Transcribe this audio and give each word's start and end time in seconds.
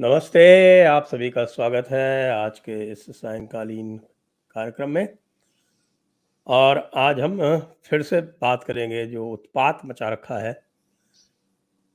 नमस्ते, 0.00 0.84
आप 0.84 1.04
सभी 1.04 1.30
का 1.30 1.44
स्वागत 1.44 1.88
है 1.88 2.30
आज 2.30 2.58
के 2.58 2.92
इस 2.92 3.06
सायंकालीन 3.06 3.98
कार्यक्रम 4.50 4.90
में। 4.90 5.08
और 6.46 6.90
आज 6.94 7.20
हम 7.20 7.58
फिर 7.84 8.02
से 8.02 8.20
बात 8.20 8.64
करेंगे 8.64 9.06
जो 9.06 9.28
उत्पात 9.28 9.80
मचा 9.84 10.08
रखा 10.08 10.38
है। 10.38 10.62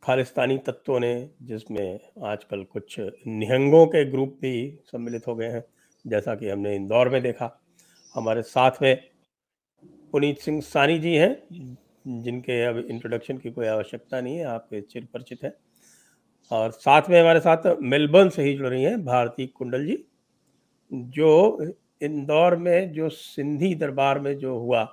खालिस्तानी 0.04 0.58
तत्वों 0.58 1.00
ने, 1.00 1.30
जिसमें 1.42 2.00
आजकल 2.24 2.64
कुछ 2.64 3.00
निहंगों 3.28 3.88
के 3.88 4.06
ग्रुप 4.06 4.38
भी 4.42 4.80
सम्मिलित 4.86 5.28
हो 5.28 5.36
गए 5.36 5.48
हैं, 5.48 5.64
जैसा 6.08 6.36
कि 6.36 6.50
हमने 6.50 6.76
इंदौर 6.76 7.10
में 7.10 7.22
देखा। 7.22 7.62
हमारे 8.16 8.42
साथ 8.42 8.72
में 8.82 9.04
पुनीत 10.12 10.40
सिंह 10.40 10.62
सानी 10.62 11.00
जी 11.00 11.16
हैं, 11.16 11.44
जिनके 12.08 12.64
अब 12.66 12.78
इंट्रोडक्शन 12.78 13.38
की 13.38 13.52
कोई 13.52 13.68
आवश्यकता 13.68 14.22
नहीं 14.22 14.38
है, 14.38 14.46
आपके 14.46 14.82
चिर 14.82 15.08
परिचित 15.14 15.44
हैं। 15.44 15.54
और 16.52 16.72
साथ 16.72 17.10
में 17.10 17.20
हमारे 17.20 17.40
साथ 17.40 17.64
मेलबर्न 17.82 18.30
से 18.30 18.44
ही 18.44 18.54
जुड़ 18.58 18.68
रही 18.68 18.84
हैं 18.84 19.04
भारती 19.06 19.48
कुंडल 19.48 19.86
जी, 19.86 19.98
जो 20.92 21.74
इंदौर 22.02 22.56
में, 22.56 22.92
जो 22.94 23.10
सिंधी 23.10 23.74
दरबार 23.76 24.20
में 24.20 24.38
जो 24.38 24.58
हुआ, 24.58 24.84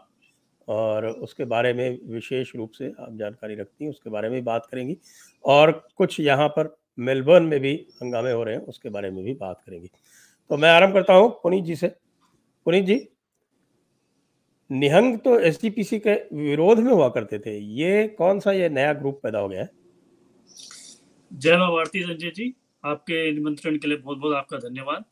और 0.69 1.06
उसके 1.06 1.45
बारे 1.45 1.73
में 1.73 1.98
विशेष 2.06 2.55
रूप 2.56 2.70
से 2.70 2.87
आप 2.88 3.16
जानकारी 3.19 3.55
रखती 3.55 3.84
हैं, 3.84 3.91
उसके 3.91 4.11
बारे 4.11 4.28
में 4.30 4.42
बात 4.45 4.66
करेंगी, 4.66 4.97
और 5.45 5.70
कुछ 5.97 6.19
यहाँ 6.20 6.48
पर 6.48 6.75
मेलबर्न 6.98 7.45
में 7.45 7.59
भी 7.61 7.75
हंगामे 8.03 8.33
हो 8.33 8.42
रहे 8.45 8.55
हैं, 8.55 8.62
उसके 8.62 8.89
बारे 8.89 9.11
में 9.11 9.23
भी 9.25 9.34
बात 9.34 9.61
करेंगी। 9.66 9.91
तो 10.50 10.56
मैं 10.56 10.70
आरंभ 10.70 10.95
करता 10.95 11.14
हूँ 11.14 11.30
पुनीत 11.42 11.64
जी 11.64 11.77
से। 11.77 11.89
पुनीत 12.66 12.84
जी, 12.84 13.00
निहंग 14.70 15.19
तो 15.19 15.39
एस 15.41 15.59
के 15.64 16.14
विरोध 16.37 16.78
में 16.78 16.92
हुआ 16.92 17.09
करते 17.09 17.39
थे, 17.39 17.59
ये 17.59 18.06
कौन 18.09 18.41
सा 18.41 18.53
ये 18.53 18.69
नया 18.69 18.92
ग्रुप 18.92 19.20
पैदा 19.22 19.39
हो 19.39 19.48
गया 19.48 19.62
है? 19.62 19.70
जय 21.33 21.56
माँ 21.56 21.70
भारती 21.72 22.02
संजय 22.02 22.30
जी 22.30 22.55
आपके 22.84 23.30
निमंत्रण 23.33 23.77
के 23.78 23.88
लिए 23.88 23.97
बहुत 23.97 24.19
बहुत 24.19 24.34
आपका 24.36 24.58
धन्यवाद। 24.58 25.05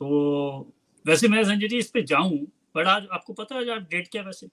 तो 0.00 0.74
वैसे 1.06 1.28
मैं 1.28 1.42
संजय 1.44 1.68
जी 1.68 1.78
इस 1.78 1.90
पे 1.90 2.02
जाऊँ 2.02 2.38
पर 2.74 2.86
आज 2.86 3.06
आपको 3.12 3.32
पता 3.32 3.54
है 3.54 3.70
आज 3.70 3.82
डेट 3.90 4.08
क्या 4.08 4.22
वैसे? 4.22 4.48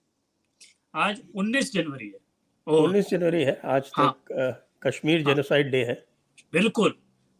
आज 0.93 1.21
19 1.35 1.71
जनवरी 1.73 2.07
है 2.07 2.19
और 2.67 2.89
19 2.89 3.09
जनवरी 3.09 3.43
है 3.43 3.59
आज 3.65 3.91
हाँ, 3.95 4.11
तक 4.31 4.63
कश्मीर 4.83 5.17
हाँ, 5.17 5.25
जेनोसाइड 5.25 5.71
डे 5.71 5.83
है। 5.83 6.05
बिल्कुल 6.53 6.93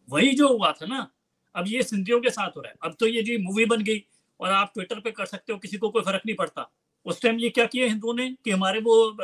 वही 0.10 0.34
जो 0.36 0.48
हुआ 0.48 0.72
था 0.72 0.86
ना 0.86 1.08
अब 1.56 1.66
ये 1.68 1.84
सिंधियों 1.84 2.20
के 2.22 2.30
साथ 2.30 2.58
हो 2.58 2.62
रहा 2.62 2.72
है। 2.72 2.78
अब 2.84 2.96
तो 3.00 3.08
ये 3.08 3.24
जी 3.24 3.38
मूवी 3.38 3.66
बन 3.66 3.84
गई 3.84 4.04
और 4.40 4.52
आप 4.52 4.72
ट्विटर 4.74 5.00
पे 5.00 5.12
कर 5.12 5.26
सकते 5.26 5.54
हो 5.54 5.60
किसी 5.60 5.78
को 5.78 5.90
कोई 5.90 6.02
फ़र्क 6.02 6.22
नहीं 6.26 6.36
पड़ता। 6.36 6.70
उस 7.06 7.22
टाइम 7.22 7.40
ये 7.40 7.50
क्या 7.50 7.66
किया 7.66 7.88
हिंदुओं 7.88 8.14
ने 8.14 8.30
कि 8.46 8.52
हमारे 8.52 8.80
वो 8.80 9.18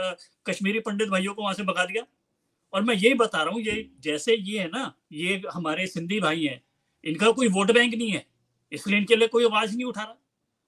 कश्मीरी 0.48 0.80
पंडित 0.80 1.10
भाइयों 1.10 1.34
को 1.34 1.42
वहाँ 1.42 1.54
से 1.54 1.64
भगा 1.64 1.86
दिया 1.86 2.04
और 2.74 2.84
मैं 2.84 2.96
यही 2.96 3.14
बता 3.14 3.42
रहा 3.44 3.54
हूँ, 3.54 3.62
ये 3.62 3.90
जैसे 4.02 4.36
ये 4.36 4.60
है 4.60 4.68
ना, 4.68 4.94
ये 5.14 5.42
हमारे 5.54 5.88
सिंधी 5.88 6.20
भाई 6.20 6.44
हैं, 6.44 6.62
इनका 7.04 7.32
कोई 7.32 7.48
वोट 7.50 7.72
बैंक 7.72 7.94
नहीं 7.94 8.12
है, 8.12 8.26
इसलिए 8.72 8.98
इनके 9.00 9.16
लिए 9.16 9.28
कोई 9.28 9.46
आवाज़ 9.46 9.76
नहीं 9.76 9.86
उठा 9.86 10.04
रहा। 10.04 10.18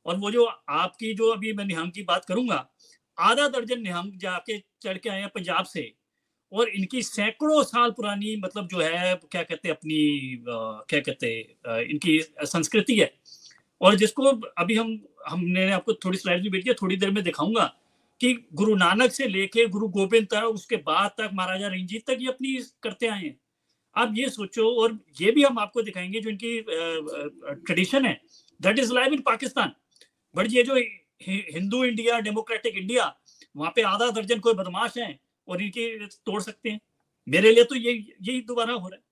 और 0.06 0.18
वो 0.18 0.32
जो 0.32 0.44
आपकी 0.46 1.14
जो 1.14 1.30
अभी 1.32 1.54
मैं 1.54 1.66
निहंग 1.66 1.92
की 1.92 2.04
बात 2.04 2.26
करूँगा, 2.26 2.68
आधा 3.18 3.48
दर्जन 3.50 3.82
निहंग 3.82 4.18
जाके 4.20 4.58
चढ़ 4.84 4.98
के 4.98 5.10
आए 5.10 5.20
हैं 5.22 5.30
पंजाब 5.30 5.66
से, 5.66 5.92
और 6.52 6.70
इनकी 6.70 7.02
सैकड़ों 7.04 7.64
साल 7.64 7.92
पुरानी 7.92 8.36
मतलब 8.38 8.68
जो 8.68 8.80
है, 8.80 9.16
क्या 9.32 9.44
कहते 9.44 9.70
अपनी 9.70 10.44
क्या 10.46 11.00
कहते 11.00 11.30
इनकी 11.84 12.20
संस्कृति 12.22 13.00
है। 13.00 13.12
और 13.82 13.96
जिसको 13.96 14.24
अभी 14.58 14.76
हम, 14.76 15.00
हमने 15.28 15.70
आपको 15.72 15.94
थोड़ी 15.96 16.18
स्लाइड 16.18 16.44
भी 16.44 16.50
भेजी 16.50 16.74
थोड़ी 16.74 16.98
देर 16.98 17.12
में 17.12 17.24
दिखाऊँगा। 17.24 17.66
कि 18.22 18.34
गुरु 18.54 18.76
नानक 18.76 19.12
से 19.12 19.28
लेके 19.28 19.66
गुरु 19.68 19.88
गोविंद 19.90 20.28
तक, 20.28 20.44
उसके 20.44 20.76
बाद 20.78 21.12
तक 21.18 21.30
महाराजा 21.34 21.68
रंजीत 21.68 22.06
तक 22.08 22.18
ये 22.22 22.28
अपनी 22.28 22.58
करते 22.84 23.08
आए 23.08 23.24
हैं। 23.24 23.38
आप 23.96 24.14
ये 24.16 24.30
सोचो, 24.30 24.70
और 24.74 25.00
ये 25.22 25.32
भी 25.32 25.44
हम 25.44 25.60
आपको 25.60 25.82
दिखाएँगे 25.82 26.20
जो 26.22 26.30
इनकी 26.30 26.60
ट्रेडिशन 26.62 28.06
है। 28.06 28.20
That 28.60 28.80
is 28.80 28.94
live 28.94 29.14
in 29.14 29.22
Pakistan 29.22 29.72
but 30.36 30.48
ये 30.52 30.64
जो 30.64 30.76
हिंदू 31.24 31.84
इंडिया 31.84 32.20
डेमोक्रेटिक 32.20 32.78
इंडिया 32.78 33.14
वहाँ 33.56 33.72
पे 33.76 33.82
आधा 33.84 34.10
दर्जन 34.12 34.40
कोई 34.40 34.54
बदमाश 34.54 34.98
हैं 34.98 35.20
और 35.48 35.62
इनकी 35.62 35.88
तोड़ 36.06 36.42
सकते 36.42 36.70
हैं। 36.70 36.80
मेरे 37.28 37.52
लिए 37.52 37.64
तो 37.64 37.76
ये, 37.76 37.92
यही 37.92 38.42
दोबारा 38.42 38.74
हो 38.74 38.88
रहा 38.88 38.96
है। 38.96 39.04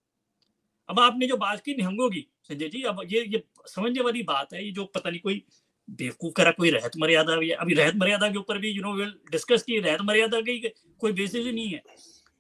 अब 0.90 1.00
आपने 1.00 1.28
जो 1.28 1.38
बात 1.38 1.62
की 1.62 1.74
निहंगों 1.76 2.10
की, 2.10 2.28
संजय 2.44 2.70
जी, 2.70 2.82
अब 2.84 3.02
ये 3.12 3.24
ये 3.26 3.44
समझने 3.68 4.02
वाली 4.02 4.24
बात 4.24 4.54
है, 4.54 4.66
ये 4.66 4.72
जो 4.72 4.86
पता 4.86 5.10
नहीं 5.10 5.20
कोई 5.22 5.44
बेवकूफ़ 5.90 6.34
करा, 6.34 6.52
कोई 6.52 6.70
रहत 6.72 6.92
मर्यादा 6.98 7.36
भी 7.38 7.50
है 7.50 7.56
अभी 7.58 7.74
रहत 7.74 7.96
मर्यादा 7.96 8.30
के 8.30 8.38
ऊपर 8.38 8.58
भी 8.58 8.70
यू 8.70 8.82
नो 8.84 8.94
विल 8.96 9.14
डिस्कस 9.32 9.64
की 9.64 9.80
रहत 9.80 10.02
मर्यादा 10.04 10.42
की 10.42 10.58
कोई 11.02 11.12
बेसिस 11.14 11.46
ही 11.46 11.52
नहीं 11.52 11.70
है। 11.70 11.82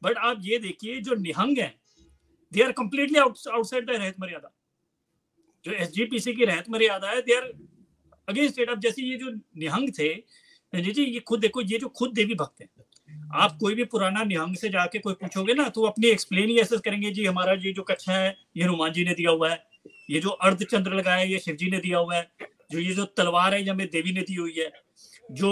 बट 0.02 0.18
आप 0.20 0.40
ये 0.42 0.58
देखिए, 0.60 1.00
जो 1.02 1.16
निहंग 1.18 1.58
है 1.60 1.74
they 2.52 2.64
are 2.64 2.72
completely 2.74 3.20
outside 3.20 3.86
the 3.86 3.90
Rehat 3.92 4.16
Maryada. 4.20 4.54
जो 5.66 5.72
एसजीपीसी 5.74 6.34
की 6.34 6.46
रहत 6.46 6.70
मर्यादा 6.70 7.10
है 7.10 7.22
दे 7.22 7.36
आर 7.36 7.52
अगेंस्ट 8.28 8.60
इट 8.60 8.70
अब 8.70 8.80
जैसे 8.80 9.02
ये 9.04 9.18
जो 9.18 9.32
निहंग 9.32 9.90
थे 10.00 10.14
जी, 10.74 11.04
ये 11.04 11.20
खुद 11.20 11.40
देखो, 11.40 11.62
ये 11.62 11.78
जो 11.80 11.88
खुद 11.90 12.14
देवी 12.14 12.36
भक्त 12.36 12.62
है, 12.62 12.68
आप 13.36 13.58
कोई 13.60 13.76
भी 13.76 13.84
पुराना 13.86 14.24
निहंग 14.24 14.56
से 14.56 14.70
जाके 14.70 15.00
कोई 15.00 15.14
पूछोगे 15.14 15.54
ना 15.54 15.68
तो 15.70 15.84
अपनी 15.86 16.08
एक्सप्लेन 16.10 16.50
ही 16.50 16.58
ऐसे 16.60 16.78
करेंगे, 16.80 17.12
जी, 17.12 17.26
हमारा 17.26 17.54
ये 17.56 17.74
जो 17.74 17.84
कच्छा 17.84 18.14
है, 18.14 18.36
ये 18.58 18.64
हनुमान 18.64 18.92
जी 18.94 19.04
ने 19.06 19.14
दिया 19.14 19.32
हुआ 19.32 19.50
है, 19.50 19.64
ये 20.10 20.20
जो 20.20 20.30
अर्ध 20.30 20.64
चंद्र 20.64 20.94
लगाया 20.94 21.18
है 21.18 21.32
ये 21.32 21.40
शिव 21.40 21.56
जी 21.56 21.70
ने 21.72 21.80
दिया 21.80 21.98
हुआ 21.98 22.16
है। 22.16 22.32
जो 22.74 22.80
ये 22.80 22.94
जो 22.94 23.06
तलवार 23.18 23.54
है, 23.54 23.62
ये 23.64 23.70
हमें 23.70 23.88
देवी 23.90 24.12
ने 24.12 24.22
दी 24.22 24.36
हुई 24.36 24.54
है, 24.58 24.72
जो 25.30 25.52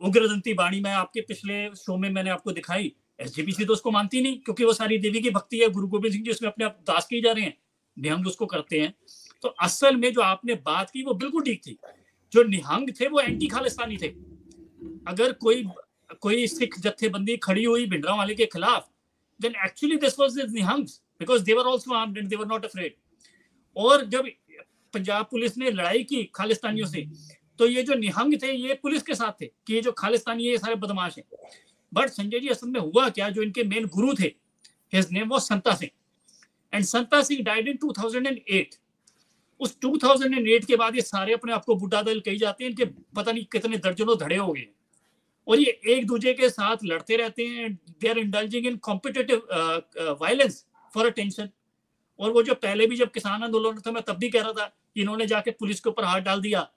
उग्रदंती 0.00 0.54
बाणी 0.54 0.80
में 0.80 0.90
आपके 0.92 1.20
पिछले 1.22 1.64
शो 1.76 1.96
में 1.96 2.08
मैंने 2.10 2.30
आपको 2.30 2.52
दिखाई 2.52 2.92
एस 3.20 3.34
तो 3.36 3.72
उसको 3.72 3.90
मानती 3.90 4.20
नहीं, 4.22 4.38
क्योंकि 4.38 4.64
वो 4.64 4.72
सारी 4.72 4.98
देवी 4.98 5.20
की 5.20 5.30
भक्ति 5.30 5.58
है, 5.58 5.68
गुरु 5.70 5.88
गोविंद 5.88 6.12
सिंह 6.12 6.24
जी 6.24 6.30
उसमें 6.30 6.50
अपने 6.50 6.64
आप 6.64 6.78
दास 6.86 7.06
किए 7.06 7.20
जा 7.20 7.32
रहे 7.32 7.44
हैं, 7.44 7.56
निहंग 7.96 8.26
उसको 8.26 8.46
करते 8.46 8.80
हैं। 8.80 8.94
तो 9.42 9.48
असल 9.62 9.96
में 9.96 10.12
जो 10.12 10.20
आपने 10.22 10.54
बात 10.64 10.90
की, 10.90 11.02
वो 11.02 11.14
बिल्कुल 11.14 11.42
ठीक 11.42 11.60
थी। 11.66 11.76
जो 12.32 12.42
निहंग 12.44 12.90
थे, 13.00 13.08
वो 13.08 13.20
एंटी 13.20 13.46
खालिस्तानी 13.46 13.96
थे। 13.96 14.08
अगर 15.08 15.32
कोई 15.42 15.64
कोई 16.20 16.46
सिख 16.46 16.78
जत्थेबंदी 16.80 17.36
खड़ी 17.36 17.64
हुई 17.64 17.86
भिंडरा 17.86 18.14
वाले 18.14 18.34
के 18.34 18.46
खिलाफ 18.46 18.88
then 19.40 19.54
actually 19.64 19.96
this 19.96 20.18
was 20.20 20.38
Nihangs 20.50 21.00
because 21.20 21.44
they 21.44 21.54
were 21.54 21.68
also 21.70 22.02
and 22.02 22.28
they 22.28 22.36
not 22.44 22.64
afraid 22.64 22.94
और 23.76 24.04
जब 24.06 24.26
पंजाब 24.94 25.26
पुलिस 25.30 25.56
ने 25.58 25.70
लड़ाई 25.70 26.02
की 26.04 26.22
खालिस्तानियों 26.34 26.86
से। 26.86 27.06
तो 27.58 27.66
ये 27.66 27.82
जो 27.82 27.94
निहंग 27.94 28.34
थे, 28.42 28.52
ये 28.52 28.74
पुलिस 28.74 29.02
के 29.02 29.14
साथ 29.14 29.40
थे 29.40 29.46
कि 29.46 29.74
ये 29.74 29.80
जो 29.80 29.92
खालिस्तानी, 29.92 30.44
ये 30.44 30.58
सारे 30.58 30.74
बदमाश 30.76 31.18
हैं। 31.18 31.24
बट 31.92 32.08
संजय 32.10 32.40
जी, 32.40 32.48
असल 32.48 32.68
में 32.68 32.80
हुआ 32.80 33.08
क्या? 33.08 33.28
जो 33.30 33.42
इनके 33.42 33.64
मेन 33.64 33.86
गुरु 33.88 34.14
थे 34.14 34.32
his 34.92 35.08
name 35.12 35.28
was 35.28 35.40
Santa 35.42 35.74
Singh. 35.74 35.90
And 36.72 36.84
Santa 36.84 37.22
Singh 37.22 37.42
died 37.44 37.68
in 37.68 37.76
2008 37.78 38.78
उस 39.60 39.76
2008 39.80 40.64
के 40.64 40.76
बाद 40.76 40.96
ये 40.96 41.02
सारे 41.02 41.32
अपने 41.34 41.52
आप 41.52 41.64
को 41.64 41.74
बुढ़ा 41.76 42.02
दल 42.02 42.20
कही 42.20 42.36
जाते 42.38 42.64
हैं। 42.64 42.70
इनके 42.70 42.84
पता 43.16 43.32
नहीं 43.32 43.44
कितने 43.52 43.76
दर्जनों 43.78 44.16
धड़े 44.18 44.36
हो 44.36 44.52
गए 44.52 44.66
और 45.46 45.60
ये 45.60 45.80
एक 45.88 46.06
दूसरे 46.06 46.32
के 46.34 46.48
साथ 46.50 46.84
लड़ते 46.84 47.16
रहते 47.16 47.46
हैं। 47.46 47.72
They 47.74 48.08
are 48.08 48.18
indulging 48.18 48.66
in 48.66 48.76
competitive 48.78 49.46
violence 50.20 50.64
for 50.94 51.06
attention 51.06 51.48
और 52.20 52.30
वो 52.30 52.42
जो 52.42 52.54
पहले 52.56 52.86
भी 52.86 52.96
जब 52.96 53.10
किसान 53.10 53.42
आंदोलन 53.42 53.80
था, 53.80 53.90
मैं 53.92 54.02
तब 54.02 54.16
भी 54.16 54.28
कह 54.30 54.42
रहा 54.42 54.52
था 54.52 54.76
इन्होंने 54.96 55.26
जाके 55.26 55.50
पुलिस 55.50 55.80
के 55.80 55.90
ऊपर 55.90 56.04
हाथ 56.04 56.20
डाल 56.20 56.40
दिया। 56.40 56.70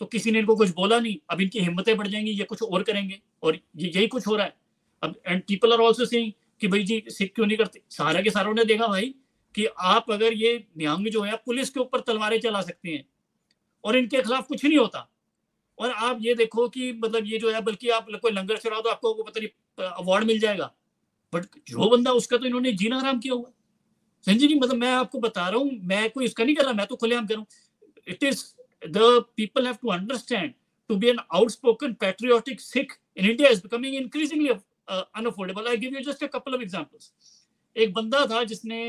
तो 0.00 0.06
किसी 0.06 0.30
ने 0.30 0.38
इनको 0.38 0.56
कुछ 0.56 0.70
बोला 0.70 1.00
नहीं। 1.00 1.16
अब 1.30 1.40
इनकी 1.40 1.60
हिम्मतें 1.60 1.96
बढ़ 1.96 2.08
जाएँगी, 2.08 2.30
ये 2.30 2.44
कुछ 2.44 2.62
और 2.62 2.82
करेंगे। 2.82 3.20
और 3.42 3.58
ये, 3.76 3.92
यही 3.96 4.06
कुछ 4.06 4.26
हो 4.26 4.36
रहा 4.36 4.46
है। 4.46 4.56
अब 5.02 5.20
and 5.26 5.42
people 5.42 5.72
are 5.72 5.78
also 5.78 6.04
saying 6.04 6.32
कि 6.60 6.68
भाई 6.68 6.82
जी, 6.82 7.04
सिख 7.08 7.34
क्यों 7.34 7.46
नहीं 7.46 7.58
करते? 7.58 7.82
सारा 7.90 8.22
के 8.22 8.30
सारों 8.30 8.54
ने 8.54 8.64
देखा 8.64 8.86
भाई 8.86 9.14
कि 9.54 9.66
आप 9.66 10.10
अगर 10.10 10.32
ये 10.32 10.66
निहंग 10.78 11.08
जो 11.08 11.22
है 11.22 11.36
पुलिस 11.36 11.70
के 11.70 11.80
ऊपर 11.80 12.00
तलवारें 12.00 12.40
चला 12.40 12.62
सकते 12.62 12.88
हैं। 12.88 13.08
और 13.84 13.96
इनके 13.96 14.22
खिलाफ 14.22 14.46
कुछ 14.46 14.64
नहीं 14.64 14.78
होता। 14.78 15.10
और 15.78 15.90
आप 15.90 16.18
ये 16.20 16.34
देखो 16.34 16.68
कि 16.68 16.92
मतलब 16.92 17.26
ये 17.26 17.38
जो 17.38 17.52
है, 17.52 17.60
बल्कि 17.60 17.88
आप 17.88 18.06
कोई 18.22 18.32
लंगर 18.32 18.56
चलाओ 18.56 18.80
तो 18.80 18.88
आपको 18.88 19.14
पता 19.14 19.40
नहीं 19.40 19.84
अवार्ड 19.84 20.24
मिल 20.24 20.40
जाएगा। 20.40 20.74
बट 21.34 21.44
जो 21.44 21.90
बंदा, 21.90 22.12
उसका 22.12 22.36
तो 22.36 22.44
इन्होंने 22.44 22.72
जीना 22.72 22.98
आराम 22.98 23.20
किया 23.20 23.34
हुआ 23.34 23.50
संजय 24.26 24.46
जी 24.46 24.54
मतलब 24.54 24.76
मैं 24.76 24.92
आपको 24.94 25.18
बता 25.20 25.48
रहा 25.48 25.58
हूँ 25.58 25.78
मैं 25.84 26.08
कोई 26.10 26.24
इसका 26.24 26.44
नहीं 26.44 26.56
कर 26.56 26.64
रहा 26.64 26.72
मैं 26.72 26.86
तो 26.86 26.96
खुलेआम 26.96 27.26
करूँ 27.26 27.46
it 28.08 28.24
is 28.24 28.44
the 28.82 29.24
people 29.36 29.66
have 29.66 29.76
to 29.82 29.90
understand 29.92 30.54
to 30.90 30.96
be 30.96 31.10
an 31.10 31.20
outspoken 31.32 31.94
patriotic 31.94 32.60
Sikh 32.60 32.98
in 33.16 33.24
India 33.24 33.48
is 33.48 33.60
becoming 33.60 33.94
increasingly 33.94 34.50
uh, 34.88 35.04
unaffordable. 35.16 35.66
I 35.66 35.76
give 35.76 35.92
you 35.92 36.02
just 36.02 36.22
a 36.22 36.28
couple 36.28 36.54
of 36.54 36.62
examples. 36.62 37.12
एक 37.76 37.92
बंदा 37.94 38.24
था 38.26 38.42
जिसने 38.44 38.80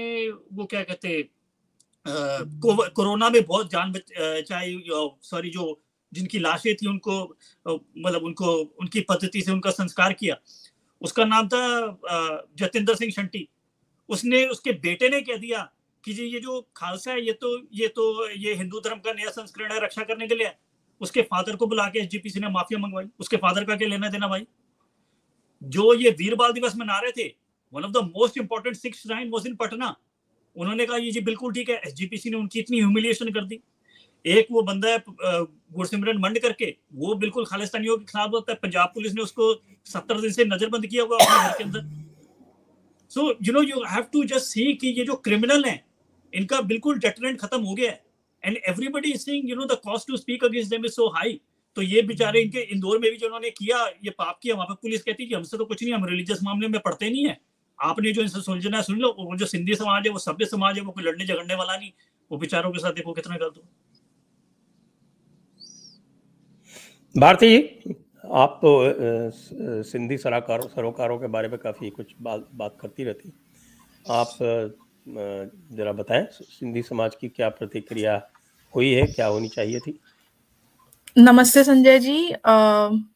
वो 0.54 0.66
क्या 0.66 0.84
कहते 0.84 1.22
कोरोना 2.96 3.30
में 3.30 3.44
बहुत 3.44 3.72
जान 3.72 3.92
बचाई 3.92 4.84
सॉरी 5.24 5.50
जो 5.50 5.66
जिनकी 6.12 6.40
लाशें 6.40 6.76
थी 6.76 6.88
उनको 6.90 7.18
मतलब 7.68 8.24
उनको 8.24 8.56
उनकी 8.82 9.02
पद्धति 9.10 9.42
से 9.42 9.52
उनका 9.52 9.72
संस्कार 9.72 10.14
किया 10.14 10.38
उसका 11.02 11.26
नाम 11.26 11.48
था 11.48 11.62
जतेंद्र 12.60 12.96
सिंह 12.96 13.12
शंटी 13.12 13.48
उसने 14.12 14.46
उसके 14.48 14.72
बेटे 14.82 15.10
ने 15.10 15.22
कह 15.22 15.38
दिया 15.38 15.70
कि 16.04 16.14
जी, 16.14 16.24
ये 16.24 16.40
जो 16.40 16.60
खालसा 16.76 17.12
है, 17.12 17.22
ये 17.22 17.34
तो 17.34 17.58
ये 17.74 17.88
तो 17.90 18.30
ये 18.30 18.54
हिंदू 18.56 18.80
धर्म 18.80 19.00
का 19.00 19.14
नया 19.14 19.30
संस्करण 19.32 19.72
है 19.72 19.80
रक्षा 19.84 20.04
करने 20.04 20.28
के 20.28 20.36
लिए। 20.36 20.52
उसके 21.02 21.22
फादर 21.24 21.56
को 21.56 21.68
बुला 21.68 21.88
के 21.90 22.00
एसजीपीसी 22.00 22.40
ने 22.40 22.50
माफिया 22.50 22.80
मंगवाई। 22.80 23.06
उसके 23.20 23.38
फादर 23.38 23.64
का 23.66 23.76
क्या 23.76 23.88
लेना 23.88 24.10
देना 24.10 24.28
भाई? 24.28 24.46
जो 25.62 25.94
ये 25.96 26.10
वीर 26.20 26.36
बाल 26.36 26.54
दिवस 26.54 26.76
मना 26.78 27.00
रहे 27.00 27.12
थे 27.14 27.28
one 27.74 27.84
of 27.84 27.92
the 27.92 27.98
most 28.08 28.38
important 28.38 28.76
Sikhs 28.76 29.02
shrine 29.02 29.30
was 29.30 29.48
in 29.48 29.56
Patna 29.56 29.96
उन्होंने 30.56 30.86
कहा, 30.86 30.98
ये 30.98 31.12
जी, 31.12 31.20
बिल्कुल 31.22 31.54
ठीक 31.54 31.70
है। 31.70 31.76
एसजीपीसी 31.78 32.30
ने 32.30 32.38
उनकी 32.38 32.60
इतनी 32.60 32.80
ह्यूमिलिएशन 32.80 33.32
कर 33.32 33.46
दी। 33.46 33.60
एक 34.26 34.48
वो 34.52 34.62
बंदा 34.62 34.90
है 34.90 35.04
गुरसिमरन 35.74 36.18
मंड 36.22 36.40
करके, 36.40 36.76
वो 36.94 37.14
बिल्कुल 37.16 37.46
खालिस्तानियों 37.46 37.98
के 37.98 38.06
खिलाफ 38.06 38.32
होता 38.32 38.52
है। 38.52 38.58
पंजाब 38.62 38.92
पुलिस 38.96 39.14
ने 39.14 39.22
उसको 39.22 39.54
सत्तर 39.88 40.22
दिन 40.22 40.32
से 40.32 40.46
नजरबंद 40.46 40.86
किया 40.88 41.04
हुआ 41.04 41.18
अपने 41.18 41.48
घर 41.48 41.58
के 41.58 41.64
अंदर। 41.64 41.80
So 43.12 43.30
you 43.44 43.54
know 43.54 43.62
you 43.62 43.84
have 43.86 44.04
to 44.14 44.24
just 44.26 44.46
see 44.48 44.74
कि 44.74 44.88
ये 44.90 45.06
जो 45.06 45.16
क्रिमिनल 45.26 45.66
हैं 45.66 45.84
इनका 46.34 46.62
बिल्कुल 46.64 47.00
डेटरेंट 47.00 47.40
खत्म 47.40 47.62
हो 47.62 47.74
गया 47.76 47.92
है। 47.92 48.04
And 48.44 48.58
everybody 48.70 49.12
is 49.12 49.22
saying 49.22 49.50
you 49.50 49.56
know 49.56 49.66
the 49.66 49.80
cost 49.84 50.08
to 50.08 50.18
speak 50.18 50.44
against 50.46 50.70
them 50.70 50.86
is 50.86 50.92
so 50.92 51.08
high 51.16 51.40
तो 51.78 51.82
ये 51.82 52.02
बेचारे 52.04 52.42
इनके 52.42 52.62
इंदौर 52.74 53.00
में 53.00 53.10
भी 53.12 53.18
जो 53.18 53.26
उन्होंने 53.26 53.50
किया 53.52 53.86
ये 54.06 54.10
पाप 54.18 54.40
किया 54.44 54.56
वहाँ 54.56 54.68
पर 54.68 54.76
पुलिस 54.82 55.04
कहती 55.04 55.24
है 55.24 55.30
कि 55.30 55.36
हमसे 55.36 55.58
तो 55.58 55.66
कुछ 55.66 55.84
नहीं 55.84 55.94
हम 55.94 56.06
रिलीजियस 56.06 56.40
मामले 56.44 56.68
में 56.68 56.80
पढ़ते 56.82 57.10
नहीं 57.10 57.26
है। 57.26 57.38
आपने 57.80 58.12
जो 58.12 58.22
इनसे 58.22 58.42
सुलझना 58.42 58.78
है 58.78 58.84
सुन 58.84 58.98
लो 59.00 59.16
वो 59.20 59.36
जो 59.38 59.46
सिंधी 59.48 59.76
समाज 59.76 60.08
है 60.08 60.12
वो 60.14 60.20
सभ्य 60.20 60.46
समाज 60.46 60.78
है 60.78 60.84
वो 60.84 60.92
कोई 60.92 61.04
लड़ने 61.04 61.26
झगड़ने 61.26 61.56
वाला 61.56 61.78
नहीं। 61.78 61.92
वो 62.32 62.38
बेचारों 62.38 62.72
के 62.72 62.80
साथ 62.80 62.94
देखो 62.94 63.14
कितना 63.14 63.38
गलत 63.38 63.54
हो। 63.58 63.64
भारती 67.16 67.58
आप 68.32 68.60
तो 68.62 69.82
सिंधी 69.84 70.18
सलाहकारों 70.18 70.68
सरोकारों 70.68 71.18
के 71.20 71.28
बारे 71.28 71.48
में 71.48 71.58
काफ़ी 71.60 71.90
कुछ 71.90 72.14
बात 72.22 72.48
बात 72.56 72.78
करती 72.82 73.04
रहती। 73.04 73.32
आप 74.10 74.38
जरा 75.72 75.92
बताएँ 75.92 76.28
सिंधी 76.32 76.82
समाज 76.82 77.16
की 77.16 77.30
क्या 77.30 77.50
प्रतिक्रिया 77.50 78.22
हुई 78.76 78.92
है 78.92 79.06
क्या 79.08 79.26
होनी 79.28 79.48
चाहिए 79.48 79.80
थी? 79.80 80.00
नमस्ते 81.18 81.64
Sanjay 81.64 82.00
ji. 82.00 82.34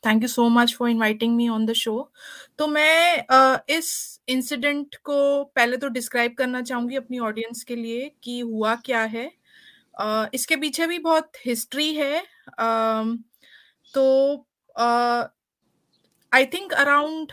Thank 0.06 0.22
you 0.22 0.28
so 0.28 0.48
much 0.50 0.74
for 0.76 0.90
inviting 0.90 1.36
me 1.36 1.48
on 1.50 1.66
the 1.66 1.74
show 1.74 2.12
तो 2.58 2.68
मैं 2.68 3.26
uh, 3.28 3.60
इस 3.70 4.20
इंसिडेंट 4.30 4.96
को 4.96 5.44
पहले 5.56 5.78
तो 5.78 5.90
डिस्क्राइब 5.90 6.34
करना 6.34 6.62
चाहूँगी 6.62 6.96
अपनी 6.96 7.20
ऑडियंस 7.20 7.64
के 7.64 7.76
लिए 7.76 8.12
कि 8.24 8.40
हुआ 8.40 8.76
क्या 8.76 9.04
है। 9.04 9.32
uh, 10.02 10.28
इसके 10.34 10.56
पीछे 10.56 10.88
भी 10.88 11.00
बहुत 11.00 11.32
हिस्ट्री 11.46 11.94
है। 11.94 12.22
uh, 12.62 13.18
तो 13.94 14.46
I 14.76 16.46
think 16.46 16.74
around 16.74 17.32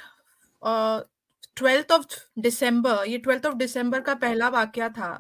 twelfth 1.57 1.93
of 1.93 2.05
December 2.39 3.05
ये 3.09 3.19
ट्वेल्थ 3.19 3.47
ऑफ़ 3.47 3.55
दिसंबर 3.55 4.01
का 4.01 4.15
पहला 4.15 4.49
वाक्य 4.49 4.89
था 4.89 5.19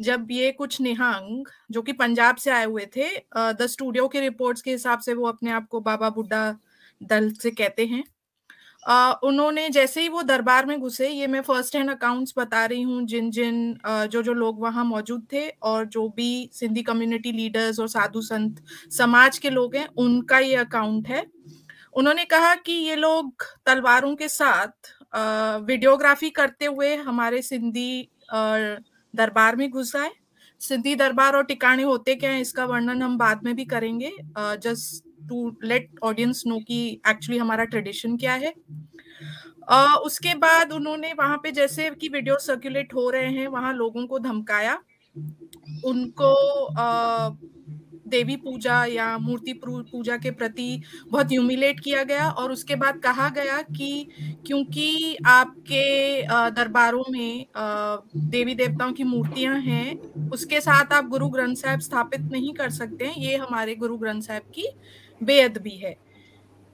जब 0.00 0.26
ये 0.30 0.50
कुछ 0.52 0.80
निहंग 0.80 1.46
जो 1.70 1.82
कि 1.82 1.92
पंजाब 1.92 2.36
से 2.36 2.50
आए 2.50 2.64
हुए 2.64 2.86
थे 2.96 3.08
द 3.36 3.66
स्टूडियो 3.66 4.08
के 4.08 4.20
रिपोर्ट्स 4.20 4.62
के 4.62 4.70
हिसाब 4.70 5.00
से 5.00 5.14
वो 5.14 5.26
अपने 5.28 5.50
आप 5.50 5.68
को 5.68 5.80
बाबा 5.80 6.10
बुड्ढा 6.10 6.58
दल 7.02 7.30
से 7.32 7.50
कहते 7.50 7.86
हैं। 7.86 8.04
Uh, 8.82 9.14
उन्होंने 9.22 9.68
जैसे 9.70 10.00
ही 10.00 10.08
वो 10.08 10.22
दरबार 10.22 10.66
में 10.66 10.78
घुसे 10.80 11.08
ये 11.08 11.26
मैं 11.26 11.40
फ़र्स्ट 11.42 11.76
हैंड 11.76 11.90
अकाउंट्स 11.90 12.34
बता 12.38 12.64
रही 12.66 12.82
हूँ 12.82 13.02
जिन 13.06 13.30
जिन 13.30 13.56
uh, 13.88 14.06
जो 14.06 14.22
जो 14.22 14.32
लोग 14.32 14.60
वहाँ 14.62 14.84
मौजूद 14.84 15.26
थे 15.32 15.48
और 15.62 15.84
जो 15.86 16.08
भी 16.08 16.50
सिंधी 16.52 16.82
कम्युनिटी 16.82 17.32
लीडर्स 17.32 17.80
और 17.80 17.88
साधु 17.88 18.20
संत 18.22 18.62
समाज 18.90 19.38
के 19.38 19.50
लोग 19.50 19.74
हैं 19.76 19.86
उनका 19.98 20.38
ये 20.38 20.54
अकाउंट 20.56 21.08
है। 21.08 21.26
उन्होंने 21.96 22.24
कहा 22.24 22.54
कि 22.56 22.72
ये 22.72 22.96
लोग 22.96 23.44
तलवारों 23.66 24.14
के 24.16 24.28
साथ 24.28 24.92
वीडियोग्राफी 25.66 26.30
करते 26.30 26.64
हुए 26.66 26.94
हमारे 26.96 27.42
सिंधी 27.42 28.08
दरबार 28.32 29.56
में 29.56 29.70
घुस 29.70 29.94
आए। 29.96 30.10
सिंधी 30.60 30.94
दरबार 30.96 31.36
और 31.36 31.44
टिकाणे 31.44 31.82
होते 31.82 32.14
क्या 32.14 32.30
है 32.30 32.40
इसका 32.40 32.64
वर्णन 32.64 33.02
हम 33.02 33.16
बाद 33.18 33.44
में 33.44 33.54
भी 33.56 33.64
करेंगे। 33.64 34.12
Just 34.38 35.04
to 35.28 35.56
let 35.64 35.98
audience 36.02 36.42
know 36.46 36.58
कि 36.60 36.78
एक्चुअली 37.08 37.38
हमारा 37.38 37.64
ट्रेडिशन 37.64 38.16
क्या 38.16 38.34
है। 38.34 38.52
uh, 39.72 39.96
उसके 39.98 40.34
बाद 40.36 40.72
उन्होंने 40.72 41.12
वहाँ 41.12 41.36
पे 41.42 41.50
जैसे 41.52 41.90
कि 41.90 42.08
वीडियो 42.08 42.38
सर्कुलेट 42.40 42.94
हो 42.94 43.08
रहे 43.10 43.30
हैं 43.30 43.46
वहाँ 43.48 43.72
लोगों 43.74 44.06
को 44.06 44.18
धमकाया। 44.18 44.78
उनको 45.84 46.32
uh, 46.72 47.36
देवी 48.08 48.36
पूजा 48.36 48.84
या 48.84 49.16
मूर्ति 49.18 49.52
पूजा 49.64 50.16
के 50.16 50.30
प्रति 50.30 50.82
बहुत 51.08 51.26
ह्यूमिलेट 51.26 51.80
किया 51.80 52.02
गया 52.04 52.28
और 52.30 52.52
उसके 52.52 52.74
बाद 52.74 52.98
कहा 52.98 53.28
गया 53.30 53.60
कि 53.68 54.08
क्योंकि 54.46 55.16
आपके 55.26 56.22
दरबारों 56.52 57.02
में 57.10 57.46
देवी 58.16 58.54
देवताओं 58.54 58.92
की 58.92 59.04
मूर्तियाँ 59.04 59.58
हैं, 59.60 60.28
उसके 60.30 60.60
साथ 60.60 60.92
आप 60.92 61.08
गुरु 61.08 61.28
ग्रंथ 61.28 61.56
साहब 61.56 61.80
स्थापित 61.80 62.20
नहीं 62.32 62.52
कर 62.54 62.70
सकते, 62.70 63.12
ये 63.18 63.36
हमारे 63.36 63.74
गुरु 63.76 63.96
ग्रंथ 63.96 64.22
साहब 64.22 64.42
की 64.54 64.68
बेअद 65.20 65.58
भी 65.58 65.76
है। 65.76 65.96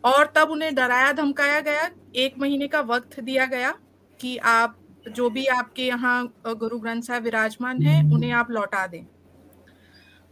और 0.05 0.33
तब 0.37 0.51
उन्हें 0.51 0.75
डराया, 0.75 1.13
धमकाया 1.13 1.61
गया, 1.61 1.91
एक 2.17 2.39
महीने 2.39 2.69
का 2.69 2.81
वक्त 2.83 3.19
दिया 3.21 3.47
गया 3.47 3.75
कि 4.21 4.37
आप, 4.37 4.79
जो 5.09 5.29
भी 5.31 5.47
आपके 5.49 5.83
यहाँ 5.83 6.35
गुरु 6.49 6.79
ग्रंथ 6.79 7.03
साहब 7.03 7.23
विराजमान 7.23 7.83
है, 7.83 8.03
उन्हें 8.13 8.33
आप 8.33 8.51
लौटा 8.51 8.87
दें। 8.87 9.05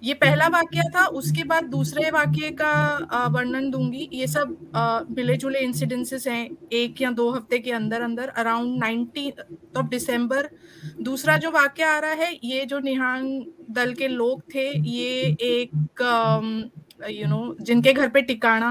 ये 0.02 0.14
पहला 0.14 0.46
वाक्य 0.48 0.82
था, 0.94 1.04
उसके 1.06 1.44
बाद 1.44 1.64
दूसरे 1.70 2.10
वाक्य 2.10 2.50
का 2.60 3.28
वर्णन 3.28 3.70
दूँगी। 3.70 4.08
ये 4.12 4.26
सब 4.26 4.56
मिले 5.10 5.36
जुले 5.36 5.58
इंसिडेंसेस 5.60 6.26
हैं, 6.28 6.48
एक 6.72 7.00
या 7.02 7.10
दो 7.12 7.30
हफ़्ते 7.30 7.58
के 7.58 7.72
अंदर 7.72 8.02
अंदर 8.02 8.28
अराउंड 8.30 8.78
नाइनटीन 8.80 9.78
ऑफ़ 9.78 9.86
दिसंबर 9.88 10.48
दूसरा 11.00 11.36
जो 11.36 11.50
वाक्य 11.50 11.82
आ 11.84 11.98
रहा 11.98 12.10
है, 12.14 12.32
ये 12.44 12.64
जो 12.66 12.78
निहांग 12.80 13.42
दल 13.70 13.94
के 13.94 14.08
लोग 14.08 14.42
थे, 14.54 14.68
ये 14.88 15.36
एक 15.42 15.70
यू 17.02 17.26
नो 17.26 17.56
जिनके 17.60 17.92
घर 17.92 18.08
पे 18.08 18.20
टिकाना 18.22 18.70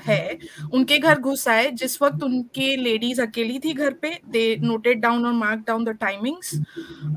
है, 0.00 0.38
उनके 0.72 0.98
घर 0.98 1.18
घुस 1.20 1.46
आए। 1.48 1.70
जिस 1.72 2.00
वक्त 2.02 2.22
उनके 2.22 2.74
लेडीज़ 2.76 3.20
अकेली 3.22 3.58
थी 3.58 3.72
घर 3.74 3.92
पे 4.02 4.10
दे 4.28 4.44
नोटेड 4.60 5.00
डाउन 5.00 5.26
और 5.26 5.32
मार्क 5.34 5.64
डाउन 5.66 5.84
द 5.84 5.96
टाइमिंग्स 6.00 6.54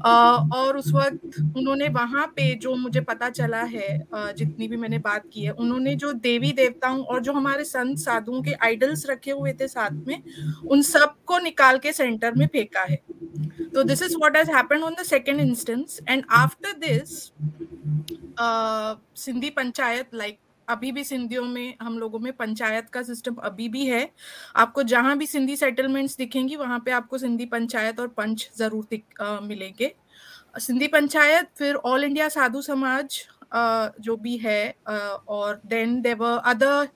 और 0.05 0.77
उस 0.77 0.91
वक्त 0.93 1.39
उन्होंने 1.57 1.87
वहाँ 1.89 2.25
पे 2.35 2.53
जो 2.55 2.75
मुझे 2.75 3.01
पता 3.03 3.29
चला 3.31 3.61
है 3.63 3.97
जितनी 4.13 4.67
भी 4.67 4.77
मैंने 4.77 4.97
बात 4.99 5.23
की 5.33 5.41
है, 5.41 5.51
उन्होंने 5.51 5.95
जो 5.95 6.11
देवी 6.13 6.51
देवताओं 6.53 7.03
और 7.03 7.21
जो 7.21 7.33
हमारे 7.33 7.63
संत 7.65 7.97
साधुओं 7.99 8.41
के 8.41 8.53
आइडल्स 8.63 9.05
रखे 9.09 9.31
हुए 9.31 9.53
थे 9.53 9.67
साथ 9.67 10.05
में, 10.07 10.21
उन 10.67 10.81
सबको 10.83 11.39
निकाल 11.39 11.77
के 11.77 11.91
सेंटर 11.93 12.33
में 12.33 12.45
फेंका 12.47 12.81
है। 12.81 12.99
तो 13.73 13.83
this 13.83 14.01
is 14.03 14.15
what 14.17 14.37
has 14.37 14.51
happened 14.51 14.83
on 14.83 14.95
the 14.99 15.03
second 15.05 15.39
instance 15.41 15.99
and 16.09 16.23
after 16.33 16.71
this 16.79 17.31
Sindhi 19.17 19.49
panchayat 19.49 20.04
like 20.13 20.39
अभी 20.67 20.91
भी 20.91 21.03
सिंधियों 21.03 21.43
में 21.45 21.75
हम 21.81 21.97
लोगों 21.99 22.19
में 22.19 22.31
पंचायत 22.33 22.89
का 22.89 23.01
सिस्टम 23.03 23.35
अभी 23.43 23.67
भी 23.69 23.85
है। 23.85 24.09
आपको 24.55 24.83
जहाँ 24.83 25.17
भी 25.17 25.25
सिंधी 25.25 25.55
सेटलमेंट्स 25.55 26.17
दिखेंगी 26.17 26.55
वहाँ 26.55 26.79
पे 26.85 26.91
आपको 26.91 27.17
सिंधी 27.17 27.45
पंचायत 27.45 27.99
और 27.99 28.07
पंच 28.07 28.49
ज़रूर 28.57 28.85
uh, 28.85 29.41
मिलेंगे। 29.41 29.93
सिंधी 30.57 30.87
पंचायत 30.87 31.49
फिर 31.57 31.75
ऑल 31.75 32.03
इंडिया 32.03 32.29
साधु 32.29 32.61
समाज 32.61 33.19
uh, 33.55 33.89
जो 33.99 34.15
भी 34.17 34.37
है 34.37 34.73
uh, 34.89 35.19
और 35.27 35.61
then 35.65 36.01
there 36.01 36.37
other 36.45 36.87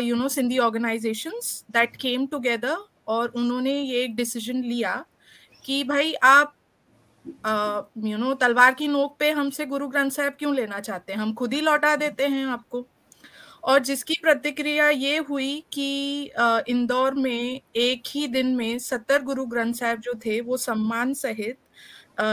you 0.00 0.16
know 0.16 0.28
Sindhi 0.28 0.58
organisations 0.58 1.64
that 1.70 1.96
came 1.96 2.26
together 2.26 2.76
और 3.08 3.32
उन्होंने 3.36 3.80
ये 3.80 4.02
एक 4.04 4.16
डिसीज़न 4.16 4.62
लिया 4.62 5.04
कि 5.64 5.82
भाई 5.84 6.12
आप 6.14 6.54
यू 8.06 8.16
नो 8.18 8.32
तलवार 8.36 8.74
की 8.74 8.88
नोक 8.88 9.16
पे 9.18 9.30
हमसे 9.32 9.66
गुरु 9.66 9.88
ग्रंथ 9.88 10.10
साहब 10.10 10.32
क्यों 10.38 10.54
लेना 10.54 10.80
चाहते 10.80 11.12
हैं? 11.12 11.20
हम 11.20 11.32
खुद 11.34 11.52
ही 11.54 11.60
लौटा 11.60 11.94
देते 11.96 12.26
हैं 12.26 12.46
आपको। 12.48 12.86
और 13.62 13.78
जिसकी 13.84 14.14
प्रतिक्रिया 14.22 14.88
ये 14.90 15.16
हुई 15.20 15.64
कि 15.72 16.30
इंदौर 16.68 17.14
में 17.14 17.60
एक 17.76 18.02
ही 18.08 18.26
दिन 18.28 18.54
में 18.56 18.78
सत्तर 18.80 19.22
गुरु 19.22 19.44
ग्रंथ 19.46 19.74
साहब 19.74 20.00
जो 20.00 20.14
थे, 20.24 20.40
वो 20.40 20.56
सम्मान 20.56 21.12
सहित 21.14 21.58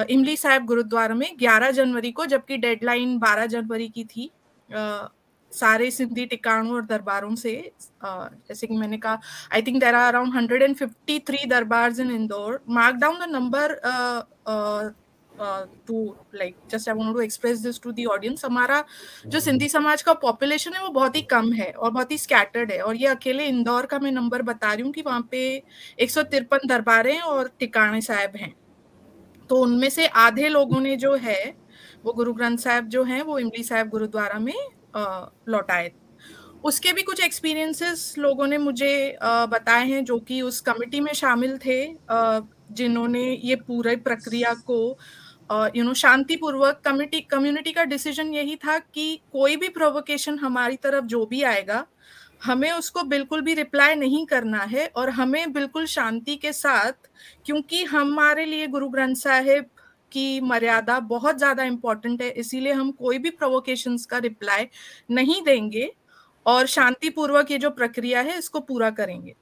इमली 0.09 0.35
साहब 0.37 0.65
गुरुद्वारा 0.65 1.15
में 1.15 1.35
11 1.37 1.71
जनवरी 1.71 2.11
को, 2.11 2.25
जबकि 2.25 2.57
डेडलाइन 2.57 3.17
12 3.19 3.45
जनवरी 3.47 3.87
की 3.89 4.03
थी 4.05 4.29
सारे 5.51 5.89
सिंधी 5.91 6.25
टिकाणों 6.25 6.73
और 6.75 6.85
दरबारों 6.85 7.35
से 7.35 7.51
जैसे 8.03 8.67
कि 8.67 8.77
मैंने 8.77 8.97
कहा 8.97 9.19
I 9.53 9.61
think 9.61 9.79
there 9.79 9.95
are 9.95 10.07
around 10.07 10.33
hundred 10.33 10.63
and 10.63 10.75
fifty 10.75 11.19
three 11.27 11.45
darbar 11.49 11.99
in 12.01 12.11
Indore 12.11 12.59
mark 12.69 12.95
down 12.95 13.19
the 13.19 13.29
number 13.31 13.73
to 14.47 16.15
like 16.35 16.55
just 16.71 16.89
I 16.89 16.95
want 16.95 17.13
to 17.15 17.21
express 17.21 17.59
this 17.59 17.81
to 17.81 17.91
the 17.91 18.05
audience 18.07 18.45
हमारा 18.45 18.83
जो 19.27 19.39
सिंधी 19.39 19.67
समाज 19.69 20.01
का 20.01 20.13
पॉपुलेशन 20.15 20.73
है, 20.73 20.81
वो 20.83 20.89
बहुत 20.89 21.15
ही 21.15 21.21
कम 21.23 21.51
है 21.53 21.71
और 21.71 21.91
बहुत 21.91 22.11
ही 22.11 22.17
स्कैटर्ड 22.17 22.71
है। 22.71 22.79
और 22.81 22.95
ये 22.95 23.07
अकेले 23.07 23.45
इंदौर 23.45 23.85
का 23.85 23.99
मैं 23.99 24.11
नंबर 24.11 24.41
बता 24.43 24.73
रही 24.73 24.83
हूँ 24.83 24.91
कि 24.93 25.01
वहाँ 25.01 25.27
पे 25.31 25.41
एक 25.99 26.11
सौ 26.11 26.23
तिरपन 26.25 26.67
दरबारें 26.67 27.19
और 27.21 27.51
टिकाणे 27.59 28.01
साहब 28.01 28.35
हैं। 28.35 28.53
तो 29.49 29.55
उनमें 29.55 29.89
से 29.89 30.07
आधे 30.07 30.47
लोगों 30.49 30.79
ने 30.81 30.95
जो 30.95 31.13
है, 31.15 31.53
वो 32.05 32.13
गुरु 32.13 32.33
ग्रंथ 32.33 32.57
साहब 32.57 32.87
जो 32.87 33.03
हैं, 33.03 33.21
वो 33.21 33.39
इमली 33.39 33.63
साहब 33.63 33.89
गुरुद्वारा 33.89 34.39
में 34.39 34.53
लौटाए। 35.49 35.91
उसके 36.63 36.91
भी 36.93 37.01
कुछ 37.03 37.19
एक्सपीरियंसेस 37.21 38.13
लोगों 38.17 38.47
ने 38.47 38.57
मुझे 38.57 39.17
बताए 39.23 39.85
हैं 39.87 40.03
जो 40.05 40.17
कि 40.19 40.41
उस 40.41 40.59
कमिटी 40.61 40.99
में 40.99 41.13
शामिल 41.13 41.57
थे। 41.57 41.83
जिन्होंने 42.71 43.23
ये 43.43 43.55
पूरे 43.57 43.95
प्रक्रिया 43.97 44.53
को 44.67 44.79
यू 45.75 45.83
नो 45.83 45.93
शांतिपूर्वक 45.95 46.81
कमिटी 46.85 47.19
कम्युनिटी 47.31 47.71
का 47.71 47.83
डिसीज़न 47.85 48.33
यही 48.33 48.55
था 48.57 48.77
कि 48.79 49.19
कोई 49.33 49.55
भी 49.57 49.69
प्रोवोकेशन 49.69 50.39
हमारी 50.39 50.75
तरफ़ 50.77 51.05
जो 51.05 51.25
भी 51.25 51.41
आएगा, 51.43 51.85
हमें 52.43 52.71
उसको 52.71 53.03
बिल्कुल 53.05 53.41
भी 53.41 53.53
रिप्लाई 53.53 53.95
नहीं 53.95 54.25
करना 54.25 54.63
है 54.65 54.85
और 54.95 55.09
हमें 55.11 55.53
बिल्कुल 55.53 55.85
शांति 55.87 56.35
के 56.35 56.51
साथ, 56.53 56.93
क्योंकि 57.45 57.83
हमारे 57.85 58.45
लिए 58.45 58.67
गुरु 58.67 58.89
ग्रंथ 58.89 59.15
साहिब 59.15 59.65
की 60.11 60.39
मर्यादा 60.41 60.99
बहुत 61.07 61.37
ज़्यादा 61.37 61.63
इंपॉर्टेंट 61.65 62.21
है, 62.21 62.29
इसीलिए 62.29 62.73
हम 62.73 62.91
कोई 62.93 63.17
भी 63.17 63.29
प्रोवोकेशंस 63.31 64.05
का 64.05 64.17
रिप्लाई 64.19 64.67
नहीं 65.11 65.41
देंगे 65.43 65.91
और 66.45 66.65
शांतिपूर्वक 66.67 67.51
ये 67.51 67.57
जो 67.57 67.69
प्रक्रिया 67.71 68.21
है, 68.21 68.37
इसको 68.37 68.59
पूरा 68.61 68.89
करेंगे। 68.91 69.35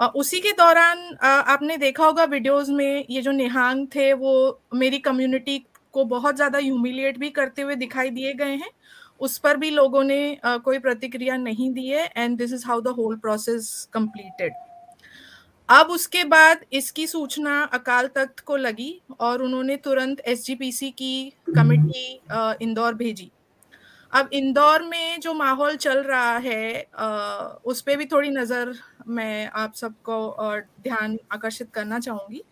उसी 0.00 0.38
के 0.40 0.52
दौरान 0.54 0.98
आपने 1.22 1.76
देखा 1.76 2.04
होगा 2.04 2.24
वीडियोस 2.26 2.68
में 2.70 3.04
ये 3.10 3.22
जो 3.22 3.32
निहांग 3.32 3.86
थे, 3.94 4.12
वो 4.12 4.60
मेरी 4.74 4.98
कम्युनिटी 5.00 5.58
को 5.94 6.04
बहुत 6.06 6.36
ज़्यादा 6.36 6.58
ह्यूमिलिएट 6.58 7.18
भी 7.18 7.30
करते 7.30 7.62
हुए 7.62 7.74
दिखाई 7.76 8.10
दिए 8.10 8.32
गए 8.34 8.54
हैं। 8.54 8.70
उस 9.20 9.36
पर 9.38 9.56
भी 9.56 9.70
लोगों 9.70 10.02
ने 10.04 10.38
कोई 10.44 10.78
प्रतिक्रिया 10.78 11.36
नहीं 11.36 11.72
दी 11.72 11.86
है 11.86 12.10
and 12.16 12.38
this 12.38 12.52
is 12.52 12.66
how 12.66 12.80
the 12.80 12.94
whole 12.98 13.16
process 13.16 13.88
completed 13.92 14.52
अब 15.68 15.90
उसके 15.90 16.22
बाद 16.24 16.64
इसकी 16.72 17.06
सूचना 17.06 17.62
अकाल 17.74 18.06
तख्त 18.06 18.40
को 18.40 18.56
लगी 18.56 18.90
और 19.20 19.42
उन्होंने 19.42 19.76
तुरंत 19.78 20.20
एसजीपीसी 20.26 20.90
की 20.92 21.32
कमेटी 21.48 22.20
इंदौर 22.64 22.94
भेजी। 22.94 23.30
अब 24.12 24.28
इंदौर 24.32 24.82
में 24.82 25.20
जो 25.20 25.34
माहौल 25.34 25.76
चल 25.76 26.02
रहा 26.02 26.36
है 26.38 26.82
उस 27.64 27.80
पर 27.80 27.96
भी 27.96 28.04
थोड़ी 28.06 28.30
नज़र 28.30 28.74
मैं 29.08 29.50
आप 29.54 29.74
सबको 29.74 30.16
ध्यान 30.82 31.18
आकर्षित 31.32 31.70
करना 31.74 31.98
चाहूँगी। 32.00 32.42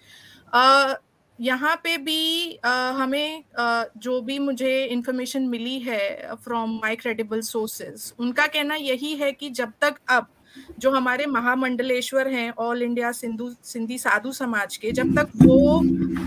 यहाँ 1.39 1.75
पे 1.85 1.97
भी 1.99 2.59
हमें 2.65 3.45
जो 3.59 4.21
भी 4.21 4.39
मुझे 4.39 4.85
इंफॉर्मेशन 4.87 5.43
मिली 5.49 5.79
है 5.81 6.35
फ्रॉम 6.45 6.79
माई 6.83 6.97
क्रेडिबल 6.97 7.41
सोर्सेज 7.41 8.13
उनका 8.19 8.47
कहना 8.47 8.75
यही 8.75 9.15
है 9.17 9.33
कि 9.33 9.51
जब 9.51 9.73
तक 9.81 9.99
अब 10.11 10.27
जो 10.79 10.91
हमारे 10.91 11.27
महामंडलेश्वर 11.27 12.29
हैं 12.29 12.51
ऑल 12.59 12.83
इंडिया 12.83 13.11
सिंधु, 13.13 13.51
सिंधी 13.65 13.99
साधु 13.99 14.33
समाज 14.33 14.77
के, 14.77 14.93
जब 14.93 15.15
तक 15.17 15.29
वो 15.43 15.79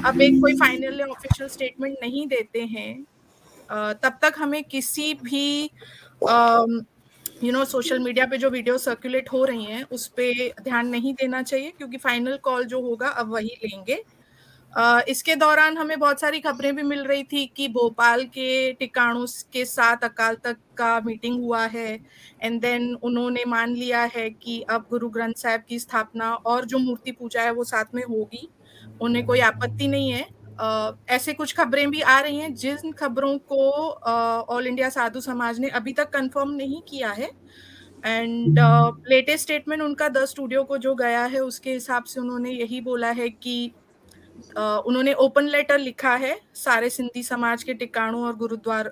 अब 0.07 0.21
एक 0.21 0.39
कोई 0.41 0.53
फाइनल 0.57 0.99
या 0.99 1.05
ऑफिशियल 1.05 1.49
स्टेटमेंट 1.49 1.97
नहीं 2.01 2.27
देते 2.27 2.61
हैं 2.65 3.03
तब 3.71 4.17
तक 4.21 4.33
हमें 4.37 4.63
किसी 4.63 5.13
भी 5.13 5.63
यू 7.43 7.51
नो 7.51 7.65
सोशल 7.65 7.99
मीडिया 7.99 8.25
पे 8.25 8.37
जो 8.37 8.49
वीडियो 8.49 8.77
सर्कुलेट 8.77 9.31
हो 9.33 9.43
रही 9.45 9.63
हैं 9.63 9.83
उस 9.91 10.07
पर 10.07 10.63
ध्यान 10.63 10.87
नहीं 10.87 11.13
देना 11.13 11.41
चाहिए 11.41 11.71
क्योंकि 11.71 11.97
फाइनल 11.97 12.37
कॉल 12.37 12.65
जो 12.65 12.81
होगा 12.81 13.07
अब 13.07 13.33
वही 13.33 13.55
लेंगे। 13.65 14.03
Uh, 14.73 15.01
इसके 15.01 15.35
दौरान 15.35 15.77
हमें 15.77 15.99
बहुत 15.99 16.19
सारी 16.21 16.39
खबरें 16.39 16.75
भी 16.75 16.83
मिल 16.83 17.03
रही 17.03 17.23
थी 17.23 17.45
कि 17.45 17.67
भोपाल 17.67 18.23
के 18.25 18.71
टिकाणों 18.71 19.25
के 19.53 19.65
साथ 19.65 20.03
अकाल 20.03 20.35
तक 20.35 20.57
का 20.77 20.99
मीटिंग 20.99 21.43
हुआ 21.43 21.65
है 21.65 21.99
एंड 22.41 22.61
देन 22.61 22.93
उन्होंने 23.03 23.43
मान 23.45 23.73
लिया 23.75 24.01
है 24.15 24.29
कि 24.29 24.61
अब 24.69 24.85
गुरु 24.89 25.09
ग्रंथ 25.09 25.33
साहब 25.33 25.63
की 25.69 25.79
स्थापना 25.79 26.33
और 26.33 26.65
जो 26.65 26.77
मूर्ति 26.77 27.11
पूजा 27.11 27.41
है 27.41 27.51
वो 27.51 27.63
साथ 27.63 27.95
में 27.95 28.03
होगी। 28.03 28.47
उन्हें 29.01 29.25
कोई 29.25 29.39
आपत्ति 29.39 29.87
नहीं 29.87 30.11
है। 30.11 30.25
Uh, 30.61 30.93
ऐसे 31.09 31.33
कुछ 31.33 31.53
खबरें 31.57 31.89
भी 31.91 32.01
आ 32.01 32.19
रही 32.19 32.37
हैं 32.37 32.53
जिन 32.53 32.91
खबरों 32.91 33.37
को 33.51 33.69
ऑल 34.55 34.67
इंडिया 34.67 34.89
साधु 34.89 35.21
समाज 35.21 35.59
ने 35.59 35.69
अभी 35.69 35.93
तक 35.93 36.09
कंफर्म 36.09 36.51
नहीं 36.51 36.81
किया 36.81 37.11
है। 37.11 37.29
एंड 38.05 38.59
लेटेस्ट 39.09 39.43
स्टेटमेंट 39.43 39.81
उनका 39.81 40.09
द 40.09 40.25
स्टूडियो 40.25 40.63
को 40.63 40.77
जो 40.77 40.93
गया 40.95 41.23
है 41.25 41.39
उसके 41.39 41.73
हिसाब 41.73 42.03
से 42.03 42.19
उन्होंने 42.19 42.51
यही 42.51 42.81
बोला 42.81 43.11
है 43.11 43.29
कि 43.29 43.71
uh, 44.57 44.85
उन्होंने 44.85 45.13
ओपन 45.13 45.47
लेटर 45.47 45.77
लिखा 45.77 46.15
है 46.15 46.39
सारे 46.55 46.89
सिंधी 46.89 47.23
समाज 47.23 47.63
के 47.63 47.73
टिकाणों 47.73 48.23
और 48.23 48.35
गुरुद्वार 48.35 48.91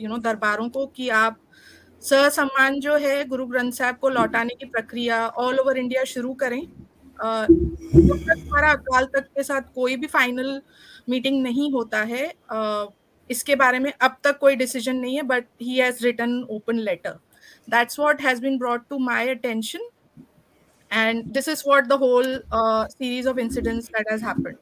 यू 0.00 0.08
नो 0.08 0.18
दरबारों 0.18 0.68
को 0.68 0.86
कि 0.86 1.08
आप 1.08 1.40
सम्मान 2.02 2.80
जो 2.80 2.96
है 2.96 3.24
गुरु 3.24 3.46
ग्रंथ 3.46 3.72
साहब 3.72 3.96
को 3.96 4.08
लौटाने 4.08 4.54
की 4.54 4.66
प्रक्रिया 4.66 5.26
ऑल 5.28 5.58
ओवर 5.58 5.78
इंडिया 5.78 6.04
शुरू 6.04 6.34
करें। 6.34 6.62
हमारा 7.22 8.70
अकाल 8.72 9.04
तक 9.14 9.26
के 9.36 9.42
साथ 9.42 9.62
कोई 9.74 9.96
भी 9.96 10.06
फाइनल 10.06 10.60
मीटिंग 11.08 11.42
नहीं 11.42 11.70
होता 11.72 12.02
है। 12.04 12.32
इसके 13.30 13.54
बारे 13.56 13.78
में 13.78 13.92
अब 13.92 14.16
तक 14.24 14.38
कोई 14.38 14.56
डिसीज़न 14.56 14.96
नहीं 14.96 15.16
है 15.16 15.22
but 15.22 15.44
he 15.62 15.78
has 15.78 16.04
written 16.04 16.42
open 16.50 16.78
letter 16.78 17.18
that's 17.70 17.98
what 18.00 18.22
has 18.22 18.40
been 18.42 18.58
brought 18.58 18.88
to 18.90 18.98
my 18.98 19.28
attention 19.28 19.88
and 20.90 21.24
this 21.32 21.48
is 21.48 21.62
what 21.68 21.88
the 21.88 21.92
whole 21.92 22.42
series 22.54 23.28
of 23.28 23.38
incidents 23.38 23.90
has 24.10 24.22
happened 24.22 24.56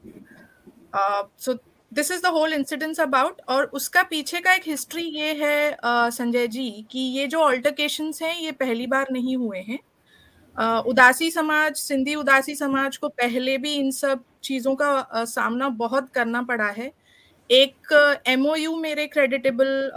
uh, 0.92 1.22
so 1.36 1.58
this 1.92 2.10
is 2.10 2.20
the 2.20 2.30
whole 2.30 2.52
incidents 2.52 2.98
about 2.98 3.40
और 3.48 3.64
उसका 3.74 4.02
पीछे 4.02 4.40
का 4.40 4.54
एक 4.54 4.62
history 4.66 5.02
ये 5.02 5.32
है 5.34 5.76
संजय 6.10 6.46
जी 6.48 6.86
कि 6.90 6.98
ये 6.98 7.26
जो 7.26 7.40
ऑल्टरकेशंस 7.40 8.22
हैं 8.22 8.34
ये 8.40 8.52
पहली 8.52 8.86
बार 8.86 9.06
नहीं 9.12 9.36
हुए 9.36 9.58
हैं। 9.58 9.78
उदासी 10.58 11.30
समाज, 11.30 11.76
सिंधी 11.76 12.14
उदासी 12.14 12.54
समाज 12.54 12.96
को 12.96 13.08
पहले 13.10 13.56
भी 13.58 13.74
इन 13.74 13.90
सब 13.90 14.24
चीज़ों 14.44 14.74
का 14.74 15.24
सामना 15.26 15.68
बहुत 15.76 16.08
करना 16.14 16.42
पड़ा 16.42 16.68
है। 16.68 16.90
एक 17.50 18.22
एमओयू 18.28 18.76
मेरे 18.76 19.06
क्रेडिटेबल 19.06 19.90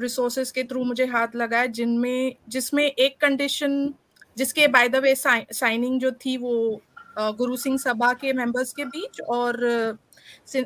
रिसोर्सेज 0.00 0.50
के 0.50 0.64
थ्रू 0.64 0.84
मुझे 0.84 1.06
हाथ 1.06 1.36
लगाया 1.36 1.66
जिनमें, 1.68 2.34
जिसमें 2.48 2.84
एक 2.84 3.16
कंडीशन 3.20 3.92
जिसके 4.36 4.66
बाय 4.68 4.88
द 4.88 4.96
वे 4.96 5.14
साइनिंग 5.16 6.00
जो 6.00 6.10
थी 6.16 6.36
वो 6.36 6.80
गुरु 7.18 7.56
सिंह 7.56 7.78
सभा 7.78 8.12
के 8.14 8.32
मेंबर्स 8.32 8.72
के 8.72 8.84
बीच 8.86 9.20
और 9.20 9.56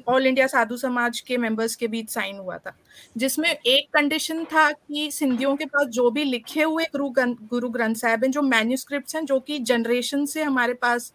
ऑल 0.09 0.27
इंडिया 0.27 0.47
साधु 0.47 0.77
समाज 0.77 1.21
के 1.21 1.37
मेंबर्स 1.37 1.77
के 1.77 1.89
बीच 1.89 2.11
साइन 2.11 2.39
हुआ 2.39 2.59
था। 2.59 2.77
जिसमें 3.17 3.51
एक 3.51 3.89
कंडीशन 3.93 4.45
था 4.45 4.71
कि 4.73 5.11
सिंधियों 5.13 5.57
के 5.57 5.65
पास 5.65 5.87
जो 5.89 6.11
भी 6.11 6.25
लिखे 6.25 6.63
हुए 6.63 6.85
गुरु 6.85 7.09
गुरु 7.51 7.69
ग्रंथ 7.69 7.95
साहब 7.95 8.25
हैं 8.25 8.31
जो 8.31 8.43
मैन्यूस्क्रिप्ट 8.43 9.15
हैं 9.17 9.25
जो 9.25 9.41
कि 9.41 9.59
जनरेशन 9.59 10.27
से 10.27 10.43
हमारे 10.43 10.75
पास 10.75 11.13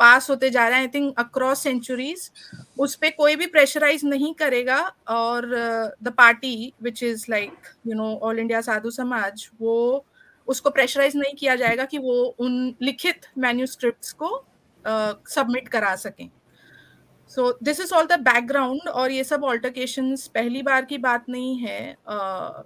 पास 0.00 0.28
होते 0.30 0.48
जा 0.50 0.66
रहे 0.68 0.78
हैं 0.78 0.86
आई 0.86 0.88
थिंक 0.88 1.18
अक्रॉस 1.18 1.62
सेंचुरीज 1.62 2.30
उस 2.78 2.94
पर 2.94 3.10
कोई 3.10 3.36
भी 3.36 3.46
प्रेशराइज 3.46 4.04
नहीं 4.04 4.32
करेगा। 4.34 4.78
और 5.08 5.46
the 6.02 6.08
party 6.08 6.72
which 6.82 7.02
is 7.02 7.24
like 7.30 7.68
you 7.86 7.94
know 7.94 8.14
all 8.22 8.38
India 8.38 8.60
Sadhu 8.60 8.90
Samaj 8.90 9.48
वो 9.60 10.04
उसको 10.48 10.70
प्रेशराइज 10.70 11.16
नहीं 11.16 11.34
किया 11.34 11.56
जाएगा 11.56 11.84
कि 11.84 11.98
वो 11.98 12.14
उन 12.38 12.74
लिखित 12.82 13.26
मैन्यूस्क्रिप्ट 13.38 14.12
को 14.12 14.46
सबमिट 14.84 15.64
uh, 15.64 15.70
करा 15.70 15.94
सकें। 15.96 16.28
So 17.30 17.50
this 17.62 17.80
is 17.80 17.94
all 17.94 18.06
the 18.06 18.18
background 18.20 18.88
और 18.88 19.10
ये 19.10 19.24
सब 19.24 19.44
ऑल्टरकेशन 19.44 20.14
पहली 20.34 20.62
बार 20.62 20.84
की 20.84 20.98
बात 20.98 21.28
नहीं 21.28 21.56
है। 21.58 21.96
uh, 22.10 22.62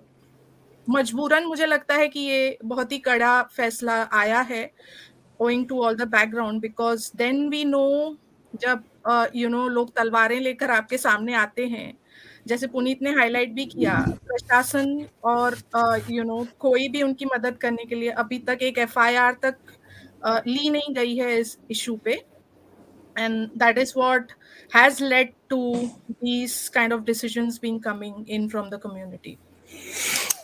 मजबूरन 0.87 1.45
मुझे 1.45 1.67
लगता 1.67 1.95
है 1.95 2.09
कि 2.09 2.21
ये 2.21 2.59
बहुत 2.65 2.93
ही 2.93 2.99
कड़ा 2.99 3.43
फैसला 3.57 4.03
आया 4.13 4.41
है 4.41 4.71
owing 5.41 5.69
to 5.69 5.83
all 5.85 5.95
the 5.95 6.09
background 6.09 6.61
because 6.61 7.11
then 7.17 7.49
we 7.49 7.65
know 7.65 8.17
जब 8.53 8.83
यू 9.35 9.49
uh, 9.49 9.55
नो 9.55 9.69
लोग 9.69 9.95
तलवारें 9.97 10.41
लेकर 10.41 10.71
आपके 10.71 10.99
सामने 10.99 11.35
आते 11.35 11.67
हैं 11.67 11.93
जैसे 12.47 12.67
पुनीत 12.67 13.03
ने 13.03 13.11
हाईलाइट 13.11 13.53
भी 13.53 13.65
किया 13.67 14.05
प्रशासन 14.27 15.07
और 15.25 15.55
you 16.11 16.23
uh, 16.23 16.27
know 16.27 16.35
you 16.35 16.45
know, 16.45 16.57
कोई 16.59 16.89
भी 16.89 17.03
उनकी 17.03 17.25
मदद 17.25 17.57
करने 17.57 17.85
के 17.85 17.95
लिए 17.95 18.11
अभी 18.11 18.39
तक 18.39 18.59
एक 18.63 18.79
एफआईआर 18.79 19.37
तक 19.43 19.57
uh, 20.27 20.41
ली 20.47 20.71
नहीं 20.71 20.95
गई 20.95 21.17
है 21.17 21.37
इस 21.41 21.59
इशू 21.71 21.97
पे। 21.97 22.23
And 23.17 23.51
that 23.57 23.79
is 23.79 23.95
what 23.95 24.33
has 24.71 25.01
led 25.01 25.33
to 25.51 25.91
these 26.21 26.69
kind 26.69 26.93
of 26.93 27.05
decisions 27.05 27.59
being 27.59 27.81
coming 27.81 28.27
in 28.29 28.49
from 28.49 28.71
the 28.71 28.79
community 28.79 29.39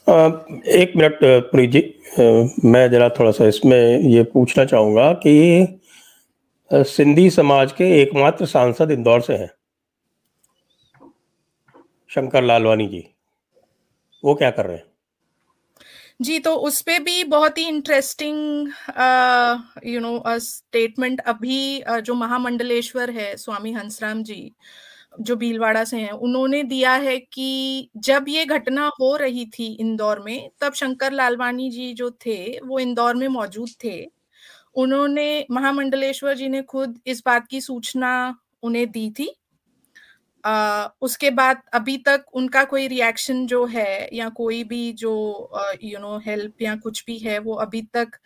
एक 0.09 0.93
मिनट 0.97 1.19
पुनीत 1.51 1.71
जी 1.71 1.81
मैं 2.65 2.91
जरा 2.91 3.09
थोड़ा 3.19 3.31
सा 3.31 3.47
इसमें 3.49 4.01
ये 4.01 4.23
पूछना 4.33 4.65
चाहूँगा 4.65 5.13
कि 5.27 5.35
सिंधी 6.71 7.29
समाज 7.31 7.73
के 7.73 7.91
एकमात्र 8.01 8.47
सांसद 8.47 8.91
इंदौर 8.91 9.21
से 9.21 9.37
हैं 9.37 9.51
शंकर 12.11 12.43
लालवानी 12.43 12.87
जी 12.89 13.05
वो 14.25 14.35
क्या 14.35 14.51
कर 14.51 14.67
रहे 14.67 14.77
हैं 14.77 14.90
जी 16.21 16.39
तो 16.39 16.55
उस 16.57 16.81
पे 16.83 16.99
भी 16.99 17.25
बहुत 17.25 17.59
ही 17.59 17.65
इंटरेस्टिंग 17.69 18.69
यू 19.87 20.01
नो 20.01 20.23
स्टेटमेंट 20.39 21.21
अभी 21.21 21.81
uh, 21.81 22.01
जो 22.01 22.15
महामंडलेश्वर 22.15 23.11
है 23.11 23.37
स्वामी 23.37 23.73
हंसराम 23.73 24.23
जी 24.23 24.53
जो 25.21 25.37
भीलवाड़ा 25.37 25.85
से 25.85 26.01
हैं 26.01 26.11
उन्होंने 26.11 26.63
दिया 26.63 26.93
है 26.97 27.19
कि 27.19 27.91
जब 27.97 28.25
ये 28.29 28.45
घटना 28.47 28.91
हो 29.01 29.17
रही 29.17 29.47
थी 29.47 29.67
इंदौर 29.81 30.21
में 30.21 30.51
तब 30.61 30.73
शंकर 30.73 31.13
लालवानी 31.13 31.71
जी 31.71 31.93
जो 31.95 32.11
थे 32.27 32.61
वो 32.61 32.79
इंदौर 32.79 33.15
में 33.15 33.29
मौजूद 33.29 33.71
थे। 33.85 34.07
उन्होंने 34.75 35.47
महामंडलेश्वर 35.51 36.35
जी 36.35 36.49
ने 36.49 36.63
खुद 36.63 37.01
इस 37.07 37.23
बात 37.27 37.47
की 37.49 37.61
सूचना 37.61 38.13
उन्हें 38.63 38.91
दी 38.91 39.11
थी 39.11 39.37
Uh, 40.45 40.89
उसके 41.01 41.31
बाद 41.31 41.63
अभी 41.75 41.97
तक 41.99 42.25
उनका 42.35 42.65
कोई 42.65 42.87
रिएक्शन 42.89 43.47
जो 43.47 43.65
है 43.67 44.09
या 44.17 44.29
कोई 44.29 44.63
भी 44.65 44.93
जो 44.93 45.11
यू 45.85 45.99
नो 45.99 46.17
हेल्प 46.19 46.63
या 46.63 46.77
कुछ 46.77 47.05
भी 47.07 47.19
है 47.19 47.39
वो 47.39 47.55
अभी 47.55 47.83
तक 47.83 48.17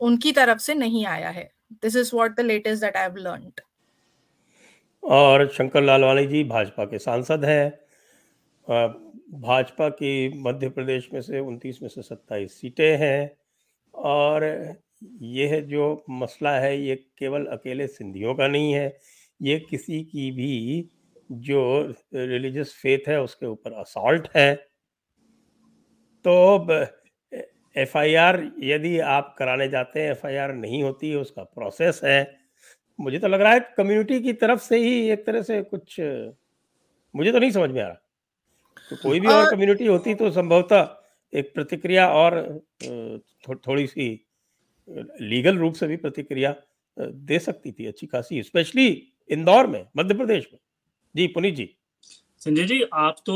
उनकी 0.00 0.32
तरफ़ 0.32 0.58
से 0.58 0.74
नहीं 0.74 1.06
आया 1.06 1.28
है। 1.28 1.50
This 1.72 1.96
is 1.96 2.10
what 2.14 2.36
the 2.36 2.40
latest 2.40 2.82
that 2.82 2.96
I 2.96 3.02
have 3.02 3.16
learned 3.16 3.60
और 5.02 5.48
शंकर 5.48 5.82
लालवानी 5.82 6.26
जी 6.26 6.44
भाजपा 6.44 6.84
के 6.84 6.98
सांसद 6.98 7.44
हैं। 7.44 7.70
भाजपा 9.40 9.88
की 9.88 10.42
मध्य 10.42 10.68
प्रदेश 10.68 11.08
में 11.14 11.20
से 11.20 11.40
उनतीस 11.40 11.82
में 11.82 11.88
से 11.88 12.02
सत्ताईस 12.02 12.60
सीटें 12.60 12.96
हैं 12.96 13.30
और 13.94 14.44
यह 15.22 15.60
जो 15.60 16.04
मसला 16.10 16.56
है 16.58 16.80
ये 16.82 16.96
केवल 17.18 17.46
अकेले 17.46 17.86
सिंधियों 17.86 18.34
का 18.34 18.48
नहीं 18.48 18.72
है 18.72 18.98
ये 19.42 19.58
किसी 19.70 20.02
की 20.04 20.30
भी 20.30 20.90
जो 21.40 21.60
रिलीजियस 22.14 22.74
फेथ 22.74 23.08
है 23.08 23.20
उसके 23.22 23.46
ऊपर 23.46 23.72
असॉल्ट 23.72 24.28
है। 24.36 24.54
तो 26.24 26.34
एफआईआर 27.76 28.40
यदि 28.62 28.98
आप 28.98 29.34
कराने 29.38 29.68
जाते 29.68 30.00
हैं 30.00 30.10
एफआईआर 30.10 30.52
नहीं 30.54 30.82
होती 30.82 31.10
है 31.10 31.16
उसका 31.16 31.42
प्रोसेस 31.44 32.00
है। 32.04 32.36
मुझे 32.98 33.18
तो 33.18 33.28
लग 33.28 33.40
रहा 33.40 33.52
है 33.52 33.60
कम्युनिटी 33.76 34.20
की 34.20 34.32
तरफ़ 34.32 34.60
से 34.60 34.78
ही 34.78 35.08
एक 35.10 35.24
तरह 35.26 35.42
से 35.42 35.60
कुछ 35.64 36.00
मुझे 37.14 37.32
तो 37.32 37.38
नहीं 37.38 37.50
समझ 37.50 37.70
में 37.70 37.80
आ 37.82 37.86
रहा। 37.86 38.00
तो 38.90 38.96
कोई 38.96 39.20
भी 39.20 39.28
और 39.28 39.50
कम्युनिटी 39.50 39.86
होती 39.86 40.14
तो 40.14 40.30
संभवतः 40.30 40.88
एक 41.32 41.52
प्रतिक्रिया 41.54 42.08
और 42.08 42.40
थो, 42.82 43.54
थोड़ी 43.56 43.86
सी 43.86 44.26
लीगल 45.22 45.58
रूप 45.58 45.74
से 45.74 45.86
भी 45.86 45.96
प्रतिक्रिया 45.96 46.54
दे 46.96 47.38
सकती 47.38 47.72
थी 47.72 47.86
अच्छी 47.86 48.06
खासी 48.06 48.42
स्पेशली 48.42 48.86
इंदौर 49.30 49.66
में 49.66 49.84
मध्य 49.96 50.14
प्रदेश 50.14 50.48
में। 50.52 50.58
जी 51.14 51.26
पुनीत 51.26 51.54
जी। 51.54 51.68
संजय 52.42 52.64
जी 52.64 52.80
आप 52.92 53.16
तो 53.26 53.34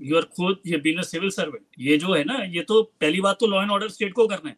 यू 0.00 0.16
आर 0.16 0.22
खुद 0.36 0.60
ये 0.66 0.76
बीन 0.78 1.02
सिविल 1.02 1.30
सर्वेंट 1.30 1.64
ये 1.78 1.96
जो 1.98 2.14
है 2.14 2.22
ना 2.24 2.34
ये 2.48 2.62
तो 2.62 2.82
पहली 3.00 3.20
बात 3.20 3.36
तो 3.40 3.46
लॉ 3.46 3.62
एंड 3.62 3.70
ऑर्डर 3.70 3.88
स्टेट 3.88 4.12
को 4.12 4.26
करना 4.26 4.50
है। 4.50 4.56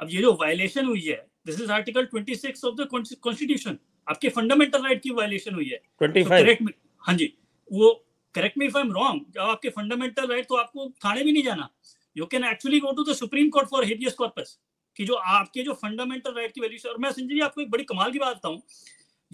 अब 0.00 0.08
ये 0.10 0.20
जो 0.22 0.32
वायलेशन 0.40 0.86
हुई 0.86 1.00
है 1.00 1.16
this 1.46 1.60
is 1.60 1.70
article 1.72 2.06
26 2.14 2.64
of 2.64 2.74
the 2.74 2.86
constitution 2.90 3.78
आपके 4.06 4.28
फंडामेंटल 4.28 4.82
राइट 4.84 5.02
की 5.02 5.10
वायलेशन 5.12 5.54
हुई 5.54 5.68
है। 5.68 5.80
25 6.02 6.28
करेक्ट 6.28 6.70
हाँ 7.04 7.14
जी। 7.14 7.32
वो 7.70 7.92
correct 8.34 8.58
me 8.58 8.66
if 8.66 8.76
I 8.76 8.82
am 8.82 8.92
wrong 8.92 9.24
जब 9.34 9.40
आपके 9.40 9.68
फंडामेंटल 9.70 10.26
राइट 10.26 10.46
तो 10.48 10.56
आपको 10.56 10.88
थाने 11.04 11.22
भी 11.24 11.32
नहीं 11.32 11.42
जाना 11.42 11.68
you 12.16 12.26
can 12.26 12.44
actually 12.44 12.80
go 12.80 12.92
to 12.92 13.04
the 13.04 13.14
Supreme 13.16 13.48
Court 13.50 13.68
for 13.68 13.84
habeas 13.84 14.14
corpus 14.14 14.58
कि 14.96 15.04
जो 15.04 15.14
आपके 15.36 15.62
जो 15.62 15.72
फंडामेंटल 15.74 16.34
राइट 16.36 16.52
की 16.52 16.60
वैल्यू 16.60 16.90
और 16.90 16.98
मैं 16.98 17.10
संजय 17.12 17.34
जी 17.34 17.40
आपको 17.40 17.60
एक 17.60 17.70
बड़ी 17.70 17.84
कमाल 17.84 18.12
की 18.12 18.18
बात 18.18 18.36
बताऊँ 18.36 18.60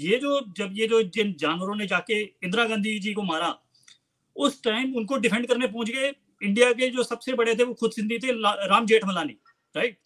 ये 0.00 0.16
जो, 0.18 0.40
जब 0.56 0.70
ये 0.74 0.86
जो 0.88 1.02
जिन 1.04 1.34
जानवरों 1.38 1.74
ने 1.76 1.86
जाके 1.86 2.20
इंदिरा 2.20 2.64
गांधी 2.66 2.98
जी 2.98 3.12
को 3.14 3.22
मारा, 3.24 3.54
उस 4.36 4.62
टाइम 4.64 4.94
उनको 4.96 5.16
डिफेंड 5.18 5.46
करने 5.46 5.66
पहुँच 5.68 5.90
गए। 5.90 6.12
इंडिया 6.42 6.72
के 6.72 6.88
जो 6.90 7.02
सबसे 7.04 7.32
बड़े 7.34 7.54
थे, 7.54 7.64
वो 7.64 7.74
खुद 7.74 7.90
सिंधी 7.92 8.18
थे 8.18 8.32
राम 8.68 8.86
जेठमलानी 8.86 9.36
राइट 9.74 9.98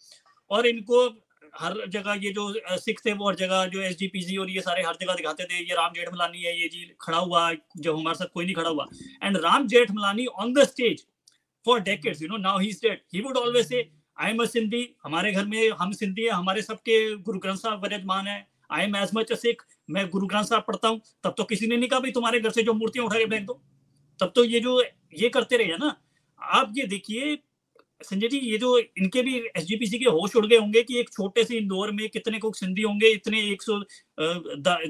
और 0.51 0.67
इनको 0.67 1.05
हर 1.53 1.75
जगह 1.89 2.13
ये 2.21 2.31
जो 2.31 2.77
सिख 2.77 2.99
थे, 3.05 3.13
वो 3.13 3.27
हर 3.27 3.35
जगह 3.35 3.65
जो 3.65 3.81
एस 3.81 3.97
और 4.39 4.49
ये 4.49 4.61
सारे 4.61 4.83
हर 4.83 4.97
जगह 5.01 5.13
दिखाते 5.15 5.43
थे, 5.43 5.59
ये 5.59 5.75
राम 5.75 5.91
जेठमलानी 5.93 6.41
है, 6.41 6.59
ये 6.61 6.67
जी 6.67 6.89
खड़ा 7.01 7.17
हुआ 7.17 7.51
जब 7.53 7.97
हमारे 7.97 8.17
साथ 8.17 8.33
कोई 8.33 8.45
नहीं 8.45 8.55
खड़ा 8.55 8.69
हुआ। 8.69 8.87
And 9.23 9.37
Ram 9.43 9.67
Jethmalani 9.67 10.25
on 10.25 10.53
the 10.53 10.63
stage 10.65 11.05
for 11.65 11.79
decades 11.81 12.21
you 12.21 12.27
know 12.27 12.37
now 12.39 12.59
he 12.59 12.71
dead 12.81 12.99
he 13.13 13.21
would 13.21 13.37
always 13.37 13.67
say 13.67 13.89
I 14.17 14.31
am 14.31 14.43
अ 14.43 14.45
सिंधी 14.47 14.83
हमारे 15.03 15.31
घर 15.31 15.45
में 15.45 15.69
हम 15.71 15.91
सिंधी 15.93 16.23
है, 16.23 16.29
हमारे 16.31 16.61
सबके 16.61 17.15
गुरु 17.17 17.39
ग्रंथ 17.39 17.57
साहब 17.57 17.83
विराजमान 17.83 18.27
है 18.27 18.37
I 18.71 18.83
am 18.83 18.95
as 18.95 19.09
much 19.15 19.31
a 19.31 19.35
Sikh 19.37 19.61
मैं 19.89 20.07
गुरु 20.09 20.27
ग्रंथ 20.27 20.45
साहब 20.45 20.63
पढ़ता 20.67 20.87
हूँ, 20.87 21.01
तब 21.23 21.33
तो 21.37 21.43
किसी 21.43 21.67
ने 21.67 21.77
नहीं 21.77 21.89
कहा, 21.89 21.99
भाई, 21.99 22.11
तुम्हारे 22.11 22.39
घर 22.39 22.51
से 22.51 22.63
जो 22.63 22.73
मूर्तियाँ 22.73 23.05
उठा 23.05 23.17
के 23.17 23.25
फेंक 23.25 23.45
दो। 23.47 23.61
तब 24.19 24.31
तो 24.35 24.43
ये 24.45 24.59
जो, 24.59 24.81
ये 25.17 25.29
करते 25.29 25.57
रहे 25.57 25.77
ना। 25.77 25.95
आप 26.41 26.73
ये 26.77 26.85
देखिए, 26.87 27.37
संजय 28.01 28.27
जी, 28.27 28.37
ये 28.39 28.57
जो 28.57 28.77
इनके 28.77 29.21
भी 29.21 29.37
एसजीपीसी 29.47 29.99
के 29.99 30.05
होश 30.05 30.35
उड़ 30.35 30.45
गए 30.45 30.57
होंगे 30.57 30.83
कि 30.83 30.99
एक 30.99 31.09
छोटे 31.09 31.43
से 31.43 31.57
इंदौर 31.57 31.91
में 31.91 32.07
कितने 32.09 32.39
को 32.39 32.51
सिंधी 32.53 32.81
होंगे, 32.81 33.07
इतने 33.09 33.41
एक 33.51 33.61
सौ 33.61 33.79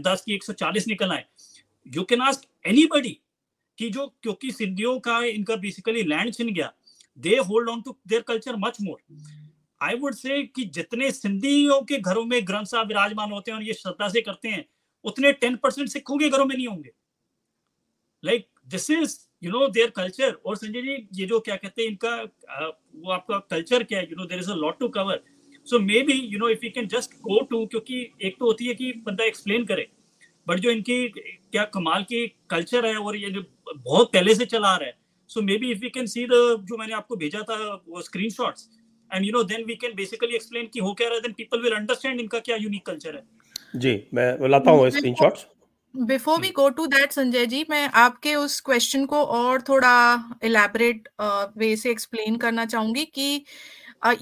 दस 0.01 0.23
की 0.25 0.33
एक 0.35 0.43
सौ 0.43 0.53
चालीस 0.53 0.87
निकल 0.87 1.11
आए। 1.11 1.25
यू 1.85 2.03
कैन 2.03 2.21
आस्क 2.21 2.47
एनी 2.67 3.19
कि 3.77 3.89
जो, 3.89 4.05
क्योंकि 4.23 4.51
सिंधियों 4.51 4.99
का 4.99 5.19
इनका 5.25 5.55
बेसिकली 5.57 6.03
लैंड 6.03 6.33
छिन 6.33 6.53
गया 6.53 6.71
they 7.17 7.35
hold 7.39 7.69
on 7.69 7.81
to 7.81 7.95
their 8.07 8.21
culture 8.21 8.55
much 8.57 8.77
more 8.81 9.01
I 9.81 9.95
would 9.95 10.13
say 10.15 10.41
कि 10.45 10.63
जितने 10.75 11.11
सिंधियों 11.11 11.81
के 11.81 11.97
घरों 11.99 12.23
में 12.25 12.39
ग्रंथ 12.47 12.65
साहब 12.65 12.87
विराजमान 12.87 13.31
होते 13.31 13.51
हैं 13.51 13.57
और 13.57 13.63
ये 13.63 13.73
श्रद्धा 13.73 14.07
से 14.09 14.21
करते 14.21 14.49
हैं 14.49 14.63
उतने 15.05 15.31
टेन 15.33 15.55
परसेंट 15.63 15.89
सिखों 15.89 16.17
के 16.17 16.29
घरों 16.29 16.45
में 16.45 16.55
नहीं 16.55 16.67
होंगे। 16.67 16.91
Like 18.23 18.47
this 18.67 18.89
is 18.91 19.17
you 19.43 19.51
know 19.51 19.67
their 19.69 19.89
culture 19.95 20.31
और 20.45 20.55
संजय 20.57 20.81
जी, 20.81 21.07
ये 21.13 21.25
जो 21.25 21.39
क्या 21.39 21.55
कहते 21.55 21.81
हैं, 21.81 21.89
इनका 21.89 22.15
वो 22.95 23.11
आपका 23.11 23.37
कल्चर 23.51 23.83
क्या 23.83 23.99
है? 23.99 24.05
You 24.05 24.15
know 24.17 24.25
there 24.25 24.39
is 24.39 24.51
a 24.51 24.55
lot 24.55 24.79
to 24.79 24.87
cover 24.89 25.23
so 25.67 25.79
maybe 26.03 26.13
you 26.13 26.39
know 26.39 26.49
if 26.49 26.65
you 26.65 26.71
can 26.71 26.87
just 26.87 27.13
go 27.21 27.39
to 27.49 27.65
क्योंकि 27.65 28.07
एक 28.23 28.35
तो 28.39 28.45
होती 28.45 28.65
है 28.67 28.73
कि 28.75 28.91
बंदा 29.05 29.23
एक्सप्लेन 29.25 29.65
करे 29.65 29.87
बट 30.47 30.59
जो 30.59 30.69
इनकी 30.71 31.07
क्या 31.09 31.63
कमाल 31.73 32.03
की 32.03 32.25
कल्चर 32.49 32.85
है 32.85 32.95
और 32.97 33.15
ये 33.17 33.29
जो 33.31 33.43
बहुत 33.67 34.11
पहले 34.13 34.35
से 34.35 34.45
चला 34.45 34.67
आ 34.67 34.77
रहा 34.77 34.87
है 34.87 34.97
so 35.29 35.41
maybe 35.57 35.71
if 35.71 35.83
you 35.83 35.89
can 35.93 36.05
see 36.07 36.25
the 36.25 36.41
जो 36.69 36.77
मैंने 36.77 36.93
आपको 36.93 37.15
भेजा 37.15 37.41
था, 37.41 37.55
वो 37.87 38.01
screenshots 38.01 38.69
and 39.11 39.25
you 39.25 39.31
know 39.31 39.43
then 39.45 39.63
we 39.65 39.75
can 39.75 39.95
basically 39.95 40.35
explain 40.35 40.67
कि 40.73 40.79
हो 40.79 40.93
क्या 40.93 41.07
रहा 41.07 41.15
है 41.15 41.21
देन 41.21 41.33
पीपल 41.37 41.61
विल 41.61 41.75
अंडरस्टैंड 41.75 42.19
इनका 42.19 42.39
क्या 42.39 42.55
यूनिक 42.57 42.85
कल्चर 42.85 43.15
है। 43.15 43.23
जी 43.75 43.95
मैं 44.13 44.49
लाता 44.49 44.71
हूँ 44.71 44.89
screenshots 44.89 45.45
before 45.95 46.39
we 46.41 46.49
go 46.49 46.67
to 46.69 46.85
that 46.87 47.11
Sanjay 47.11 47.45
ji 47.45 47.65
मैं 47.69 47.87
आपके 47.95 48.33
उस 48.35 48.59
क्वेश्चन 48.61 49.05
को 49.05 49.23
और 49.23 49.61
थोड़ा 49.61 49.93
इलेबरेट 50.43 51.07
वे 51.57 51.75
से 51.75 51.91
एक्सप्लेन 51.91 52.35
करना 52.37 52.65
चाहूँगी 52.65 53.05
कि 53.05 53.45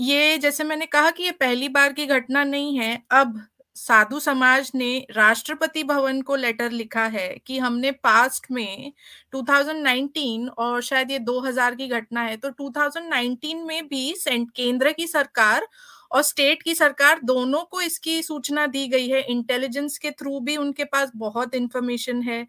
ये 0.01 0.37
जैसे 0.37 0.63
मैंने 0.63 0.85
कहा 0.85 1.09
कि 1.11 1.23
ये 1.23 1.31
पहली 1.31 1.69
बार 1.69 1.93
की 1.93 2.05
घटना 2.07 2.43
नहीं 2.43 2.77
है 2.77 3.01
अब 3.11 3.41
साधु 3.75 4.19
समाज 4.19 4.71
ने 4.75 4.97
राष्ट्रपति 5.11 5.83
भवन 5.83 6.21
को 6.21 6.35
लेटर 6.35 6.71
लिखा 6.71 7.05
है 7.05 7.27
कि 7.47 7.57
हमने 7.59 7.91
पास्ट 8.03 8.45
में 8.51 8.91
2019 9.35 10.49
और 10.57 10.81
शायद 10.81 11.11
ये 11.11 11.19
2000 11.19 11.75
की 11.75 11.87
घटना 11.87 12.21
है 12.21 12.37
तो 12.37 12.49
2019 12.61 13.65
में 13.67 13.87
भी 13.87 14.13
केंद्र 14.27 14.91
की 14.91 15.07
सरकार 15.07 15.67
और 16.13 16.21
स्टेट 16.23 16.63
की 16.63 16.75
सरकार 16.75 17.19
दोनों 17.23 17.63
को 17.63 17.81
इसकी 17.81 18.21
सूचना 18.23 18.65
दी 18.67 18.87
गई 18.87 19.07
है। 19.09 19.21
इंटेलिजेंस 19.23 19.97
के 19.97 20.11
थ्रू 20.11 20.39
भी 20.39 20.57
उनके 20.57 20.83
पास 20.85 21.11
बहुत 21.17 21.55
इंफॉर्मेशन 21.55 22.21
है 22.21 22.45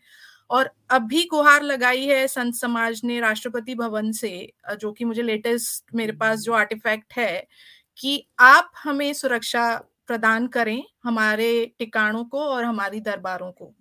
और 0.50 0.70
अभी 0.90 1.24
गुहार 1.24 1.62
लगाई 1.62 2.04
है 2.06 2.26
संत 2.28 2.54
समाज 2.54 3.00
ने 3.04 3.20
राष्ट्रपति 3.20 3.74
भवन 3.74 4.12
से 4.12 4.30
जो 4.80 4.92
कि 4.92 5.04
मुझे 5.04 5.22
लेटेस्ट 5.22 5.94
मेरे 5.94 6.12
पास 6.12 6.40
जो 6.40 6.52
आर्टिफैक्ट 6.52 7.12
है 7.12 7.46
कि 7.98 8.26
आप 8.40 8.70
हमें 8.78 9.12
सुरक्षा 9.12 9.74
प्रदान 10.06 10.46
करें 10.48 10.82
हमारे 11.04 11.50
टिकाणों 11.78 12.24
को 12.24 12.40
और 12.40 12.64
हमारी 12.64 13.00
दरबारों 13.00 13.50
को। 13.52 13.72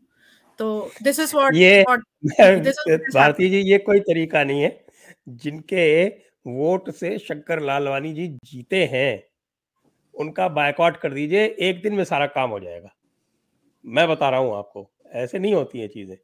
तो 0.59 0.91
दिस 1.03 1.19
इज़ 1.19 1.35
व्हाट 1.35 1.55
ये 1.55 1.83
भारती 3.15 3.49
जी 3.49 3.59
ये 3.71 3.77
कोई 3.79 3.99
तरीका 4.01 4.43
नहीं 4.43 4.61
है। 4.61 4.85
जिनके 5.29 6.05
वोट 6.47 6.89
से 6.91 7.17
शंकर 7.19 7.61
लालवानी 7.61 8.13
जी 8.13 8.27
जीते 8.45 8.83
हैं 8.85 9.23
उनका 10.15 10.47
बायकॉट 10.49 10.97
कर 10.97 11.13
दीजिए 11.13 11.45
एक 11.59 11.81
दिन 11.81 11.93
में 11.93 12.03
सारा 12.03 12.25
काम 12.27 12.49
हो 12.49 12.59
जाएगा। 12.59 12.89
मैं 13.85 14.07
बता 14.09 14.29
रहा 14.29 14.39
हूँ 14.39 14.55
आपको 14.57 14.89
ऐसे 15.13 15.39
नहीं 15.39 15.53
होती 15.53 15.79
है 15.79 15.87
चीज़ें। 15.87 16.17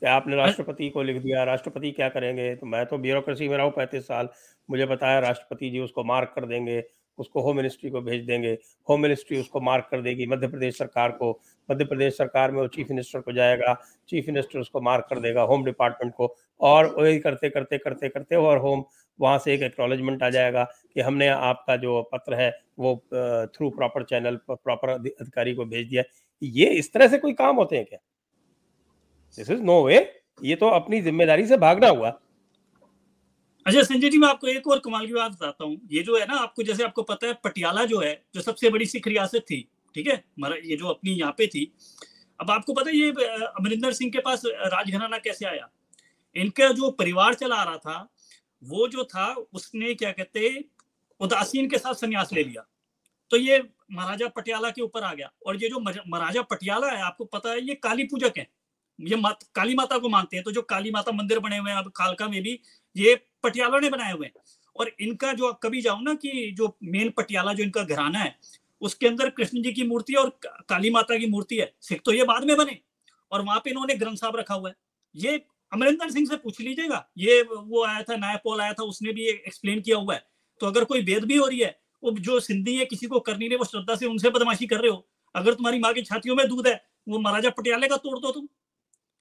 कि 0.00 0.06
आपने 0.06 0.36
राष्ट्रपति 0.36 0.88
को 0.90 1.02
लिख 1.02 1.22
दिया 1.22 1.44
राष्ट्रपति 1.44 1.90
क्या 1.90 2.08
करेंगे? 2.08 2.54
तो 2.56 2.66
मैं 2.66 2.84
तो 2.86 2.98
ब्यूरोक्रेसी 2.98 3.48
में 3.48 3.56
रहा 3.56 3.66
हूँ 3.66 3.72
पैंतीस 3.72 4.06
साल 4.08 4.28
मुझे 4.70 4.86
बताया 4.86 5.18
राष्ट्रपति 5.18 5.70
जी 5.70 5.78
उसको 5.80 6.04
मार्क 6.04 6.32
कर 6.36 6.46
देंगे 6.46 6.84
उसको 7.18 7.40
होम 7.40 7.56
मिनिस्ट्री 7.56 7.90
को 7.90 8.00
भेज 8.00 8.24
देंगे 8.26 8.58
होम 8.88 9.00
मिनिस्ट्री 9.02 9.40
उसको 9.40 9.60
मार्क 9.60 9.88
कर 9.90 10.02
देगी 10.02 10.26
मध्य 10.26 10.48
प्रदेश 10.48 10.78
सरकार 10.78 11.10
को 11.12 11.30
मध्य 11.70 11.84
प्रदेश 11.84 12.16
सरकार 12.18 12.50
में 12.50 12.60
वो 12.60 12.66
चीफ 12.68 12.90
मिनिस्टर 12.90 13.20
को 13.20 13.32
जाएगा 13.32 13.74
चीफ 14.08 14.28
मिनिस्टर 14.28 14.58
उसको 14.58 14.80
मार्क 14.80 15.06
कर 15.10 15.20
देगा 15.20 15.42
होम 15.42 15.64
डिपार्टमेंट 15.64 16.14
को 16.14 16.36
और 16.60 16.94
वही 17.00 17.18
करते 17.18 17.50
करते 17.50 17.78
करते 17.78 18.08
करते 18.08 18.36
और 18.36 18.58
होम 18.58 18.84
वहाँ 19.18 19.38
से 19.38 19.54
एक 19.54 19.62
एक्नॉलेजमेंट 19.62 20.22
आ 20.22 20.30
जाएगा 20.30 20.64
कि 20.64 21.00
हमने 21.00 21.28
आपका 21.28 21.76
जो 21.76 22.02
पत्र 22.12 22.34
है, 22.34 22.50
वो 22.78 22.94
थ्रू 23.54 23.70
प्रॉपर 23.70 24.04
चैनल 24.04 24.36
प्रॉपर 24.46 24.90
अधिकारी 24.90 25.54
को 25.54 25.64
भेज 25.66 25.88
दिया 25.88 26.02
ये 26.42 26.66
इस 26.78 26.92
तरह 26.92 27.08
से 27.08 27.18
कोई 27.18 27.32
काम 27.34 27.56
होते 27.56 27.76
हैं 27.76 27.84
क्या? 27.84 27.98
दिस 29.38 29.50
इज़ 29.50 29.62
नो 29.62 29.82
वे 29.84 29.96
ये 30.40 30.56
तो 30.56 30.68
अपनी 30.70 31.00
ज़िम्मेदारी 31.02 31.46
से 31.46 31.56
भागना 31.58 31.88
हुआ। 31.88 32.08
अच्छा 33.66 33.82
संजय 33.82 34.08
जी, 34.10 34.18
मैं 34.18 34.28
आपको 34.28 34.46
एक 34.46 34.66
और 34.68 34.78
कमाल 34.78 35.06
की 35.06 35.12
बात 35.12 35.32
बताता 35.32 35.64
हूँ। 35.64 35.80
ये 35.92 36.02
जो 36.02 36.18
है 36.18 36.26
ना, 36.26 36.34
आपको 36.34 36.62
जैसे 36.62 36.84
आपको 36.84 37.02
पता 37.02 37.26
है, 37.26 37.32
पटियाला 37.44 37.84
जो 37.84 38.00
है, 38.00 38.12
जो 38.34 38.40
सबसे 38.40 38.70
बड़ी 38.70 38.86
सिख 38.86 39.08
रियासत 39.08 39.44
थी, 39.50 39.60
ठीक 39.94 40.06
है? 40.06 40.14
ये 40.64 40.76
जो 40.76 40.88
अपनी 40.88 41.10
यहाँ 41.10 41.32
पे 41.38 41.46
थी। 41.46 41.72
अब 42.40 42.50
आपको 42.50 42.72
पता 42.72 42.90
है, 42.90 42.96
ये 42.96 43.10
अमरिंदर 43.10 43.92
सिंह 43.92 44.10
के 44.10 44.18
पास 44.18 44.42
राजघराना 44.46 45.18
कैसे 45.18 45.46
आया? 45.46 45.68
इनका 46.36 46.68
जो 46.72 46.90
परिवार 46.92 47.34
चला 47.34 47.62
रहा 47.62 47.76
था 47.78 48.08
वो 48.66 48.88
जो 48.88 49.04
था 49.04 49.26
उसने 49.52 49.94
क्या 49.94 50.10
कहते 50.12 50.64
उदासीन 51.20 51.68
के 51.70 51.78
साथ 51.78 51.94
संन्यास 51.94 52.32
ले 52.32 52.42
लिया। 52.44 52.66
तो 53.30 53.36
ये 53.36 53.62
महाराजा 53.92 54.28
पटियाला 54.28 54.70
के 54.70 54.82
ऊपर 54.82 55.02
आ 55.02 55.12
गया। 55.14 55.30
और 55.46 55.56
ये 55.56 55.68
जो 55.68 55.80
महाराजा 55.80 56.42
पटियाला 56.42 56.90
है 56.90 57.02
आपको 57.02 57.24
पता 57.24 57.50
है 57.50 57.60
ये 57.60 57.74
काली 57.74 58.04
पूजक 58.04 58.38
है। 58.38 58.46
ये 58.98 59.16
मात, 59.16 59.38
काली 59.54 59.74
माता 59.74 59.98
को 59.98 60.08
मानते 60.08 60.36
हैं। 60.36 60.44
तो 60.44 60.52
जो 60.52 60.62
काली 60.62 60.90
माता 60.90 61.12
मंदिर 61.12 61.38
बने 61.38 61.58
हुए 61.58 61.70
हैं 61.70 61.78
अब 61.78 61.90
कालका 61.90 62.28
में 62.28 62.42
भी 62.42 62.58
ये 62.96 63.14
पटियाला 63.42 63.78
ने 63.78 63.90
बनाए 63.90 64.12
हुए 64.12 64.26
हैं। 64.26 64.32
और 64.76 64.90
इनका 65.00 65.32
जो 65.32 65.48
आप 65.48 65.58
कभी 65.62 65.80
जाओ 65.82 66.00
ना 66.00 66.14
कि 66.14 66.50
जो 66.52 66.76
मेन 66.84 67.10
पटियाला 67.10 67.52
जो 67.52 67.62
इनका 67.64 67.82
घराना 67.82 68.18
है 68.18 68.38
उसके 68.82 69.06
अंदर 69.06 69.30
कृष्ण 69.30 69.62
जी 69.62 69.72
की 69.72 69.82
मूर्ति 69.82 70.12
है 70.12 70.18
और 70.18 70.38
काली 70.68 70.90
माता 70.90 71.18
की 71.18 71.26
मूर्ति 71.26 71.56
है। 71.56 71.72
सिख 71.80 72.00
तो 72.04 72.12
ये 72.12 72.24
बाद 72.24 72.44
में 72.44 72.56
बने। 72.56 72.78
और 73.32 73.42
वहाँ 73.42 73.60
पे 73.60 73.70
इन्होंने 73.70 73.94
ग्रंथ 73.94 74.16
साहब 74.16 74.36
रखा 74.36 74.54
हुआ 74.54 74.68
है। 74.68 74.74
ये 75.14 75.36
अमरिंदर 75.72 76.10
सिंह 76.10 76.26
से 76.26 76.36
पूछ 76.36 76.60
लीजिएगा। 76.60 77.08
ये 77.18 77.42
वो 77.42 77.84
आया 77.84 78.02
था, 78.02 78.16
नया 78.16 78.36
पोल 78.36 78.60
आया 78.60 78.72
था, 78.72 78.82
उसने 78.82 79.12
भी 79.12 79.28
एक्सप्लेन 79.28 79.80
किया 79.80 79.96
हुआ 79.96 80.14
है। 80.14 80.26
तो 80.60 80.66
अगर 80.66 80.84
कोई 80.84 81.00
वेद 81.00 81.24
भी 81.24 81.36
हो 81.36 81.46
रही 81.46 81.58
है, 81.58 81.80
वो 82.04 82.10
जो 82.10 82.40
सिंधी 82.40 82.76
है, 82.76 82.84
किसी 82.84 83.06
को 83.06 83.20
करनी 83.20 83.48
नहीं 83.48 83.58
वो 83.58 83.64
श्रद्धा 83.64 83.94
से 83.94 84.06
उनसे 84.06 84.30
बदमाशी 84.30 84.66
कर 84.66 84.80
रहे 84.80 84.90
हो। 84.90 85.08
अगर 85.34 85.54
तुम्हारी 85.54 85.78
माँ 85.78 85.92
की 85.92 86.02
छातियों 86.02 86.36
में 86.36 86.48
दूध 86.48 86.66
है, 86.66 86.84
वो 87.08 87.18
महाराजा 87.18 87.50
पटियाले 87.50 87.88
का 87.88 87.96
तोड़ 87.96 88.18
दो 88.18 88.30
तुम। 88.30 88.48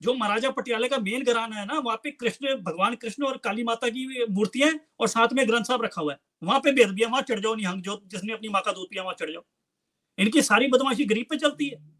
जो 0.02 0.14
महाराजा 0.14 0.50
पटियाले 0.50 0.88
का 0.88 0.98
मेन 0.98 1.24
घराना 1.24 1.56
है 1.56 1.66
ना, 1.66 1.80
वहाँ 1.80 1.98
पे 1.98 2.12
कृष्ण, 2.12 2.56
भगवान 2.56 2.96
कृष्ण 2.96 3.24
और 3.24 3.38
काली 3.38 3.64
माता 3.64 3.90
की 3.90 4.26
मूर्तियाँ 4.30 4.80
और 5.00 5.08
साथ 5.08 5.28
में 5.34 5.48
ग्रंथ 5.48 5.64
साहब 5.64 5.84
रखा 5.84 6.02
हुआ 6.02 6.14
है। 6.14 6.20
वहाँ 6.44 6.60
पे 6.60 6.72
बेदबिया 6.72 7.08
वहाँ 7.08 7.22
चढ़ 7.22 7.40
जाओ 7.40 7.56
निहंग 7.56 7.82
जो, 7.82 8.02
जिसने 8.08 8.34
अपनी 8.34 8.50
माँ 8.50 8.62
का 8.66 8.72
दूध 8.72 8.88
पिया, 8.90 9.04
वहाँ 9.04 9.16
चढ़ 9.20 9.32
जाओ। 9.32 9.44
इनकी 10.18 10.42
सारी 10.42 10.68
बदमाशी 10.68 11.06
गरीब 11.06 11.26
पे 11.30 11.38
चलती 11.38 11.68
है। 11.68 11.96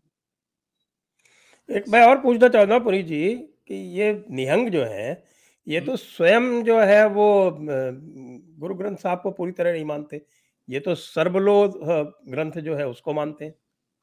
एक 1.78 1.90
मैं 1.90 2.06
और 2.06 2.22
पूछना 2.22 2.48
चाहता 2.48 2.74
हूँ, 2.74 2.84
पुरी 2.84 3.04
जी। 3.04 3.55
कि 3.70 3.76
ये 4.00 4.12
निहंग 4.32 4.70
जो 4.70 4.84
है 4.86 5.24
ये 5.68 5.80
तो 5.82 5.96
स्वयं 5.98 6.64
जो 6.64 6.80
है 6.82 7.06
वो 7.10 7.28
गुरु 7.60 8.76
ग्रंथ 8.76 8.98
साहब 8.98 9.22
को 9.22 9.32
पूरी 9.32 9.52
तरह 9.52 9.72
नहीं 9.74 9.86
मानते। 9.86 10.22
ये 10.70 10.80
तो 10.80 10.96
सर्वलो 10.96 11.56
ग्रंथ 11.78 12.60
जो 12.62 12.76
है 12.76 12.88
उसको 12.88 13.14
मानते 13.14 13.46
हैं। 13.46 13.54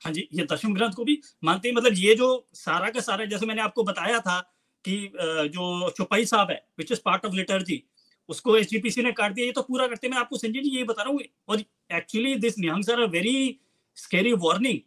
हाँ 0.03 0.13
जी 0.13 0.29
ये 0.33 0.45
दशम 0.53 0.75
ग्रंथ 0.75 0.93
को 0.93 1.05
भी 1.05 1.19
मानते 1.45 1.69
हैं। 1.69 1.75
मतलब 1.77 1.93
ये 1.97 2.15
जो 2.15 2.29
सारा 2.55 2.91
का 2.91 3.01
सारा 3.01 3.25
जैसे 3.25 3.47
मैंने 3.47 3.63
आपको 3.63 3.83
बताया 3.85 4.19
था 4.21 4.39
कि 4.85 4.97
जो 5.15 5.91
चौपाई 5.91 6.25
साहब 6.27 6.51
है 6.51 6.57
which 6.79 6.93
is 6.93 7.01
part 7.05 7.27
of 7.27 7.35
liturgy 7.35 7.83
उसको 8.29 8.57
एस 8.57 8.99
ने 8.99 9.13
काट 9.13 9.33
दिया। 9.33 9.47
ये 9.47 9.53
तो 9.53 9.63
पूरा 9.63 9.87
करते 9.87 10.09
मैं 10.09 10.19
आपको 10.19 10.37
संजय 10.37 10.61
जी 10.61 10.77
ये 10.77 10.85
बता 10.85 11.03
रहा 11.03 11.13
हूँ। 11.13 11.21
और 11.49 11.61
actually 11.93 12.35
this 12.37 12.59
Nihang 12.59 12.85
sir 12.85 13.05
very 13.11 13.61
scary 13.97 14.33
warning 14.35 14.79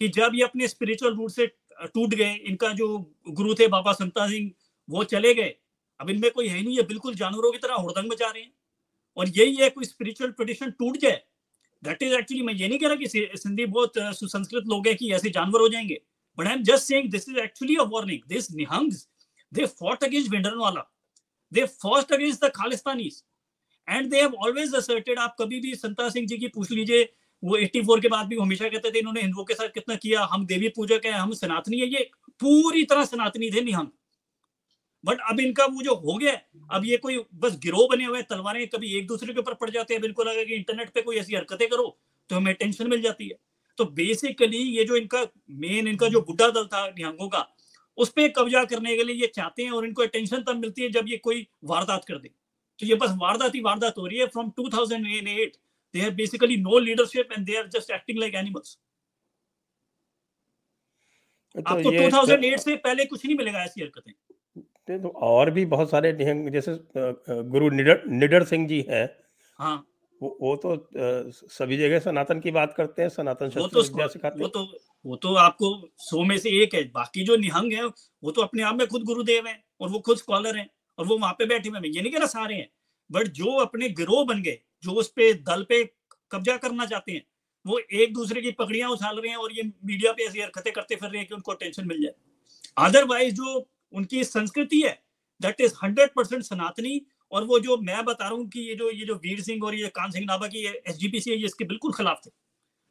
कि 0.00 0.08
जब 0.10 0.32
ये 0.34 0.42
अपने 0.44 0.68
स्पिरिचुअल 0.68 1.14
रूट 1.14 1.30
से 1.30 1.46
टूट 1.84 2.14
गए, 2.14 2.34
इनका 2.34 2.72
जो 2.72 2.88
गुरु 3.30 3.54
थे 3.54 3.66
बाबा 3.68 3.92
संता 3.92 4.26
सिंह, 4.28 4.50
वो 4.88 5.04
चले 5.04 5.34
गए। 5.34 5.54
अब 6.00 6.10
इनमें 6.10 6.30
कोई 6.30 6.48
है 6.48 6.62
नहीं 6.62 6.76
है 6.76 6.82
बिल्कुल 6.86 7.14
जानवरों 7.14 7.52
की 7.52 7.58
तरह 7.58 7.74
हुड़दंग 7.74 8.12
मचा 8.12 8.30
रहे 8.30 8.42
हैं। 8.42 8.52
और 9.16 9.28
यही 9.28 9.54
है 9.56 9.68
कोई 9.70 9.84
स्पिरिचुअल 9.84 10.30
ट्रेडिशन 10.30 10.70
टूट 10.70 10.96
जाए 10.96 11.22
दैट 11.82 12.02
इज़ 12.02 12.14
एक्चुअली 12.14 12.42
मैं 12.42 12.54
ये 12.54 12.68
नहीं 12.68 12.78
कह 12.78 12.88
रहा 12.88 12.96
कि 12.96 13.38
सिंधी 13.38 13.66
बहुत 13.66 13.92
सुसंस्कृत 14.18 14.64
लोग 14.68 14.86
हैं 14.86 14.96
कि 14.96 15.12
ऐसे 15.12 15.30
जानवर 15.30 15.60
हो 15.60 15.68
जाएँगे 15.68 16.00
but 16.38 16.46
I 16.46 16.52
am 16.52 16.62
just 16.62 16.84
saying 16.84 17.10
this 17.10 17.28
is 17.28 17.38
actually 17.38 17.76
a 17.76 17.82
warning 17.92 18.20
this 18.28 18.50
Nihangs 18.50 19.08
they 19.52 19.66
fought 19.80 20.04
against 20.04 20.30
Bhindranwala 20.30 20.84
they 21.52 21.64
fought 21.82 22.12
against 22.12 22.44
the 22.44 22.50
Khalistanis 22.54 23.22
and 23.88 24.10
they 24.10 24.20
have 24.20 24.34
always 24.46 24.74
asserted 24.74 25.18
आप 25.18 25.36
कभी 25.40 25.60
भी 25.60 25.74
संता 25.74 26.08
सिंह 26.08 26.26
जी 26.26 26.38
की 26.38 26.48
पूछ 26.48 26.70
लीजिए 26.70 27.04
वो 27.42 27.56
84 27.58 28.00
के 28.00 28.08
बाद 28.08 28.26
भी 28.26 28.36
हमेशा 28.36 28.68
कहते 28.68 28.90
थे, 28.90 28.98
इन्होंने 28.98 29.20
हिंदुओं 29.20 29.44
के 29.44 29.54
साथ 29.54 29.68
कितना 29.70 29.94
किया? 29.96 30.24
हम 30.24 30.46
देवी 30.46 30.68
पूजक 30.70 31.06
है, 31.06 31.12
हम 31.12 31.32
सनातनी 31.34 31.78
है। 31.80 31.86
ये 31.88 32.10
पूरी 32.40 32.84
तरह 32.84 33.04
सनातनी 33.06 33.50
थे 33.50 33.60
निहंग 33.62 33.88
बट 35.04 35.18
अब 35.30 35.40
इनका 35.40 35.64
वो 35.66 35.82
जो 35.82 35.94
हो 35.96 36.16
गया, 36.18 36.32
अब 36.70 36.84
ये 36.84 36.96
कोई 36.98 37.18
बस 37.34 37.58
गिरोह 37.62 37.86
बने 37.90 38.04
हुए 38.04 38.22
तलवारें 38.24 38.66
कभी 38.68 38.92
एक 38.98 39.06
दूसरे 39.06 39.32
के 39.34 39.40
ऊपर 39.40 39.54
पड़ 39.54 39.70
जाते 39.70 39.94
हैं, 39.94 40.00
बिल्कुल 40.02 40.28
अगर 40.28 40.52
इंटरनेट 40.52 40.90
पे 40.90 41.02
कोई 41.02 41.16
ऐसी 41.16 41.34
हरकतें 41.36 41.68
करो 41.68 41.96
तो 42.30 42.36
हमें 42.36 42.54
टेंशन 42.54 42.88
मिल 42.90 43.02
जाती 43.02 43.28
है। 43.28 43.38
तो 43.78 43.84
बेसिकली 43.92 44.62
ये 44.76 44.84
जो 44.84 44.96
इनका 44.96 45.20
मेन 45.58 45.88
इनका 45.88 46.08
जो 46.08 46.20
बुढ़ा 46.22 46.48
दल 46.50 46.66
था 46.66 46.86
निहंगों 46.88 47.28
का, 47.28 47.46
उस 47.98 48.08
पर 48.10 48.28
कब्जा 48.36 48.64
करने 48.64 48.96
के 48.96 49.04
लिए 49.04 49.16
ये 49.16 49.26
चाहते 49.34 49.62
हैं 49.62 49.70
और 49.70 49.86
इनको 49.86 50.02
अटेंशन 50.02 50.42
तब 50.42 50.56
मिलती 50.56 50.82
है 50.82 50.88
जब 50.90 51.08
ये 51.08 51.16
कोई 51.18 51.46
वारदात 51.64 52.04
कर 52.04 52.18
दे। 52.18 52.28
तो 52.80 52.86
ये 52.86 52.94
बस 52.96 53.14
वारदात 53.18 53.54
ही 53.54 53.60
वारदात 53.62 53.98
हो 53.98 54.06
रही 54.06 54.18
है 54.18 54.26
from 54.28 54.50
2008 54.58 55.56
they 55.96 56.04
have 56.06 56.18
basically 56.22 56.60
no 56.62 56.84
leadership 56.88 57.34
and 57.36 57.50
they 57.50 57.58
are 57.62 57.66
just 57.78 57.96
acting 57.98 58.22
like 58.24 58.38
animals. 58.42 58.76
तो 61.54 61.62
आपको 61.62 61.90
2008 61.90 62.60
से 62.60 62.76
पहले 62.78 63.04
कुछ 63.06 63.24
नहीं 63.24 63.36
मिलेगा 63.36 63.64
ऐसी 63.64 63.80
हरकतें। 63.80 65.02
तो 65.02 65.08
और 65.26 65.50
भी 65.50 65.64
बहुत 65.66 65.90
सारे 65.90 66.12
निहंग 66.12 66.48
जैसे 66.52 66.72
गुरु 67.52 67.68
निडर 67.70 68.02
निडर 68.08 68.44
सिंह 68.46 68.66
जी 68.68 68.80
हैं। 68.88 69.06
हाँ। 69.58 69.76
वो 70.20 70.28
वो 70.40 70.54
तो 70.56 70.74
सभी 71.48 71.76
जगह 71.76 71.98
सनातन 72.00 72.40
की 72.40 72.50
बात 72.50 72.74
करते 72.76 73.02
हैं 73.02 73.08
सनातन 73.08 73.50
वो 73.56 73.66
तो 73.68 73.82
वो 74.38 74.48
तो 74.48 74.62
वो 75.04 75.16
तो 75.16 75.34
आपको 75.36 75.68
सौ 76.02 76.22
में 76.24 76.36
से 76.38 76.50
एक 76.62 76.74
है। 76.74 76.82
बाकी 76.92 77.24
जो 77.24 77.36
निहंग 77.36 77.72
है 77.72 77.84
वो 77.84 78.30
तो 78.30 78.42
अपने 78.42 78.62
आप 78.62 78.76
में 78.76 78.86
खुद 78.86 79.02
गुरुदेव 79.04 79.46
हैं 79.46 79.62
और 79.80 79.90
वो 79.90 79.98
खुद 80.06 80.18
स्कॉलर 80.18 80.56
हैं 80.56 80.68
और 80.98 81.06
वो 81.06 81.18
वहाँ 81.18 81.32
पे 81.38 81.46
बैठे 81.46 81.68
हुए 81.68 81.88
ये 81.88 82.00
नहीं 82.00 82.12
कह 82.12 82.18
रहा 82.18 82.26
सारे 82.28 82.54
हैं 82.54 82.68
बट 83.10 83.28
जो 83.40 83.56
अपने 83.60 83.88
गिरोह 83.98 84.24
बन 84.26 84.42
गए 84.42 84.58
जो 84.84 84.92
उस 85.00 85.08
पे 85.16 85.32
दल 85.48 85.62
पे 85.68 85.84
कब्जा 86.30 86.56
करना 86.56 86.86
चाहते 86.86 87.12
हैं, 87.12 87.22
वो 87.64 87.78
एक 87.78 88.12
दूसरे 88.14 88.40
की 88.42 88.50
पकड़ियाँ 88.58 88.90
उछाल 88.90 89.18
रहे 89.20 89.30
हैं 89.30 89.36
और 89.36 89.52
ये 89.52 89.62
मीडिया 89.62 90.12
पे 90.12 90.24
ऐसी 90.24 90.40
हरकतें 90.40 90.72
करते 90.72 90.96
फिर 90.96 91.08
रहे 91.08 91.18
हैं 91.18 91.28
कि 91.28 91.34
उनको 91.34 91.54
टेंशन 91.54 91.86
मिल 91.86 92.02
जाए। 92.02 92.14
अदरवाइज़ 92.86 93.34
जो 93.34 93.68
उनकी 93.92 94.24
संस्कृति 94.24 94.80
है 94.82 94.92
दैट 95.40 95.60
इज़ 95.60 95.74
हंड्रेड 95.82 96.10
परसेंट 96.16 96.42
सनातनी 96.42 97.00
और 97.32 97.44
वो 97.44 97.58
जो 97.60 97.76
मैं 97.82 98.04
बता 98.04 98.28
रहा 98.28 98.34
हूँ 98.34 98.48
कि 98.48 98.60
ये 98.68 98.74
जो 98.76 98.90
ये 98.90 99.06
जो 99.06 99.14
वीर 99.24 99.40
सिंह 99.42 99.64
और 99.66 99.74
ये 99.74 99.88
कान 99.96 100.10
सिंह 100.10 100.26
नाभा 100.26 100.46
की 100.48 100.64
एस 100.66 100.96
जी 100.96 101.08
पी 101.08 101.20
सी 101.20 101.30
है, 101.30 101.36
ये 101.36 101.46
इसके 101.46 101.64
बिल्कुल 101.64 101.92
खिलाफ 101.92 102.20
थे। 102.26 102.30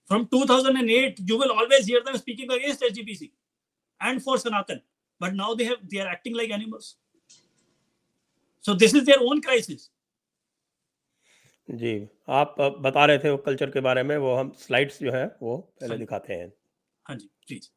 From 0.10 0.26
2008 0.34 1.20
you 1.30 1.38
will 1.38 1.52
always 1.52 1.88
hear 1.92 2.02
them 2.08 2.18
speaking 2.18 2.52
against 2.56 2.84
SGPC 2.88 3.30
and 4.02 4.22
for 4.24 4.38
Sanatan, 4.38 4.82
but 5.22 5.34
now 5.34 5.54
they 5.56 5.66
have, 5.66 5.80
they 5.92 6.00
are 6.00 6.08
acting 6.08 6.36
like 6.36 6.52
animals. 6.52 6.96
So 8.66 8.74
this 8.74 8.94
is 8.94 9.06
their 9.06 9.22
own 9.22 9.42
crisis. 9.42 9.90
जी 11.70 11.94
आप 12.30 12.56
बता 12.80 13.06
रहे 13.06 13.18
थे 13.20 13.30
वो 13.30 13.38
कल्चर 13.38 13.70
के 13.70 13.82
बारे 13.82 14.04
में 14.04 14.18
वो 14.18 14.36
हम 14.36 14.52
स्लाइड्स 14.60 15.00
जो 15.02 15.12
है 15.12 15.26
वो 15.42 15.58
पहले 15.82 15.98
दिखाते 15.98 16.34
हैं। 16.34 16.52
हाँ 17.06 17.18
जी 17.18 17.28
प्लीज़ 17.48 17.70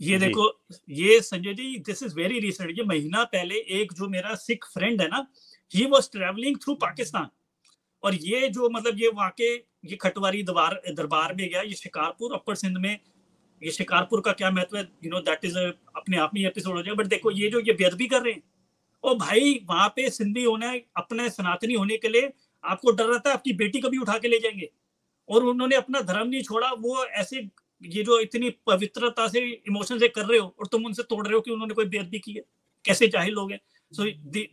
ये 0.00 0.18
जी। 0.18 0.26
देखो 0.26 0.50
ये 0.88 1.20
Sanjay 1.20 1.54
ji 1.54 1.78
this 1.78 2.02
is 2.02 2.14
very 2.14 2.38
recent 2.40 2.70
ये 2.70 2.84
महीना 2.84 3.24
पहले 3.24 3.54
एक 3.80 3.92
जो 3.92 4.08
मेरा 4.08 4.34
सिख 4.34 4.64
फ्रेंड 4.64 5.00
है 5.02 5.08
ना 5.08 5.26
he 5.72 5.86
was 5.86 6.10
travelling 6.12 6.56
through 6.56 6.74
Pakistan 6.74 7.28
और 8.02 8.14
ये 8.14 8.48
जो 8.48 8.68
मतलब 8.70 9.00
ये 9.00 9.08
वहाँ 9.08 9.30
के 9.30 9.54
ये 9.84 9.96
खटवारी 9.96 10.42
दरबार 10.42 10.80
दरबार 10.90 11.34
में 11.34 11.48
गया 11.48 11.62
ये 11.62 11.74
शिकारपुर 11.74 12.34
अपर 12.34 12.54
सिंध 12.54 12.76
में 12.76 12.98
ये 13.62 13.70
शिकारपुर 13.70 14.20
का 14.20 14.32
क्या 14.32 14.50
महत्व 14.50 14.76
है? 14.76 14.82
यू 15.04 15.10
नो 15.10 15.20
दैट 15.20 15.44
इज़ 15.44 15.58
अपने 15.58 16.16
आप 16.16 16.34
में 16.34 16.40
एपिसोड 16.46 16.76
हो 16.76 16.82
जाए 16.82 16.94
बट 16.94 17.06
देखो 17.06 17.30
ये 17.30 17.48
जो 17.50 17.60
ये 17.60 17.72
बेदबी 17.72 18.06
कर 18.06 18.22
रहे 18.22 18.32
हैं 18.32 18.42
ओ 19.04 19.14
भाई, 19.14 19.60
वहाँ 19.66 19.88
पे 19.88 20.08
सिंधी 20.10 20.44
होना 20.44 20.72
अपने 20.96 21.28
सनातनी 21.30 21.74
होने 21.74 21.96
के 21.96 22.08
लिए 22.08 22.32
आपको 22.64 22.92
डर 22.92 23.06
रहता 23.06 23.30
है, 23.30 23.34
आपकी 23.34 23.52
बेटी 23.54 23.80
कभी 23.80 23.98
उठा 23.98 24.18
के 24.18 24.28
ले 24.28 24.38
जाएँगे। 24.38 24.70
और 25.28 25.44
उन्होंने 25.44 25.76
अपना 25.76 26.00
धर्म 26.02 26.28
नहीं 26.28 26.42
छोड़ा, 26.42 26.70
वो 26.70 27.04
ऐसे, 27.04 27.48
ये 27.82 28.02
जो 28.02 28.18
इतनी 28.20 28.50
पवित्रता 28.66 29.26
से 29.28 29.40
इमोशन 29.68 29.98
से 29.98 30.08
कर 30.08 30.24
रहे 30.24 30.38
हो, 30.38 30.54
और 30.60 30.66
तुम 30.66 30.86
उनसे 30.86 31.02
तोड़ 31.02 31.26
रहे 31.26 31.34
हो 31.34 31.40
कि 31.40 31.50
उन्होंने 31.50 31.74
कोई 31.74 31.84
बेदबी 31.86 32.18
की 32.18 32.32
है 32.32 32.42
कैसे 32.84 33.08
चाहे 33.08 33.30
लोग 33.30 33.52
हैं? 33.52 33.60
सो 33.94 34.04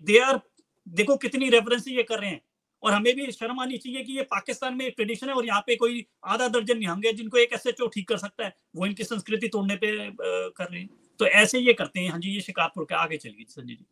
दे 0.01 0.19
आर 0.19 0.39
देखो 0.87 1.15
कितनी 1.17 1.49
रेफरेंस 1.49 1.87
ये 1.87 2.03
कर 2.03 2.19
रहे 2.19 2.29
हैं। 2.29 2.41
और 2.83 2.93
हमें 2.93 3.15
भी 3.15 3.31
शर्म 3.31 3.59
आनी 3.59 3.77
चाहिए 3.77 4.03
कि 4.03 4.13
ये 4.13 4.23
पाकिस्तान 4.23 4.73
में 4.73 4.85
एक 4.85 4.93
ट्रेडिशन 4.95 5.29
है, 5.29 5.33
और 5.35 5.45
यहाँ 5.45 5.61
पे 5.67 5.75
कोई 5.75 6.05
आधा 6.25 6.47
दर्जन 6.47 6.77
निहंगे 6.79 7.13
जिनको 7.13 7.37
एक 7.37 7.53
ऐसे 7.53 7.71
चो 7.71 7.87
ठीक 7.87 8.07
कर 8.07 8.17
सकता 8.17 8.45
है, 8.45 8.55
वो 8.75 8.85
इनकी 8.85 9.03
संस्कृति 9.03 9.47
तोड़ने 9.47 9.75
पे 9.75 9.91
कर 10.11 10.65
रहे 10.65 10.79
हैं। 10.81 10.89
तो 11.19 11.27
ऐसे 11.27 11.59
ये 11.59 11.73
करते 11.73 11.99
हैं। 11.99 12.09
हाँ 12.09 12.19
जी, 12.19 12.29
ये 12.29 12.41
शिकारपुर 12.41 12.85
के 12.85 12.95
आगे 12.95 13.17
चलिए, 13.17 13.45
संजय 13.49 13.73
जी। 13.73 13.85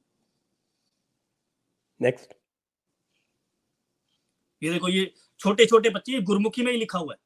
नेक्स्ट 2.04 2.34
ये 4.62 4.72
देखो, 4.72 4.89
ये 4.89 5.13
छोटे 5.39 5.66
छोटे 5.66 5.89
बच्चे 5.89 6.20
गुरमुखी 6.22 6.62
में 6.62 6.72
ही 6.72 6.78
लिखा 6.78 7.00
हुआ 7.00 7.13
है। 7.13 7.20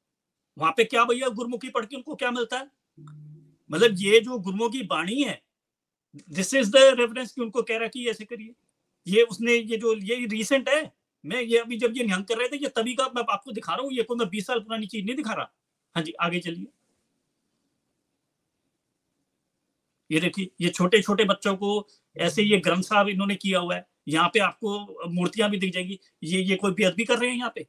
वहाँ 0.57 0.73
पे 0.77 0.83
क्या 0.83 1.03
भैया, 1.05 1.27
गुरमुखी 1.29 1.69
पढ़ 1.69 1.85
के 1.85 1.95
उनको 1.95 2.15
क्या 2.15 2.31
मिलता 2.31 2.57
है? 2.57 2.69
मतलब 3.69 3.95
ये 3.99 4.19
जो 4.19 4.37
गुरमुखी 4.39 4.81
बाणी 4.83 5.21
है 5.23 5.41
दिस 6.29 6.53
इज़ 6.53 6.71
द 6.71 6.77
रेफरेंस 6.99 7.31
कि 7.31 7.41
उनको 7.41 7.61
कह 7.61 7.77
रहा 7.77 7.87
कि 7.87 8.07
ऐसे 8.09 8.25
करिए। 8.25 8.53
ये 9.07 9.23
उसने, 9.23 9.53
ये 9.53 9.77
जो, 9.77 9.93
ये 9.95 10.25
रिसेंट 10.27 10.69
है, 10.69 10.91
मैं 11.23 11.41
ये 11.41 11.57
अभी 11.59 11.77
जब 11.77 11.93
ये 11.97 12.03
निहंग 12.03 12.25
कर 12.25 12.37
रहे 12.37 12.47
थे, 12.47 12.57
ये 12.57 12.69
तभी 12.75 12.95
का 12.95 13.05
मैं 13.15 13.23
आपको 13.29 13.51
दिखा 13.51 13.73
रहा 13.73 13.83
हूँ, 13.83 13.93
ये 13.93 14.03
कोई 14.03 14.17
मैं 14.17 14.29
बीस 14.29 14.47
साल 14.47 14.59
पुरानी 14.59 14.87
चीज़ 14.87 15.05
नहीं 15.05 15.15
दिखा 15.15 15.33
रहा। 15.33 15.51
हाँ 15.95 16.03
जी, 16.03 16.11
आगे 16.21 16.39
चलिए। 16.39 16.67
ये 20.11 20.19
देखिए, 20.19 20.49
ये 20.61 20.69
छोटे 20.69 21.01
छोटे 21.01 21.23
बच्चों 21.25 21.55
को 21.55 21.87
ऐसे 22.15 22.43
ये 22.43 22.57
ग्रंथ 22.57 22.83
साहब 22.83 23.07
इन्होंने 23.09 23.35
किया 23.35 23.59
हुआ 23.59 23.75
है। 23.75 23.85
यहाँ 24.07 24.29
पे 24.33 24.39
आपको 24.39 25.09
मूर्तियाँ 25.11 25.49
भी 25.49 25.57
दिख 25.57 25.73
जाएँगी। 25.73 25.99
ये 26.23 26.41
ये 26.41 26.55
कोई 26.55 26.71
बेअदबी 26.73 27.03
कर 27.05 27.17
रहे 27.19 27.29
हैं 27.29 27.37
यहाँ 27.37 27.51
पे? 27.55 27.65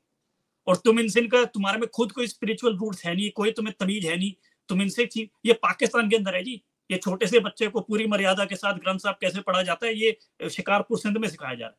और 0.67 0.77
तुम 0.77 1.01
इनसे 1.01 1.21
इनका, 1.21 1.45
तुम्हारे 1.45 1.79
में 1.79 1.89
खुद 1.89 2.13
कोई 2.13 2.27
स्पिरिचुअल 2.27 2.77
रूट्स 2.77 3.05
है 3.07 3.15
नहीं, 3.15 3.31
कोई 3.31 3.51
तुम्हें 3.53 3.75
तमीज 3.81 4.07
है 4.07 4.17
नहीं, 4.17 4.33
तुम 4.69 4.83
इनसे 4.83 5.09
ये 5.47 5.53
पाकिस्तान 5.63 6.09
के 6.11 6.17
अंदर 6.17 6.35
है 6.37 6.43
जी। 6.45 6.63
ये 6.91 6.97
छोटे 6.99 7.27
से 7.27 7.39
बच्चे 7.41 7.67
को 7.69 7.81
पूरी 7.81 8.07
मर्यादा 8.07 8.45
के 8.45 8.57
साथ 8.57 8.75
ग्रंथ 8.75 8.99
साहब 8.99 9.17
कैसे 9.21 9.41
पढ़ा 9.41 9.63
जाता 9.63 9.87
है, 9.87 9.95
ये 9.95 10.49
शिकारपुर 10.51 10.99
सिंध 10.99 11.17
में 11.17 11.29
सिखाया 11.29 11.55
जा 11.55 11.67
रहा 11.67 11.69
है। 11.69 11.77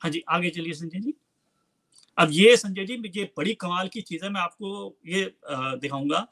हाँ 0.00 0.10
जी, 0.10 0.22
आगे 0.28 0.50
चलिए 0.50 0.72
संजय 0.74 1.00
जी। 1.00 1.14
अब 2.18 2.28
ये 2.32 2.56
संजय 2.56 2.84
जी, 2.86 2.94
ये 3.16 3.24
बड़ी 3.36 3.54
कमाल 3.54 3.88
की 3.88 4.00
चीज़ 4.02 4.24
है, 4.24 4.30
मैं 4.30 4.40
आपको 4.40 4.96
ये 5.06 5.24
दिखाऊँगा। 5.44 6.26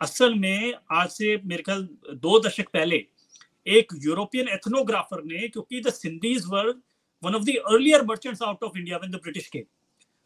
असल 0.00 0.34
में 0.34 0.74
आज 0.92 1.08
से 1.10 1.36
मेरे 1.44 1.62
ख्याल 1.62 1.88
दो 2.14 2.38
दशक 2.40 2.68
पहले 2.68 3.04
एक 3.68 3.92
यूरोपियन 4.02 4.48
एथनोग्राफर 4.48 5.22
ने, 5.24 5.48
क्योंकि 5.48 5.80
the 5.80 5.92
Sindhis 5.92 6.44
were 6.48 6.68
one 7.22 7.34
of 7.34 7.42
the 7.42 7.56
earlier 7.66 8.04
merchants 8.04 8.42
out 8.42 8.64
of 8.64 8.78
India 8.78 8.96
when 8.96 9.12
the 9.12 9.20
British 9.22 9.48
के 9.48 9.64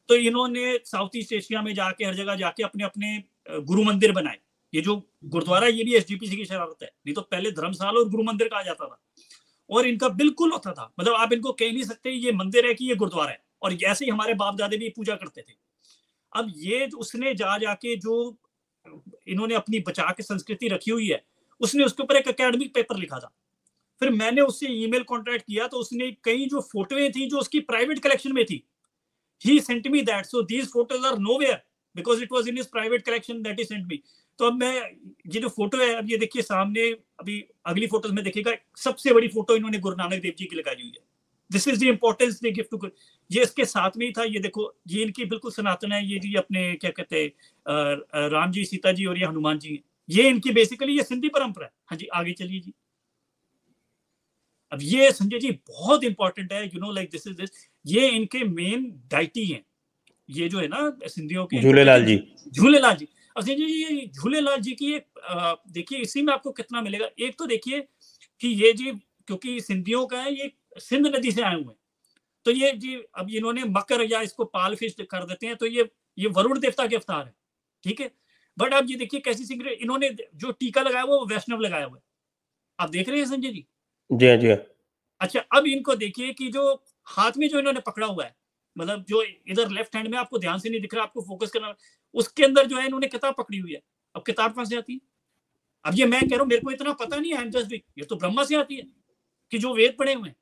तो 0.09 0.15
इन्होंने 0.17 0.79
साउथ 0.85 1.17
ईस्ट 1.17 1.33
एशिया 1.33 1.63
में 1.63 1.73
जाके, 1.75 2.05
हर 2.05 2.15
जगह 2.15 2.35
जाके 2.37 2.63
अपने 2.63 2.85
अपने 2.85 3.23
गुरु 3.63 3.83
मंदिर 3.85 4.13
बनाए। 4.13 4.39
ये 4.73 4.81
जो 4.81 4.97
गुरुद्वारा, 5.25 5.67
ये 5.67 5.85
भी 5.85 5.95
एसजीपीसी 5.95 6.37
की 6.37 6.45
शरारत 6.45 6.83
है। 6.83 6.89
नहीं 7.07 7.15
तो 7.15 7.21
पहले 7.23 7.51
धर्मशाला 7.53 8.01
और 8.01 8.09
गुरु 8.09 8.23
मंदिर 8.23 8.49
कहा 8.49 8.63
जाता 8.63 8.87
था। 8.87 9.01
और 9.71 9.87
इनका 9.87 10.09
बिल्कुल 10.11 10.53
होता 10.53 10.73
था। 10.73 10.93
मतलब 11.01 11.15
आप 11.15 11.33
इनको 11.33 11.53
कह 11.53 11.73
नहीं 11.73 11.83
सकते, 11.83 12.11
ये 12.11 12.33
मंदिर 12.33 12.67
है 12.67 12.75
कि 12.75 12.89
ये 12.89 12.95
गुरुद्वारा 12.95 13.31
है। 13.31 13.41
और 13.63 13.75
ऐसे 13.75 14.05
ही 14.05 14.11
हमारे 14.11 14.35
बाप 14.35 14.57
दादे 14.57 14.77
भी 14.77 14.89
पूजा 14.89 15.15
करते 15.15 15.43
थे। 15.43 15.55
अब 16.33 16.53
ये 16.57 16.89
उसने 16.99 17.35
जा 17.35 17.57
जाके 17.59 17.97
जो 17.97 18.15
इन्होंने 19.29 19.55
अपनी 19.55 19.79
बचा 19.81 20.11
के 20.11 20.23
संस्कृति 20.23 20.69
रखी 20.69 20.91
हुई 20.91 21.09
है 21.09 21.23
उसने 21.63 21.85
उसके 21.85 22.03
ऊपर 22.03 22.17
एक 22.17 22.29
अकेडमिक 22.29 22.75
पेपर 22.75 22.97
लिखा 22.97 23.19
था। 23.19 23.33
फिर 24.03 24.11
मैंने 24.13 24.43
उससे 24.43 24.67
ईमेल 24.75 25.03
कॉन्टेक्ट 25.05 25.47
किया 25.47 25.67
तो 25.67 25.79
उसने 25.79 26.11
कई 26.25 26.47
जो 26.47 26.61
फोटोएँ 26.63 27.11
थी, 27.11 27.27
जो 27.27 27.39
उसकी 27.39 27.61
प्राइवेट 27.63 27.99
कलेक्शन 27.99 28.33
में 28.33 28.45
थी 28.45 28.63
he 29.43 29.61
sent 29.61 29.87
me 29.89 30.03
that 30.03 30.27
so 30.27 30.43
these 30.45 30.67
photos 30.73 31.07
are 31.07 31.19
nowhere 31.39 31.63
because 31.97 32.23
it 32.23 32.33
was 32.33 32.49
in 32.49 32.57
his 32.57 32.67
private 32.69 33.05
collection 33.07 33.43
that 33.43 33.59
he 33.59 33.65
sent 33.65 33.87
me 33.87 34.03
तो 34.39 34.47
अब 34.47 34.55
मैं, 34.55 34.75
ये 35.27 35.41
जो 35.41 35.49
फ़ोटो 35.49 35.79
है, 35.79 35.95
अब 35.95 36.11
ये 36.11 36.17
देखिए 36.19 36.43
सामने, 36.43 36.83
अभी 37.21 37.45
अगली 37.67 37.87
फ़ोटोज़ 37.87 38.13
में 38.13 38.23
देखिएगा, 38.25 38.53
सबसे 38.77 39.13
बड़ी 39.15 39.29
फ़ोटो 39.29 39.57
इन्होंने 39.57 39.79
गुरु 39.79 39.97
नानक 39.97 40.23
देव 40.23 40.35
जी 40.39 40.45
की 40.45 40.57
लगाई 40.57 40.75
हुई 40.75 40.87
है। 40.89 41.05
This 41.51 41.69
is 41.69 41.81
the 41.81 41.83
importance 41.85 42.41
they 42.41 42.51
gift 42.51 42.71
to 42.71 42.91
ये 43.31 43.43
इसके 43.43 43.65
साथ 43.65 43.97
में 43.97 44.07
ही 44.07 44.13
था, 44.13 44.25
ये 44.25 44.41
देखो, 44.41 44.73
ये 44.89 45.03
इनकी 45.03 45.25
बिल्कुल 45.25 45.53
सनातन 45.53 45.93
है, 45.93 46.05
ये 46.07 46.19
जी 46.19 46.35
अपने, 46.35 46.75
क्या 46.75 46.91
कहते 46.91 47.23
हैं 47.23 48.31
राम 48.31 48.51
जी, 48.53 48.65
सीता 48.65 48.93
जी 48.93 49.07
और 49.07 49.19
ये 49.19 49.27
हनुमान 49.27 49.59
जी 49.59 49.75
हैं। 49.75 49.83
ये 50.09 50.29
इनकी 50.29 50.51
बेसिकली 50.53 50.97
ये 50.97 51.03
सिंधी 51.05 51.29
परंपरा 51.29 51.67
है। 51.67 51.73
हाँ 51.87 51.99
जी 51.99 52.07
आगे 52.15 52.33
चलिए 52.33 52.61
जी। 52.61 52.73
अब 54.73 54.79
ये 54.83 55.11
संजय 55.13 55.39
जी 55.39 55.51
बहुत 55.69 56.05
इंपॉर्टेंट 56.05 56.53
है 56.53 56.65
you 56.65 56.81
know 56.81 56.93
like 56.93 57.11
this 57.11 57.27
is 57.27 57.37
this 57.37 57.51
ये 57.85 58.09
इनके 58.11 58.45
मेन 58.45 58.87
डाइटी 59.11 59.45
हैं। 59.47 59.65
ये 60.29 60.49
जो 60.49 60.59
है 60.59 60.67
ना 60.69 60.91
सिंधियों 61.07 61.45
के 61.47 61.61
झूलेलाल 61.63 62.05
जी। 62.05 62.17
झूलेलाल 62.49 62.97
जी। 62.97 63.09
अब 63.37 63.43
संजय 63.43 63.55
जी 63.57 63.83
ये 63.85 64.07
झूलेलाल 64.09 64.61
जी 64.61 64.73
की 64.73 64.93
एक 64.95 65.07
देखिए 65.71 65.99
इसी 65.99 66.23
में 66.23 66.33
आपको 66.33 66.51
कितना 66.53 66.81
मिलेगा। 66.83 67.09
एक 67.19 67.39
तो 67.39 67.47
देखिए 67.47 67.81
कि 68.41 68.49
ये 68.65 68.73
जी 68.73 68.91
क्योंकि 69.27 69.61
सिंधियों 69.61 70.07
का 70.07 70.21
है 70.23 70.35
ये 70.35 70.51
सिंध 70.81 71.07
नदी 71.07 71.33
से 71.33 71.43
आए 71.43 71.55
हुए 71.55 71.65
हैं। 71.65 71.77
तो 72.47 72.51
ये 72.51 72.73
जी 72.75 72.95
अब 73.15 73.31
इन्होंने 73.31 73.65
मकर 73.67 74.03
या 74.11 74.21
इसको 74.23 74.45
पाल 74.47 74.75
फ़िश 74.77 74.97
कर 75.11 75.25
देते 75.27 75.47
हैं 75.47 75.57
तो 75.57 75.67
ये 75.67 75.89
ये 76.19 76.29
वरुण 76.31 76.59
देवता 76.61 76.87
के 76.87 76.97
अवतार 76.97 77.25
है। 77.27 77.35
ठीक 77.85 78.01
है? 78.01 78.11
बट 78.59 78.75
अब 78.75 78.91
ये 78.91 78.97
देखिए 78.97 79.21
कैसी 79.21 79.45
सिंह 79.45 79.69
इन्होंने 79.71 80.09
जो 80.35 80.51
टीका 80.53 80.83
लगाया 80.83 81.03
हुआ 81.03 81.17
वो 81.17 81.27
वैष्णव 81.27 81.61
लगाया 81.61 81.85
हुआ 81.85 81.97
है। 81.97 82.03
आप 82.79 82.91
देख 82.91 83.09
रहे 83.09 83.19
हैं 83.19 83.27
संजय 83.27 83.49
जी? 83.49 83.67
जी 84.11 84.27
हाँ 84.27 84.37
जी 84.37 84.49
हाँ। 84.49 84.57
अच्छा 85.21 85.41
अब 85.57 85.67
इनको 85.67 85.95
देखिए 85.97 86.33
कि 86.33 86.49
जो 86.49 86.63
हाथ 87.07 87.33
में 87.39 87.49
जो 87.49 87.59
इन्होंने 87.59 87.81
पकड़ा 87.81 88.07
हुआ 88.07 88.25
है 88.25 88.35
मतलब 88.77 89.05
जो 89.09 89.23
इधर 89.23 89.71
लेफ़्ट 89.71 89.97
हैंड 89.97 90.09
में 90.09 90.19
आपको 90.19 90.39
ध्यान 90.39 90.59
से 90.59 90.71
नहीं 90.71 90.81
दिख 90.81 90.95
रहा 90.95 91.03
आपको 91.05 91.23
फोकस 91.23 91.51
करना 91.51 91.75
उसके 92.15 92.45
अंदर 92.45 92.67
जो 92.67 92.79
है 92.79 92.87
इन्होंने 92.87 93.07
किताब 93.09 93.35
पकड़ी 93.39 93.59
हुई 93.59 93.73
है। 93.73 93.81
अब 94.15 94.23
किताब 94.27 94.53
कहाँ 94.53 94.65
से 94.65 94.77
आती 94.77 94.93
है? 94.93 95.01
अब 95.85 95.95
ये 95.95 96.07
मैं 96.07 96.21
कह 96.21 96.31
रहा 96.31 96.41
हूँ 96.41 96.49
मेरे 96.49 96.61
को 96.61 96.71
इतना 96.71 96.93
पता 96.93 97.17
नहीं 97.17 97.33
है 97.35 97.49
जस्ट 97.51 97.73
ये 97.73 98.05
तो 98.05 98.17
ब्रह्मा 98.17 98.45
से 98.45 98.57
आती 98.57 98.77
है 98.77 98.83
कि 99.53 99.59
जो 99.59 99.75
वेद 99.75 99.97
पढ़े 99.99 100.15
हुए 100.15 100.29
हैं। 100.29 100.37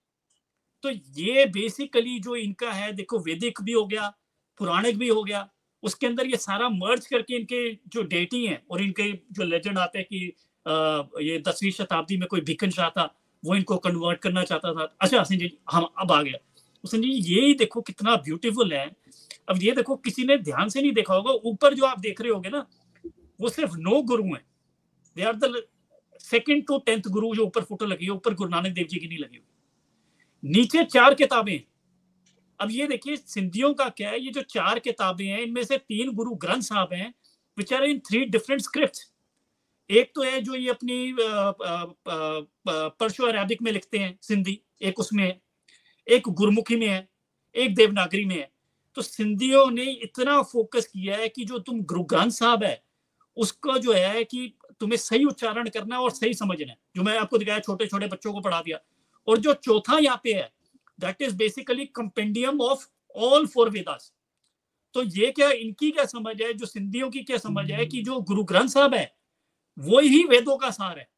तो 0.85 0.91
ये 1.21 1.45
बेसिकली 1.47 2.19
जो 2.21 2.37
इनका 2.37 2.73
है 2.73 2.93
देखो 2.93 3.19
वैदिक 3.21 3.61
भी 3.63 3.73
हो 3.73 3.85
गया 3.87 4.09
पुराणिक 4.61 4.99
भी 4.99 5.09
हो 5.09 5.23
गया 5.25 5.49
उसके 5.83 6.07
अंदर 6.07 6.27
ये 6.27 6.37
सारा 6.37 6.69
मर्ज 6.69 7.07
करके 7.07 7.37
इनके 7.37 7.73
जो 7.89 8.03
डेटी 8.05 8.45
है 8.47 8.63
और 8.71 8.83
इनके 8.83 9.13
जो 9.33 9.45
लेजेंड 9.45 9.79
आते 9.79 9.99
हैं 9.99 10.07
कि 10.07 10.33
आ, 10.67 11.03
ये 11.21 11.39
दसवीं 11.39 11.71
शताब्दी 11.71 12.17
में 12.17 12.27
कोई 12.29 12.41
भिकन 12.43 12.71
शाह 12.71 12.89
था 12.91 13.05
वो 13.43 13.55
इनको 13.57 13.77
कन्वर्ट 13.79 14.19
करना 14.21 14.43
चाहता 14.45 14.73
था। 14.75 14.85
अच्छा 15.01 15.23
संजय 15.23 15.37
जी 15.39 15.59
हम 15.71 15.89
अब 15.99 16.13
आ 16.13 16.23
गया 16.23 16.39
संजय 16.85 17.09
जी 17.11 17.35
ये 17.35 17.55
देखो 17.55 17.81
कितना 17.83 18.17
ब्यूटीफुल 18.19 18.73
है। 18.73 18.85
अब 19.49 19.63
ये 19.63 19.73
देखो 19.73 19.97
किसी 19.99 20.25
ने 20.25 20.37
ध्यान 20.39 20.69
से 20.69 20.83
नहीं 20.83 20.93
देखा 20.93 21.15
होगा 21.15 21.33
ऊपर 21.51 21.75
जो 21.75 21.85
आप 21.87 21.99
देख 22.01 22.21
रहे 22.21 22.33
होगे 22.33 22.49
ना 22.51 22.67
वो 23.41 23.49
सिर्फ़ 23.49 23.77
नौ 23.79 24.03
गुरु 24.03 24.25
हैं। 24.25 24.45
They 25.17 25.23
are 25.23 25.37
the 25.37 25.63
second 26.21 26.67
to 26.67 26.79
tenth 26.87 27.09
guru 27.09 27.35
जो 27.35 27.45
ऊपर 27.45 27.63
फ़ोटो 27.65 27.87
लगी 27.87 28.05
है 28.05 28.11
ऊपर 28.11 28.35
गुरु 28.35 28.51
नानक 28.51 28.73
देव 28.73 28.87
जी 28.87 28.99
की 28.99 29.09
नहीं 29.09 29.19
लगी 29.19 29.37
हुई। 29.37 30.51
नीचे 30.53 30.85
चार 30.87 31.15
किताबें 31.15 31.59
अब 32.61 32.71
ये 32.71 32.87
देखिए, 32.87 33.17
सिंधियों 33.17 33.73
का 33.75 33.89
क्या 33.91 34.11
है? 34.11 34.21
ये 34.21 34.31
जो 34.31 34.43
चार 34.51 34.79
किताबें 34.79 35.25
हैं, 35.27 35.41
इनमें 35.41 35.63
से 35.65 35.79
तीन 35.79 36.13
गुरु 36.15 36.35
ग्रंथ 36.37 36.63
साहब 36.63 36.93
हैं 36.93 37.13
which 37.59 37.73
are 37.73 37.85
in 37.85 37.99
three 38.01 38.25
different 38.27 38.63
script 38.63 38.99
एक 39.91 40.11
तो 40.15 40.23
है 40.23 40.41
जो 40.41 40.55
ये 40.55 40.69
अपनी 40.71 41.15
परशु 42.09 43.25
अरेबिक 43.27 43.63
में 43.63 43.71
लिखते 43.73 43.99
हैं, 43.99 44.19
सिंधी, 44.23 44.61
एक 44.83 44.99
उसमें 45.01 45.25
है, 45.25 45.41
एक 46.07 46.29
गुरमुखी 46.31 46.77
में 46.77 46.87
है, 46.89 47.09
एक 47.55 47.75
देवनागरी 47.75 48.25
में 48.25 48.37
है। 48.37 48.51
तो 48.97 49.03
सिंधियों 49.03 49.71
ने 49.71 49.85
इतना 50.05 50.41
फोकस 50.43 50.87
किया 50.87 51.17
है 51.17 51.29
कि 51.29 51.45
जो 51.45 51.59
तुम 51.61 51.83
गुरु 51.85 52.03
ग्रंथ 52.05 52.31
साहब 52.33 52.65
है, 52.65 52.83
उसका 53.37 53.77
जो 53.79 53.93
है 53.93 54.23
कि 54.25 54.53
तुम्हें 54.81 54.97
सही 54.99 55.25
उच्चारण 55.25 55.69
करना 55.69 55.97
है 55.97 56.03
और 56.03 56.11
सही 56.11 56.35
समझना 56.35 56.71
है। 56.73 56.79
जो 56.97 57.03
मैं 57.03 57.19
आपको 57.19 57.39
दिखाया 57.39 57.59
छोटे 57.61 57.87
छोटे 57.87 58.07
बच्चों 58.07 58.33
को 58.33 58.41
पढ़ा 58.41 58.61
दिया। 58.63 58.79
और 59.29 59.39
जो 59.39 59.55
चौथा 59.55 59.99
यहाँ 59.99 60.21
पे 60.25 60.33
है 60.35 60.51
that 61.01 61.23
is 61.23 61.37
basically 61.37 61.87
compendium 61.87 62.61
of 62.61 62.87
all 63.15 63.47
four 63.47 63.71
Vedas 63.71 64.13
तो 64.95 65.03
ये 65.05 65.31
क्या, 65.31 65.51
इनकी 65.51 65.91
क्या 65.91 66.05
समझ 66.05 66.41
है? 66.43 66.53
जो 66.53 66.67
सिंधियों 66.67 67.11
की 67.11 67.23
क्या 67.23 67.37
समझ 67.39 67.71
है 67.71 67.85
कि 67.87 68.03
जो 68.03 68.21
गुरु 68.21 68.43
ग्रंथ 68.45 68.69
साहब 68.69 68.95
है, 68.95 69.13
वो 69.79 70.01
ही 70.01 70.23
वेदों 70.25 70.57
का 70.57 70.71
सार 70.71 70.99
है। 70.99 71.09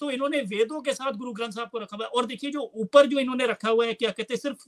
तो 0.00 0.10
इन्होंने 0.10 0.40
वेदों 0.42 0.80
के 0.80 0.92
साथ 0.94 1.12
गुरु 1.12 1.32
ग्रंथ 1.32 1.52
साहब 1.52 1.68
को 1.68 1.78
रखा 1.78 1.96
हुआ 1.96 2.06
है। 2.06 2.10
और 2.10 2.26
देखिए, 2.26 2.50
जो 2.50 2.60
ऊपर 2.76 3.06
जो 3.06 3.18
इन्होंने 3.18 3.46
रखा 3.46 3.68
हुआ 3.68 3.86
है, 3.86 3.94
क्या 3.94 4.10
कहते 4.10 4.34
हैं, 4.34 4.40
सिर्फ़ 4.40 4.64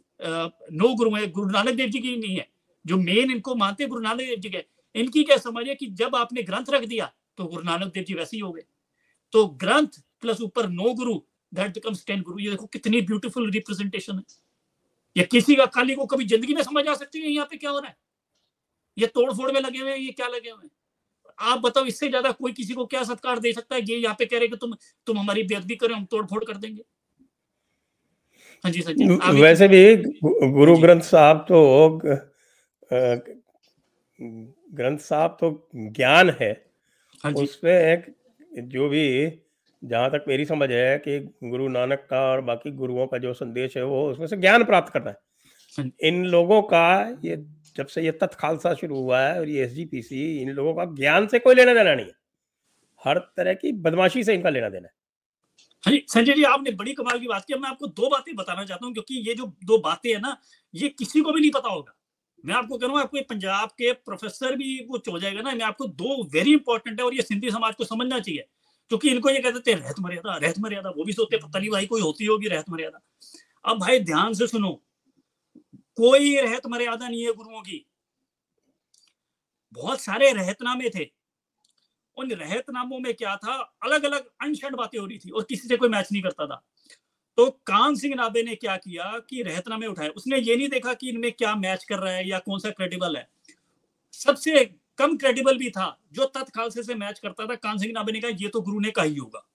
नो 0.72 0.94
गुरु 0.94 1.14
है, 1.14 1.26
गुरु 1.30 1.50
नानक 1.50 1.74
देव 1.74 1.88
जी 1.88 1.98
की 1.98 2.16
नहीं 2.16 2.36
है। 2.36 2.46
जो 2.84 2.96
मेन 2.98 3.30
इनको 3.30 3.54
मानते 3.54 3.86
गुरु 3.86 4.00
नानक 4.00 4.20
देव 4.20 4.36
जी 4.36 4.50
के। 4.50 4.64
इनकी 4.94 5.24
क्या 5.24 5.36
समझ 5.38 5.66
है 5.68 5.74
कि 5.74 5.86
जब 5.94 6.16
आपने 6.16 6.42
ग्रंथ 6.42 6.70
रख 6.70 6.84
दिया 6.84 7.12
तो 7.38 7.44
गुरु 7.44 7.62
नानक 7.62 7.92
देव 7.94 8.04
जी 8.04 8.14
वैसे 8.14 8.36
ही 8.36 8.40
हो 8.40 8.52
गए। 8.52 8.64
तो 9.32 9.46
ग्रंथ 9.60 10.00
प्लस 10.20 10.40
ऊपर 10.40 10.68
no 10.70 10.92
Guru 10.94 11.14
that 11.52 11.74
becomes 11.74 12.04
ten 12.06 12.22
गुरु 12.22 12.38
ये 12.40 12.50
देखो 12.50 12.66
कितनी 12.68 13.00
ब्यूटीफुल 13.02 13.50
रिप्रेजेंटेशन 13.50 14.16
है। 14.16 14.22
या 15.16 15.24
किसी 15.30 15.54
का 15.56 15.66
काली 15.72 15.94
को 15.94 16.06
कभी 16.06 16.24
ज़िंदगी 16.26 16.54
में 16.54 16.62
समझ 16.62 16.86
आ 16.88 16.94
सकती 16.94 17.20
है 17.20 17.30
यहाँ 17.30 17.46
पे 17.50 17.56
क्या 17.56 17.70
हो 17.70 17.78
रहा 17.78 17.88
है। 17.88 17.96
ये 18.96 19.06
तोड़ 19.08 19.32
फोड़ 19.32 19.50
में 19.52 19.60
लगे 19.60 19.78
हुए 19.78 19.90
हैं 19.90 19.98
ये 19.98 20.10
क्या 20.12 20.26
लगे 20.28 20.50
हुए 20.50 20.64
हैं। 20.64 20.70
आप 21.38 21.58
बताओ 21.60 21.84
इससे 21.86 22.08
ज़्यादा 22.08 22.30
कोई 22.32 22.52
किसी 22.52 22.74
को 22.74 22.84
क्या 22.86 23.02
सत्कार 23.04 23.38
दे 23.40 23.52
सकता 23.52 23.74
है? 23.74 23.82
ये 23.82 23.96
यहाँ 23.96 24.14
पे 24.18 24.26
कह 24.26 24.38
रहे 24.38 24.48
कि 24.48 24.56
तुम 24.56 24.74
तुम 25.06 25.18
हमारी 25.18 25.42
बेअदबी 25.44 25.76
करें 25.76 25.94
हम 25.94 26.04
तोड़ 26.06 26.24
फोड़ 26.26 26.44
कर 26.44 26.56
देंगे। 26.56 26.82
हाँ 28.64 28.72
जी 28.72 28.82
सर 28.82 28.92
जी 28.94 29.40
वैसे 29.40 29.68
भी 29.68 29.96
गुरु 30.52 30.76
ग्रंथ 30.78 31.00
साहब 31.02 31.44
तो 31.48 31.60
ग्रंथ 34.74 34.98
साहब 35.00 35.36
तो 35.40 35.50
ज्ञान 35.76 36.30
है। 36.40 36.52
हाँ 37.24 37.32
उसमें 37.34 37.72
एक 37.72 38.14
जो 38.68 38.88
भी 38.88 39.06
जहाँ 39.82 40.10
तक 40.10 40.24
मेरी 40.28 40.44
समझ 40.44 40.70
है 40.70 40.98
कि 40.98 41.18
गुरु 41.44 41.68
नानक 41.68 42.06
का 42.10 42.20
और 42.22 42.40
बाकी 42.40 42.70
गुरुओं 42.72 43.06
का 43.06 43.18
जो 43.18 43.32
संदेश 43.34 43.76
है 43.76 43.84
वो 43.84 44.02
उसमें 44.10 44.26
से 44.26 44.36
ज्ञान 44.36 44.64
प्राप्त 44.64 44.92
करना 44.92 45.10
है। 45.10 45.16
हाँ 45.78 45.90
इन 46.02 46.24
लोगों 46.26 46.60
का 46.62 46.84
ये 47.24 47.36
जब 47.76 47.86
से 47.86 48.02
ये 48.02 48.12
तत् 48.12 48.34
खालसा 48.34 48.74
शुरू 48.74 48.98
हुआ 48.98 49.20
है 49.20 49.38
और 49.40 49.48
ये 49.48 49.62
एसजीपीसी 49.64 50.24
इन 50.42 50.50
लोगों 50.50 50.74
का 50.74 50.84
ज्ञान 50.94 51.26
से 51.26 51.38
कोई 51.38 51.54
लेना 51.54 51.74
देना 51.74 51.94
नहीं 51.94 52.06
है। 52.06 52.12
हर 53.02 53.18
तरह 53.36 53.54
की 53.54 53.72
बदमाशी 53.72 54.24
से 54.24 54.34
इनका 54.34 54.50
लेना 54.50 54.68
देना 54.68 54.88
है। 54.88 54.94
हाँ 55.84 55.92
जी 55.92 56.04
संजय 56.08 56.32
जी 56.32 56.42
आपने 56.44 56.70
बड़ी 56.70 56.92
कमाल 56.92 57.18
की 57.18 57.26
बात 57.26 57.44
की। 57.44 57.54
मैं 57.54 57.68
आपको 57.68 57.86
दो 57.86 58.08
बातें 58.08 58.34
बताना 58.36 58.64
चाहता 58.64 58.86
हूँ 58.86 58.92
क्योंकि 58.94 59.14
ये 59.28 59.34
जो 59.34 59.46
दो 59.64 59.78
बातें 59.78 60.10
हैं 60.10 60.20
ना 60.20 60.36
ये 60.74 60.88
किसी 60.88 61.20
को 61.20 61.32
भी 61.32 61.40
नहीं 61.40 61.50
पता 61.50 61.68
होगा। 61.68 61.94
मैं 62.44 62.54
आपको 62.54 62.78
कह 62.78 62.86
रहा 62.86 62.94
हूँ 62.94 63.02
आपको 63.02 63.20
पंजाब 63.30 63.68
के 63.68 63.92
प्रोफेसर 63.92 64.56
भी 64.56 64.78
वो 64.90 64.98
हो 65.10 65.18
जाएगा 65.18 65.42
ना। 65.42 65.52
मैं 65.52 65.64
आपको 65.64 65.86
दो 65.86 66.22
वेरी 66.34 66.52
इंपॉर्टेंट 66.52 67.00
है 67.00 67.06
और 67.06 67.14
ये 67.14 67.22
सिंधी 67.22 67.50
समाज 67.50 67.74
को 67.74 67.84
समझना 67.84 68.18
चाहिए। 68.20 68.44
क्योंकि 68.92 69.10
इनको 69.10 69.30
ये 69.30 69.40
कहते 69.40 69.60
थे 69.60 69.74
रहत 69.74 69.94
मर्यादा 70.00 70.36
रहत 70.36 70.58
मर्यादा, 70.58 70.90
वो 70.90 71.04
भी 71.04 71.12
सोचते 71.12 71.36
पता 71.36 71.60
भाई 71.70 71.86
कोई 71.86 72.00
होती 72.00 72.24
होगी, 72.24 72.48
रहत 72.48 72.64
मर्यादा। 72.70 73.00
अब 73.64 73.78
भाई 73.78 74.00
ध्यान 74.00 74.34
से 74.34 74.46
सुनो, 74.46 74.82
कोई 75.96 76.36
रहत 76.36 76.66
मर्यादा 76.66 77.08
नहीं 77.08 77.22
है 77.26 77.32
गुरुओं 77.32 77.60
की। 77.62 77.86
बहुत 79.72 80.00
सारे 80.00 80.32
रहतनामे 80.32 80.90
थे। 80.90 81.10
उन 82.16 82.30
रहतनामों 82.30 82.98
में 82.98 83.14
क्या 83.14 83.36
था 83.36 83.54
अलग 83.82 84.04
अलग 84.04 84.28
अनशड 84.42 84.74
बातें 84.76 84.98
हो 84.98 85.06
रही 85.06 85.18
थी 85.18 85.30
और 85.30 85.42
किसी 85.42 85.68
से 85.68 85.76
कोई 85.76 85.88
मैच 85.88 86.12
नहीं 86.12 86.22
करता 86.22 86.46
था। 86.46 86.62
तो 87.36 87.50
कान 87.50 87.94
सिंह 87.94 88.14
नाबे 88.14 88.42
ने 88.42 88.54
क्या 88.54 88.76
किया 88.76 89.18
कि 89.18 89.42
रहतनामे 89.42 89.86
उठाए। 89.86 90.08
उसने 90.08 90.38
ये 90.38 90.56
नहीं 90.56 90.68
देखा 90.68 90.94
कि 90.94 91.08
इनमें 91.08 91.32
क्या 91.32 91.54
मैच 91.54 91.84
कर 91.84 91.98
रहा 91.98 92.12
है 92.12 92.28
या 92.28 92.38
कौन 92.38 92.58
सा 92.58 92.70
क्रेडिबल 92.70 93.16
है। 93.16 93.28
सबसे 94.12 94.64
कम 95.02 95.16
क्रेडिबल 95.16 95.58
भी 95.58 95.70
था, 95.70 95.98
जो 96.12 96.24
तत्खालसे 96.24 96.82
से 96.82 96.94
मैच 96.94 97.18
करता 97.18 97.46
था। 97.46 97.54
कान 97.54 97.78
सिंह 97.78 97.92
नाबे 97.92 98.12
ने 98.12 98.20
कहा, 98.20 98.30
ये 98.30 98.48
तो 98.48 98.60
गुरु 98.60 98.80
ने 98.80 98.90
कहा 98.90 99.04
ही 99.04 99.16
होगा। 99.16 99.48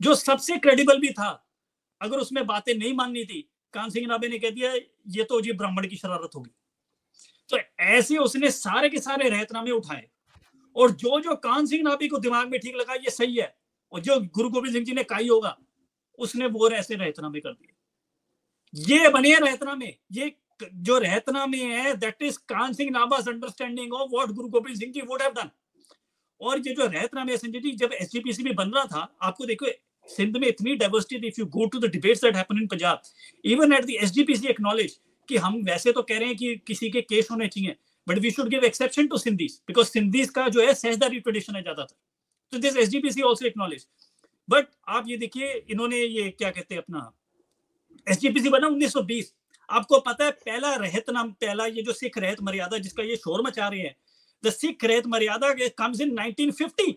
जो 0.00 0.14
सबसे 0.14 0.56
क्रेडिबल 0.56 0.98
भी 0.98 1.10
था, 1.10 1.48
अगर 2.00 2.18
उसमें 2.18 2.46
बातें 2.46 2.74
नहीं 2.74 2.92
माननी 2.94 3.24
थी, 3.24 3.50
कान 3.72 3.90
सिंह 3.90 4.06
नाबे 4.06 4.28
ने 4.28 4.38
कह 4.38 4.50
दिया, 4.50 4.72
ये 5.08 5.24
तो 5.24 5.40
जी 5.40 5.52
ब्राह्मण 5.52 5.88
की 5.88 5.96
शरारत 5.96 6.30
होगी। 6.34 6.50
तो 7.50 7.58
ऐसे 7.80 8.16
उसने 8.16 8.50
सारे 8.50 8.88
के 8.88 8.98
सारे 8.98 9.28
रहतनामे 9.28 9.70
उठाए, 9.70 10.08
और 10.76 10.90
जो 10.90 11.20
जो 11.20 11.34
कान 11.34 11.66
सिंह 11.66 11.82
नाबी 11.82 12.08
को 12.08 12.18
दिमाग 12.18 12.48
में 12.48 12.60
ठीक 12.60 12.76
लगा, 12.76 12.94
ये 12.94 13.10
सही 13.10 13.36
है, 13.36 13.56
और 13.92 14.00
जो 14.00 14.20
गुरु 14.20 14.50
गोविंद 14.50 14.74
सिंह 14.74 14.84
जी 14.84 14.92
ने 14.92 15.04
कहा 15.04 15.18
होगा, 15.18 15.58
उसने 16.18 16.46
वो 16.46 16.70
ऐसे 16.70 16.94
रहतनामे 16.94 17.40
कर 17.40 17.52
दिए। 17.52 17.72
ये 18.94 19.08
बने 19.08 19.34
रहतनामे 19.34 19.94
ये 20.12 20.36
जो 20.62 20.98
रहतनामे 20.98 21.62
है 21.64 21.94
that 21.96 22.22
is 22.22 22.38
Kahn 22.48 22.72
Singh 22.72 22.90
Nabha's 22.90 23.28
understanding 23.28 23.92
of 23.92 24.10
what 24.12 24.30
Guru 24.30 24.48
Gobind 24.48 24.78
Singh 24.78 24.92
ji 24.92 25.00
would 25.02 25.22
have 25.22 25.32
done 25.32 25.50
और 26.40 26.58
ये 26.58 26.74
जो 26.74 26.86
रहतनामे 26.86 27.32
है, 27.32 27.38
संजय 27.38 27.60
जी, 27.60 27.70
जब 27.72 27.92
एसजीपीसी 27.92 28.42
में 28.42 28.54
बन 28.54 28.70
रहा 28.70 28.84
था, 28.84 29.16
आपको 29.22 29.46
देखो, 29.46 29.66
सिंध 30.08 30.36
में 30.36 30.46
इतनी 30.48 30.74
diversity 30.76 31.26
if 31.26 31.40
you 31.40 31.46
go 31.48 31.66
to 31.66 31.78
the 31.78 31.90
debates 31.92 32.20
that 32.24 32.36
happen 32.36 32.58
in 32.58 32.66
Punjab 32.66 33.02
even 33.44 33.72
at 33.72 33.84
the 33.84 33.90
SGPC 34.02 34.48
acknowledge 34.48 34.98
कि 35.28 35.36
हम 35.36 35.56
वैसे 35.64 35.92
तो 35.92 36.02
कह 36.02 36.18
रहे 36.18 36.28
हैं 36.28 36.36
कि 36.36 36.54
किसी 36.66 36.90
के 36.90 37.00
केस 37.02 37.30
होने 37.30 37.46
चाहिए 37.48 37.76
but 38.06 38.18
we 38.18 38.30
should 38.30 38.48
give 38.48 38.64
exception 38.64 39.06
to 39.06 39.18
Sindhis 39.18 39.60
because 39.66 39.86
Sindhis 39.88 40.30
का 40.30 40.48
जो 40.48 40.60
है, 40.60 40.74
सहजदारी 40.74 41.20
ट्रेडिशन 41.20 41.56
है 41.56 41.62
ज़्यादातर। 41.62 41.96
तो 42.52 42.58
this 42.58 42.76
S 42.76 42.90
C 43.14 43.22
also 43.22 43.46
acknowledge 43.46 43.86
but 44.48 44.66
आप 44.88 45.08
ये 45.08 45.16
देखिए, 45.16 45.52
इन्होंने 45.70 45.96
ये 45.96 46.28
क्या 46.30 46.50
कहते 46.50 46.74
हैं 46.74 46.82
अपना 46.82 47.12
एस 48.06 48.18
बना 48.48 48.68
1920 48.68 49.32
आपको 49.70 49.98
पता 50.00 50.24
है, 50.24 50.30
पहला 50.30 50.74
रहत 50.74 51.10
नाम, 51.10 51.30
पहला 51.32 51.66
ये 51.66 51.82
जो 51.82 51.92
सिख 51.92 52.18
रहत 52.18 52.42
मर्यादा 52.42 52.78
जिसका 52.78 53.02
ये 53.02 53.16
शोर 53.16 53.42
मचा 53.42 53.68
रहे 53.68 53.80
हैं 53.80 53.96
द 54.44 54.50
सिख 54.50 54.84
रहत 54.84 55.06
मर्यादा 55.06 55.52
कम्स 55.78 56.00
इन 56.00 56.10
1950 56.10 56.94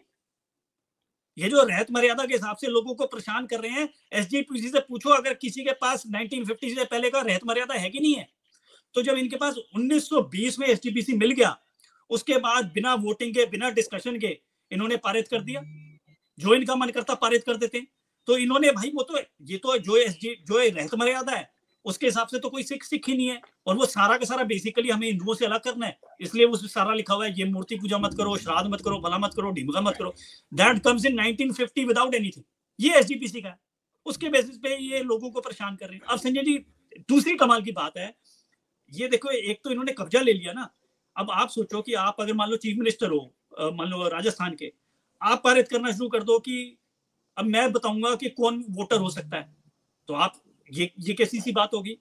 ये 1.38 1.50
जो 1.50 1.64
रहत 1.64 1.92
मर्यादा 1.92 2.26
के 2.26 2.34
हिसाब 2.34 2.56
से 2.56 2.68
लोगों 2.68 2.94
को 2.96 3.06
परेशान 3.06 3.46
कर 3.46 3.60
रहे 3.60 3.72
हैं 3.72 3.90
एसजीपीसी 4.14 4.70
से 4.70 4.80
पूछो, 4.80 5.10
अगर 5.10 5.34
किसी 5.34 5.64
के 5.64 5.72
पास 5.72 6.04
1950 6.08 6.76
से 6.76 6.86
पहले 6.86 7.10
का 7.10 7.22
रहत 7.22 7.42
मर्यादा 7.46 7.76
है 7.76 7.90
कि 7.90 8.00
नहीं 8.00 8.16
है? 8.16 8.28
तो 8.94 9.02
जब 9.02 9.14
इनके 9.14 9.36
पास 9.36 9.56
1920 9.76 10.60
में 10.60 10.68
एसजीपीसी 10.68 11.14
मिल 11.14 11.32
गया, 11.32 11.56
उसके 12.10 12.38
बाद 12.38 12.66
बिना 12.66 12.94
वोटिंग 12.96 13.34
के, 13.34 13.46
बिना 13.46 13.70
डिस्कशन 13.70 14.20
के 14.20 14.40
इन्होंने 14.72 14.98
पारित 14.98 15.28
कर 15.28 15.42
दिया। 15.42 15.62
जो 16.40 16.54
इनका 16.54 16.76
मन 16.76 16.90
करता 16.90 17.14
पारित 17.16 17.44
कर 17.44 17.58
देते 17.58 17.78
हैं। 17.78 17.88
तो 18.28 18.38
इन्होंने 18.38 18.72
भाई, 18.72 18.92
वो 18.96 19.04
तो 19.04 19.18
ये 19.42 19.58
तो 19.58 19.78
जो 19.78 19.98
एस 19.98 20.18
जो 20.24 20.58
रहत 20.60 20.96
मर्यादा 20.96 21.32
है 21.32 21.59
उसके 21.86 22.06
हिसाब 22.06 22.28
से 22.28 22.40
तो 22.40 22.50
कोई 22.50 22.64
सिख 22.64 22.84
सिख 22.84 23.08
ही 23.08 23.16
नहीं 23.18 23.28
है। 23.28 23.42
और 23.68 23.76
वो 23.76 23.86
सारा 23.86 24.18
का 24.18 24.26
सारा 24.26 24.44
बेसिकली 24.44 24.90
हमें 24.90 25.08
हिंदुओं 25.08 25.34
से 25.34 25.46
अलग 25.46 25.62
करना 25.62 25.86
है। 25.86 25.98
इसलिए 26.22 26.46
उसमें 26.46 26.70
सारा 26.70 26.94
लिखा 26.94 27.14
हुआ 27.14 27.26
है, 27.26 27.34
ये 27.40 27.46
मूर्ति 27.46 27.76
पूजा 27.76 27.98
मत 27.98 28.14
करो, 28.18 28.36
श्राद्ध 28.38 28.70
मत 28.70 28.82
करो, 28.82 29.00
भला 29.00 29.18
मत 29.18 29.34
करो, 29.36 29.52
ढिमका 29.52 29.82
मत 29.82 29.98
करो। 29.98 30.14
That 30.54 30.84
comes 30.84 31.06
in 31.06 31.16
1950 31.18 31.86
without 31.86 32.16
anything 32.16 32.44
ये 32.80 32.98
एसजीपीसी 32.98 33.42
का 33.42 33.50
है। 33.50 33.58
उसके 34.06 34.30
बेसिस 34.30 34.58
पे 34.58 34.76
ये 34.78 35.00
लोगों 35.04 35.30
को 35.32 35.42
परेशान 35.42 35.76
कर 35.76 35.88
रहे 35.88 35.96
हैं। 35.96 36.04
अब 36.04 36.20
संजय 36.20 36.44
जी, 36.44 36.58
दूसरी 37.10 37.36
कमाल 37.36 37.62
की 37.62 37.72
बात 37.72 37.98
है। 37.98 38.14
ये 38.92 39.08
देखो, 39.08 39.30
एक 39.30 39.60
तो 39.64 39.72
इन्होंने 39.72 39.92
कब्जा 39.92 40.22
ले 40.22 40.34
लिया 40.34 40.54
ना। 40.54 40.70
अब 41.16 41.32
आप 41.32 41.50
सोचो 41.50 41.82
कि 41.82 41.94
आप 41.94 42.16
अगर 42.20 42.34
मान 42.34 42.50
लो 42.50 42.56
चीफ 42.58 42.78
मिनिस्टर 42.78 43.10
हो 43.10 43.72
मान 43.74 43.88
लो 43.88 44.08
राजस्थान 44.08 44.56
के, 44.56 44.72
आप 45.22 45.42
पारित 45.44 45.68
करना 45.68 45.92
शुरू 45.92 46.10
कर 46.10 46.24
दो 46.24 46.38
कि, 46.40 46.78
अब 47.38 47.46
मैं 47.46 47.72
बताऊँगा 47.72 48.14
कि 48.16 48.30
कौन 48.30 48.64
वोटर 48.70 49.00
हो 49.00 49.10
सकता 49.10 49.38
है। 49.38 49.56
तो 50.08 50.14
आप 50.14 50.42
ये 50.74 50.94
ये 51.00 51.14
कैसी 51.14 51.42
सी 51.42 51.52
बात 51.52 51.74
होगी? 51.74 51.98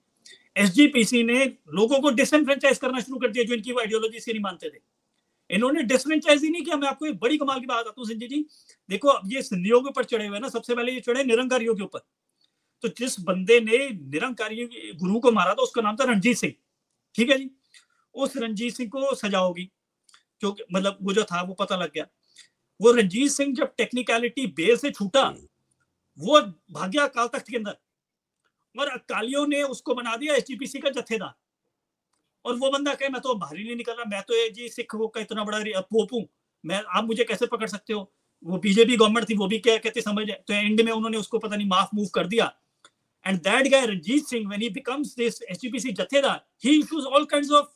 एसजीपीसी 0.56 1.22
ने 1.22 1.44
लोगों 1.74 2.00
को 2.00 2.10
डिसफ्रेंचाइज 2.10 2.78
करना 2.78 3.00
शुरू 3.00 3.18
कर 3.18 3.28
दिया 3.28 3.44
जो 3.44 3.54
इनकी 3.54 3.72
आइडियोलॉजी 3.72 4.20
से 4.20 4.32
नहीं 4.32 4.42
मानते 4.42 4.70
थे। 4.70 4.80
इन्होंने 5.50 5.82
डिसफ्रेंचाइज 5.82 6.44
ही 6.44 6.50
नहीं 6.50 6.62
किया। 6.62 6.76
मैं 6.76 6.88
आपको 6.88 7.06
एक 7.06 7.18
बड़ी 7.18 7.38
कमाल 7.38 7.60
की 7.60 7.66
बात 7.66 7.86
आता 7.86 7.94
हूँ 7.98 8.08
संजय 8.08 8.26
जी। 8.26 8.46
देखो, 8.90 9.08
अब 9.08 9.32
ये 9.32 9.42
सिंधियों 9.42 9.80
के 9.80 9.88
ऊपर 9.88 10.04
चढ़े 10.04 10.26
हुए 10.26 10.38
ना, 10.38 10.48
सबसे 10.48 10.74
पहले 10.74 10.92
ये 10.92 11.00
चढ़े 11.00 11.24
निरंकारियों 11.24 11.74
के 11.74 11.82
ऊपर। 11.82 11.98
तो 12.82 12.88
जिस 12.88 13.20
बंदे 13.20 13.60
ने 13.60 13.90
निरंकारी 13.90 14.64
गुरु 14.94 15.20
को 15.20 15.32
मारा 15.32 15.54
था, 15.54 15.62
उसका 15.62 15.82
नाम 15.82 15.96
था 15.96 16.04
रणजीत 16.04 16.36
सिंह। 16.36 16.52
ठीक 17.14 17.30
है 17.30 17.38
जी? 17.38 17.50
उस 18.14 18.36
रंजीत 18.36 18.74
सिंह 18.74 18.90
को 18.90 19.14
सजा 19.14 19.38
होगी। 19.38 19.70
क्योंकि 20.40 20.62
मतलब 20.72 20.98
वो 21.02 21.12
जो 21.12 21.24
था, 21.24 21.42
वो 21.42 21.54
पता 21.54 21.76
लग 21.76 21.92
गया। 21.92 22.06
वो 22.80 22.92
रंजीत 22.92 23.30
सिंह 23.30 23.54
जब 23.54 23.74
टेक्निकलिटी 23.76 24.46
बेल 24.46 24.76
से 24.76 24.90
छूटा, 24.90 25.34
वो 26.18 26.40
भाग 26.70 26.90
गया 26.90 27.06
अकाल 27.06 27.26
तख्त 27.26 27.48
के 27.48 27.56
अंदर 27.56 27.76
और 28.76 28.88
अकालियों 28.88 29.46
ने 29.46 29.62
उसको 29.62 29.94
बना 29.94 30.16
दिया 30.16 30.34
एच 30.34 30.76
का 30.76 30.90
जत्थेदार 30.90 31.34
और 32.44 32.56
वो 32.56 32.70
बंदा 32.70 32.94
कहे, 32.94 33.08
मैं 33.08 33.20
तो 33.20 33.34
बाहर 33.34 33.56
नहीं 33.56 33.76
निकल 33.76 33.92
रहा, 33.92 34.04
मैं 34.08 34.22
तो 34.22 34.48
जी 34.48 34.68
सिख 34.68 34.94
का 34.94 35.20
इतना 35.20 35.44
बड़ा 35.44 35.80
पोप 35.80 36.12
हूँ। 36.12 36.26
मैं, 36.64 36.82
आप 36.88 37.04
मुझे 37.04 37.24
कैसे 37.24 37.46
पकड़ 37.46 37.68
सकते 37.68 37.92
हो? 37.92 38.12
वो 38.44 38.58
बीजेपी 38.58 38.96
गवर्नमेंट 38.96 39.28
थी, 39.28 39.34
वो 39.34 39.46
भी 39.48 39.58
क्या 39.58 39.76
कहते, 39.76 40.00
समझ 40.00 40.28
तो 40.30 40.54
एंड 40.54 40.80
में 40.80 40.92
उन्होंने 40.92 41.18
उसको 41.18 41.38
पता 41.38 41.56
नहीं 41.56 41.68
माफ़ 41.68 41.88
मूव 41.94 42.06
कर 42.14 42.26
दिया। 42.26 42.52
And 43.26 43.38
that 43.38 43.68
guy 43.68 43.86
Ranjit 43.86 44.26
Singh 44.26 44.48
when 44.48 44.62
he 44.62 44.68
becomes 44.70 45.14
this 45.16 45.42
HPC 45.42 45.92
jathedar 45.92 46.46
he 46.64 46.78
issues 46.80 47.04
all 47.04 47.24
kinds 47.24 47.50
of 47.50 47.66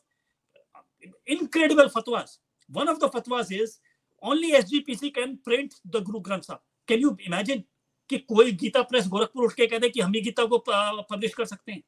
incredible 1.27 1.89
fatwas. 1.89 2.39
One 2.69 2.89
of 2.89 2.99
the 3.01 3.09
fatwas 3.09 3.49
is 3.53 3.79
only 4.23 4.53
SGPC 4.53 5.13
can 5.15 5.39
print 5.39 5.75
the 5.85 6.01
Guru 6.01 6.21
Granth 6.21 6.45
Sahib. 6.45 6.61
Can 6.89 7.01
you 7.01 7.17
imagine? 7.27 7.65
कि 8.11 8.19
कोई 8.19 8.53
Gita 8.55 8.83
press 8.83 9.07
Gorakhpur 9.09 9.45
उठ 9.45 9.53
के 9.53 9.67
कहते 9.67 9.89
कि 9.89 10.01
हम 10.01 10.13
ही 10.15 10.21
गीता 10.21 10.45
को 10.47 10.59
publish 10.59 11.35
कर 11.35 11.45
सकते 11.45 11.73
हैं। 11.73 11.83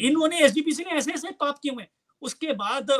इन्होंने 0.00 0.40
एसजीपीसी 0.44 0.82
ने 0.82 0.96
ऐसे 0.96 1.12
ऐसे 1.12 1.30
पाप 1.40 1.58
किए 1.58 1.72
हुए 1.72 1.86
उसके 2.22 2.52
बाद 2.54 2.90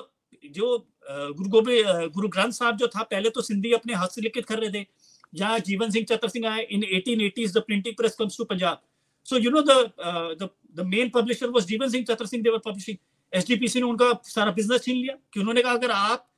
जो 0.50 0.76
गुरु 1.08 1.48
गोबिंद 1.48 2.10
गुरु 2.12 2.28
ग्रंथ 2.28 2.52
साहब 2.52 2.76
जो 2.76 2.86
था, 2.88 3.02
पहले 3.02 3.30
तो 3.30 3.42
सिंधी 3.42 3.72
अपने 3.72 3.94
हाथ 3.94 4.08
से 4.08 4.20
लिखित 4.20 4.46
कर 4.46 4.58
रहे 4.58 4.70
थे। 4.72 4.86
जहाँ 5.32 5.58
जीवन 5.60 5.90
सिंह 5.90 6.04
चतर 6.04 6.28
सिंह 6.28 6.48
आए, 6.48 6.62
in 6.62 6.82
1880s 6.84 7.56
the 7.56 7.62
printing 7.66 7.94
press 7.96 8.16
comes 8.16 8.38
to 8.38 8.44
Punjab 8.44 8.82
so 9.28 9.36
you 9.38 9.50
know 9.50 9.62
the 9.62 10.84
main 10.86 11.08
publisher 11.10 11.50
was 11.50 11.66
Jivan 11.66 11.88
Singh 11.90 12.04
Chatar 12.04 12.26
Singh 12.26 12.42
their 12.42 12.58
publishing 12.64 12.96
SDPC 13.32 13.80
ने 13.80 13.86
उनका 13.86 14.12
सारा 14.24 14.50
बिज़नेस 14.52 14.82
छीन 14.82 14.96
लिया 14.96 15.16
कि 15.32 15.40
उन्होंने 15.40 15.62
कहा, 15.62 15.72
अगर 15.72 15.90
आप 15.90 16.28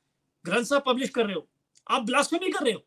ग्रंथ 0.45 0.65
साहब 0.65 0.83
पब्लिश 0.85 1.09
कर 1.09 1.25
रहे 1.25 1.35
हो, 1.35 1.47
आप 1.87 2.05
ब्लास्फेमी 2.05 2.49
कर 2.49 2.63
रहे 2.65 2.73
हो 2.73 2.85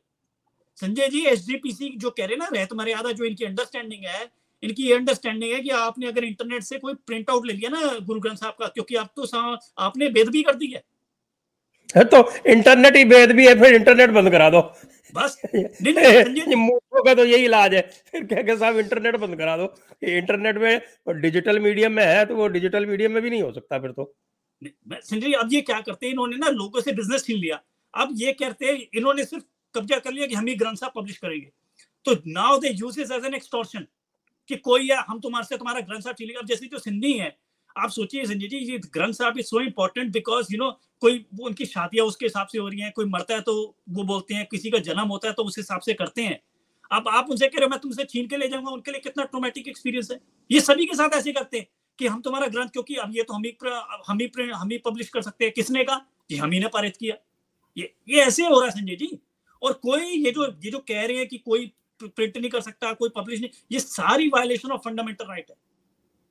संजय 0.79 1.09
जी 1.09 1.21
एसडीपीसी 1.27 1.89
जो 1.97 2.11
कह 2.11 2.27
रहे 2.27 2.37
ना 2.37 2.49
रहत 2.53 2.73
मर्यादा 2.75 3.13
जो 3.13 3.25
इनकी 3.25 3.45
अंडरस्टैंडिंग 3.45 4.05
है 4.07 4.29
इनकी 4.63 4.83
ये 4.83 4.95
अंडरस्टैंडिंग 4.95 5.53
है 5.53 5.61
कि 5.61 5.71
आपने 5.77 6.07
अगर 6.07 6.25
इंटरनेट 6.25 6.63
से 6.63 6.79
कोई 6.79 6.95
प्रिंट 7.07 7.31
आउट 7.31 7.47
ले 7.47 7.53
लिया 7.53 7.71
ना 7.71 7.99
गुरु 8.07 8.21
ग्रंथ 8.21 8.37
साहब 8.37 8.57
का 8.61 8.67
क्योंकि 8.69 8.97
आप 8.97 9.13
तो 9.17 9.27
आपने 9.79 10.09
वेद 10.09 10.29
भी 10.29 10.43
कर 10.43 10.55
दी 10.55 10.67
है। 10.73 10.83
तो 12.05 12.19
इंटरनेट 12.51 12.97
ही 12.97 13.05
वेद 13.05 13.33
भी 13.33 13.47
है 13.47 13.55
फिर 13.61 13.75
इंटरनेट 13.75 14.11
बंद 14.11 14.31
करा 14.31 14.49
दो। 14.51 14.61
बस। 15.15 15.41
मूर्खों 16.57 17.03
का 17.05 17.15
तो 17.15 17.25
यही 17.25 17.45
इलाज 17.45 17.75
है। 17.75 17.81
फिर 18.13 18.25
कह 18.25 18.43
के 18.43 18.57
साहब 18.57 18.79
इंटरनेट 18.79 19.17
बंद 19.17 19.37
करा 19.39 19.57
दो। 19.57 19.65
इंटरनेट 20.03 20.59
में 20.59 21.21
डिजिटल 21.21 21.59
मीडियम 21.61 21.93
में 21.93 22.05
है 22.05 22.25
तो 22.27 22.37
वो 22.37 22.47
डिजिटल 22.49 22.87
मीडियम 22.87 23.13
में 23.13 23.23
भी 23.23 23.31
नहीं 23.31 23.43
हो 23.43 23.53
सकता 23.53 23.79
फिर 23.79 23.91
तो। 23.91 24.13
संजय 24.63 25.33
अब 25.35 25.53
ये 25.53 25.61
क्या 25.61 25.81
करते 25.81 26.07
हैं? 26.07 26.13
इन्होंने 26.13 26.37
ना 26.37 26.49
लोगों 26.51 26.81
से 26.81 26.93
बिज़नेस 26.93 27.25
छीन 27.25 27.39
लिया। 27.39 27.61
अब 27.95 28.11
ये 28.17 28.33
कहते 28.33 28.67
हैं 28.67 28.79
इन्होंने 28.95 29.25
सिर्फ़ 29.25 29.45
कब्जा 29.75 29.99
कर 29.99 30.13
लिया 30.13 30.27
कि 30.27 30.35
हम 30.35 30.47
ही 30.47 30.55
ग्रंथ 30.55 30.77
साहब 30.77 30.93
पब्लिश 30.97 31.17
करेंगे। 31.19 31.51
तो 32.07 32.15
now 32.29 32.59
they 32.59 32.71
use 32.71 33.01
as 33.01 33.13
an 33.25 33.35
extortion 33.35 33.87
कि 34.51 34.57
कोई 34.59 34.89
या 34.89 35.05
हम 35.09 35.21
तुम्हारे 35.21 35.47
से 35.47 35.57
तुम्हारा 35.57 35.81
ग्रंथ 35.81 36.01
साहब 36.01 36.39
अब 36.39 36.47
जैसे 36.47 36.67
जो 36.67 36.79
सिंधी 36.79 37.13
है, 37.13 37.37
आप 37.77 37.91
सोचिए 37.91 38.25
संजय 38.27 38.49
जी, 38.49 38.57
ये 38.57 38.79
Granth 38.79 39.13
Sahib 39.15 39.39
is 39.39 39.47
so 39.47 39.61
important 39.61 40.13
because 40.13 40.53
you 40.53 40.59
know 40.59 40.71
कोई 41.03 41.25
वो 41.35 41.47
उनकी 41.47 41.67
शादियाँ 41.67 42.07
उसके 42.07 42.27
हिसाब 42.27 42.47
से 42.47 42.59
हो 42.59 42.67
रही 42.69 42.81
हैं, 42.81 42.93
कोई 42.93 43.05
मरता 43.07 43.35
है 43.35 43.41
तो 43.41 43.55
वो 43.91 44.03
बोलते 44.05 44.35
हैं, 44.35 44.47
किसी 44.47 44.71
का 44.71 44.79
जन्म 44.81 45.09
होता 45.09 45.29
है 45.29 45.35
तो 45.35 45.45
उस 45.45 45.59
हिसाब 45.59 45.81
से 45.81 45.95
करते 45.95 46.23
हैं। 46.23 46.39
अब 46.91 47.09
आप 47.09 47.31
उनसे 47.31 47.47
कह 47.49 47.59
रहे 47.59 47.65
हो, 47.65 47.71
मैं 47.71 47.79
तुमसे 47.81 48.05
छीन 48.05 48.27
के 48.29 48.37
ले 48.37 48.49
जाऊँगा, 48.49 48.71
उनके 48.71 48.91
लिए 48.91 49.01
कितना 49.01 49.25
ट्रोमेटिक 49.25 49.69
एक्सपीरियंस 49.69 50.11
है? 50.11 50.19
ये 50.51 50.61
सभी 50.61 50.87
के 50.87 50.97
साथ 50.97 51.15
ऐसे 51.15 51.33
करते 51.33 51.59
हैं 51.59 51.67
कि 51.99 52.07
हम 52.07 52.21
तुम्हारा 52.21 52.47
ग्रंथ, 52.47 52.69
क्योंकि 52.69 52.95
अब 52.97 53.17
ये 53.17 53.23
तो 53.23 53.35
हम 53.35 53.45
ही 53.45 53.57
हम 54.09 54.19
ही 54.19 54.49
हम 54.51 54.71
ही 54.71 54.79
पब्लिश 54.81 55.09
कर 55.09 55.23
सकते 55.23 55.45
हैं। 55.45 55.53
किसने 55.55 55.85
कि 55.89 56.37
हम 56.37 56.53
ही 56.53 56.61
ने 56.61 56.69
पारित 56.69 56.97
किया। 56.97 57.17
ये 57.77 57.95
ये 58.09 58.21
ऐसे 58.23 58.43
हो 58.43 58.61
रहा 58.61 58.65
है 58.65 58.71
संजय 58.71 58.97
जी। 58.97 59.19
और 59.63 59.73
कोई 59.83 60.03
ये 60.03 60.31
जो 60.31 60.47
ये 60.65 60.71
जो 60.71 60.79
कह 60.81 61.05
रहे 61.05 61.17
हैं 61.17 61.27
कि 61.29 61.39
कोई 61.41 61.73
प्रिंट 62.01 62.37
नहीं 62.37 62.51
कर 62.51 62.61
सकता 62.61 62.93
कोई 62.95 63.09
पब्लिश 63.17 63.41
नहीं 63.41 63.51
ये 63.73 63.79
सारी 63.81 64.29
वायलेशन 64.29 64.71
ऑफ़ 64.71 64.81
फंडामेंटल 64.85 65.25
राइट 65.25 65.51
है। 65.51 65.57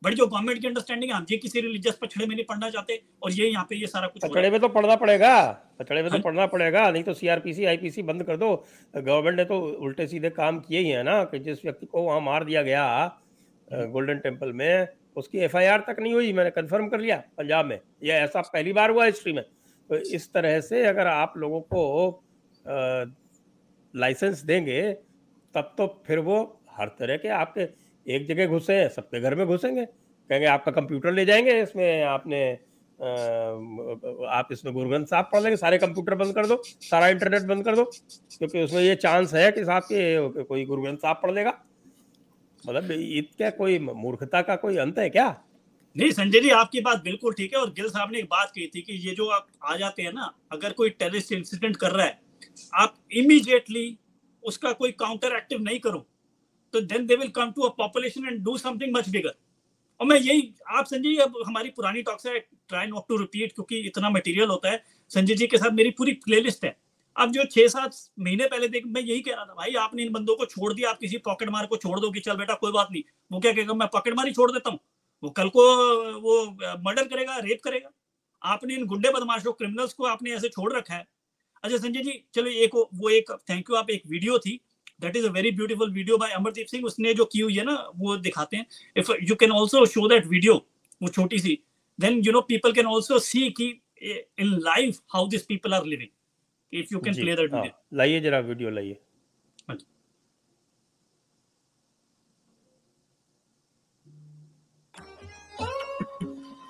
बट 0.02 0.14
जो 0.14 0.26
गवर्नमेंट 0.28 0.60
की 0.62 0.68
अंडरस्टैंडिंग 0.68 1.12
हम 1.12 1.26
ये 1.32 1.38
किसी 1.38 1.62
रिलीजियस 1.62 1.98
पछड़े 2.02 2.26
में 2.26 2.36
नहीं 2.36 2.46
पढ़ना 2.46 2.70
चाहते 2.70 3.02
और 3.24 3.32
ये 3.32 3.48
यहाँ 3.48 3.66
पे 3.70 3.76
ये 3.76 3.88
सारा 3.88 4.08
कुछ 4.08 4.24
पछड़े 4.24 4.50
में 4.52 4.60
तो 4.60 4.68
पढ़ना 4.70 4.96
पड़ेगा 4.96 5.52
पछड़े 5.80 6.02
में 6.02 6.10
तो 6.10 6.16
हाँ। 6.16 6.22
पढ़ना 6.22 6.46
पड़ेगा 6.48 6.90
नहीं 6.92 7.04
तो 7.04 7.14
सीआरपीसी 7.14 7.66
आईपीसी 7.66 8.02
बंद 8.04 8.24
कर 8.24 8.38
दो। 8.38 8.50
गवर्नमेंट 8.96 9.38
ने 9.38 9.46
तो 9.46 9.60
उल्टे 9.60 10.08
सीधे 10.08 10.30
काम 10.32 10.60
किए 10.60 10.80
ही 10.80 10.90
है 10.90 11.04
ना 11.04 11.24
कि 11.26 11.40
जिस 11.40 11.64
व्यक्ति 11.66 11.86
को 11.86 12.02
वहाँ 12.02 12.22
मार 12.22 12.44
दिया 12.46 12.62
गया 12.64 12.86
गोल्डन 13.68 14.18
टेंपल 14.20 14.52
में 14.54 14.88
उसकी 15.18 15.38
एफआईआर 15.40 15.84
तक 15.88 16.00
नहीं 16.00 16.14
हुई 16.14 16.34
मैंने 16.34 16.50
कन्फर्म 16.52 16.88
कर 16.90 17.00
लिया 17.00 17.24
पंजाब 17.38 17.66
में। 17.66 17.80
यह 18.04 18.16
ऐसा 18.16 18.42
पहली 18.44 18.74
बार 18.74 18.92
हुआ 18.92 19.06
हिस्ट्री 19.06 19.34
में। 19.34 19.44
तो 19.44 19.96
इस 20.16 20.32
तरह 20.34 20.60
से 20.62 20.86
अगर 20.86 21.08
आप 21.08 21.34
लोगों 21.38 21.62
को 21.64 21.84
लाइसेंस 23.94 24.42
देंगे 24.42 24.82
तब 25.56 25.74
तो 25.78 25.88
फिर 26.08 26.20
वो 26.20 26.38
हर 26.72 26.88
तरह 27.00 27.18
के 27.18 27.28
आपके 27.36 27.68
एक 28.06 28.28
जगह 28.28 28.48
घुसे 28.48 28.88
सबके 28.90 29.22
घर 29.22 29.36
में 29.36 29.46
घुसेंगे। 29.48 29.86
कहेंगे 29.86 30.48
आपका 30.48 30.72
कंप्यूटर 30.72 31.12
ले 31.12 31.26
जाएँगे 31.26 31.62
इसमें 31.62 32.04
आपने 32.04 32.42
आ, 33.00 33.08
आप 34.30 34.48
इसमें 34.52 34.74
गुरु 34.74 34.90
ग्रंथ 34.90 35.06
साहब 35.06 35.30
पढ़ 35.34 35.42
लेंगे 35.42 35.58
सारे 35.58 35.78
कंप्यूटर 35.78 36.16
बंद 36.16 36.34
कर 36.36 36.46
दो 36.48 36.62
सारा 36.66 37.08
इंटरनेट 37.08 37.44
बंद 37.44 37.66
कर 37.66 37.76
दो 37.76 37.84
क्योंकि 37.84 38.62
उसमें 38.64 38.82
ये 38.82 38.96
चांस 38.96 39.34
है 39.34 39.52
कि 39.52 39.64
साहब 39.66 39.84
के 39.84 40.44
कोई 40.44 40.66
गुरु 40.66 40.82
ग्रंथ 40.82 40.98
साहब 40.98 41.20
पढ़ 41.24 41.32
लेगा। 41.32 41.54
मतलब 42.64 42.92
ईद 42.92 43.28
क्या 43.38 43.50
कोई 43.50 43.80
मूर्खता 43.80 44.42
का 44.42 44.56
कोई 44.56 44.78
अंत 44.78 45.00
है 45.00 45.10
क्या? 45.10 45.28
नहीं 45.96 46.12
संजय 46.12 46.40
जी 46.40 46.50
आपकी 46.50 46.82
बात 46.82 47.02
बिल्कुल 47.04 47.34
ठीक 47.34 47.54
है 47.54 47.60
और 47.60 47.70
गिल 47.74 47.90
साहब 47.90 48.12
ने 48.12 48.20
एक 48.20 48.26
बात 48.26 48.52
कही 48.56 48.68
थी 48.68 48.82
कि 48.82 48.94
ये 49.08 49.16
जो 49.16 49.28
आप 49.30 49.48
आ 49.64 49.76
जाते 49.78 50.02
हैं 50.02 50.12
ना 50.14 50.32
अगर 50.52 50.74
कोई 50.74 50.90
टेररिस्ट 50.90 51.32
इंसिडेंट 51.32 51.76
कर 51.78 51.92
रहा 51.92 52.06
है 52.06 52.20
आप 52.74 52.98
इमीडिएटली 53.12 53.98
उसका 54.44 54.72
कोई 54.72 54.92
काउंटर 54.92 55.36
एक्टिव 55.36 55.62
नहीं 55.62 55.80
करो 55.80 56.06
तो 56.74 56.82
then 56.82 57.06
they 57.06 57.16
will 57.16 57.30
come 57.30 57.52
to 57.52 57.62
a 57.62 57.70
population 57.70 58.28
and 58.28 58.44
do 58.44 58.58
something 58.58 58.96
much 58.96 59.10
bigger 59.10 59.34
और 60.00 60.08
मैं 60.08 60.20
यही, 60.20 60.54
आप 60.68 60.86
संजय 60.86 61.10
जी, 61.10 61.16
अब 61.16 61.34
हमारी 61.48 61.70
पुरानी 61.70 62.02
टॉक्स 62.02 62.26
है 62.26 62.40
ट्राई 62.40 62.88
नॉट 62.88 63.04
टू 63.10 63.18
रिपीट 63.18 63.52
क्योंकि 63.52 63.80
इतना 63.80 64.10
मटेरियल 64.10 64.50
होता 64.50 64.70
है। 64.70 64.84
संजय 65.10 65.34
जी 65.34 65.48
के 65.48 65.58
साथ 65.58 65.72
मेरी 65.72 65.90
पूरी 65.90 66.12
प्लेलिस्ट 66.14 66.66
है। 66.66 66.76
अब 67.16 67.32
जो 67.32 67.44
छह 67.44 67.68
सात 67.68 67.96
महीने 68.20 68.46
पहले 68.46 68.68
देख, 68.68 68.86
मैं 68.86 69.02
यही 69.02 69.20
कह 69.20 69.36
रहा 69.36 69.46
था, 69.46 69.54
भाई, 69.54 69.74
आपने 69.74 70.04
इन 70.04 70.12
बंदों 70.14 70.36
को 70.36 70.46
छोड़ 70.46 70.74
दिया, 70.74 70.90
आप 70.90 71.00
किसी 71.00 71.18
पॉकेट 71.18 71.50
मार 71.50 71.66
को 71.66 71.78
छोड़ 71.78 72.00
दो 72.00 72.12
कि 72.12 72.20
चल 72.20 72.38
बेटा, 72.38 72.54
कोई 72.54 72.72
बात 72.72 72.88
नहीं। 72.92 73.04
वो 73.32 73.40
क्या 73.40 73.52
कहेगा, 73.54 73.74
मैं 73.74 73.88
पॉकेट 73.88 74.14
मार 74.14 74.28
ही 74.28 74.34
छोड़ 74.34 74.52
देता 74.52 74.70
हूँ। 74.70 74.80
वो 75.24 75.30
कल 75.30 75.50
को, 75.50 75.62
वो 76.22 76.46
मर्डर 76.86 77.08
करेगा 77.08 77.38
रेप 77.38 77.62
करेगा। 77.64 77.92
आपने 78.44 78.76
इन 78.76 78.86
गुंडे 78.86 79.10
बदमाशों 79.10 79.54
क्रिमिनल्स 79.54 79.94
को 79.94 80.06
आपने 80.06 80.32
ऐसे 80.32 80.50
छोड़ 80.50 80.74
रखा 80.74 80.94
है। 80.94 81.08
अच्छा 81.64 81.78
संजय 81.78 82.02
जी 82.04 82.14
चलो 82.36 82.50
एक 82.66 82.76
वो 82.76 83.10
एक 83.10 83.32
थैंक 83.50 83.70
यू 83.70 83.76
आप 83.76 83.90
एक 83.90 84.04
वीडियो 84.08 84.38
थी। 84.40 84.60
That 85.02 85.16
is 85.16 85.26
a 85.26 85.30
very 85.32 85.52
beautiful 85.52 85.92
video 85.94 86.18
by 86.18 86.32
Amardeep 86.34 86.68
Singh 86.68 86.86
उसने 86.86 87.14
जो 87.14 87.26
की 87.26 87.40
हुई 87.40 87.56
है 87.58 87.64
ना 87.66 87.76
वो 87.98 88.16
दिखाते 88.18 88.58
हैं। 88.58 88.66
If 88.98 89.12
you 89.30 89.36
can 89.36 89.52
also 89.52 89.86
show 89.94 90.08
that 90.10 90.26
video 90.28 90.56
वो 91.02 91.10
छोटी 91.10 91.40
सी 91.40 91.60
then 92.00 92.22
you 92.26 92.32
know 92.34 92.42
people 92.50 92.74
can 92.74 92.88
also 92.88 93.20
see 93.20 93.50
कि 93.62 93.70
in 94.02 94.58
life 94.64 95.00
how 95.14 95.28
this 95.28 95.46
people 95.46 95.74
are 95.74 95.86
living 95.86 96.80
if 96.80 96.94
you 96.94 97.00
can 97.00 97.14
play 97.16 97.36
that 97.36 97.54
video 97.54 97.98
लाइए 97.98 98.20
जरा 98.22 98.40
वीडियो 98.52 98.70
लाइए। 98.70 99.00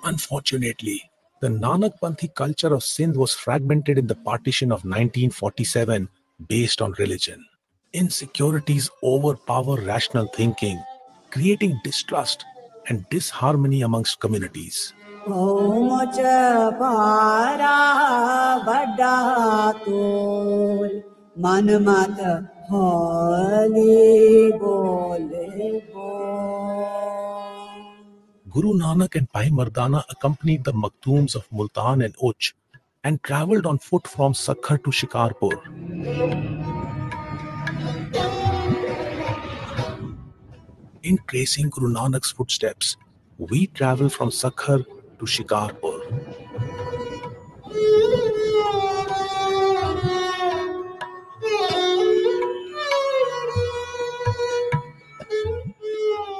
Unfortunately, 0.09 0.93
the 1.40 1.48
Nanak 1.48 2.00
Panthi 2.00 2.34
culture 2.34 2.72
of 2.74 2.82
Sindh 2.82 3.16
was 3.16 3.32
fragmented 3.32 3.98
in 3.98 4.06
the 4.06 4.14
partition 4.14 4.72
of 4.72 4.84
1947 4.84 6.08
based 6.48 6.80
on 6.80 6.92
religion. 6.98 7.44
Insecurities 7.92 8.90
overpower 9.02 9.76
rational 9.76 10.26
thinking, 10.28 10.82
creating 11.30 11.78
distrust 11.84 12.44
and 12.88 13.04
disharmony 13.10 13.82
amongst 13.82 14.20
communities. 14.20 14.92
मन 21.44 21.68
मत 21.86 22.20
होली 22.70 24.52
बोले 24.60 25.89
Guru 28.53 28.73
Nanak 28.73 29.15
and 29.15 29.31
Bhai 29.31 29.49
Mardana 29.49 30.03
accompanied 30.09 30.65
the 30.65 30.73
Maktoums 30.73 31.35
of 31.35 31.49
Multan 31.53 32.01
and 32.01 32.13
Uch 32.21 32.53
and 33.01 33.23
travelled 33.23 33.65
on 33.65 33.77
foot 33.77 34.05
from 34.05 34.33
Sakhar 34.33 34.83
to 34.83 34.89
Shikarpur. 34.89 35.55
In 41.03 41.17
tracing 41.27 41.69
Guru 41.69 41.93
Nanak's 41.93 42.33
footsteps, 42.33 42.97
we 43.37 43.67
travel 43.67 44.09
from 44.09 44.31
Sakhar 44.31 44.85
to 44.85 45.25
Shikarpur. 45.25 46.01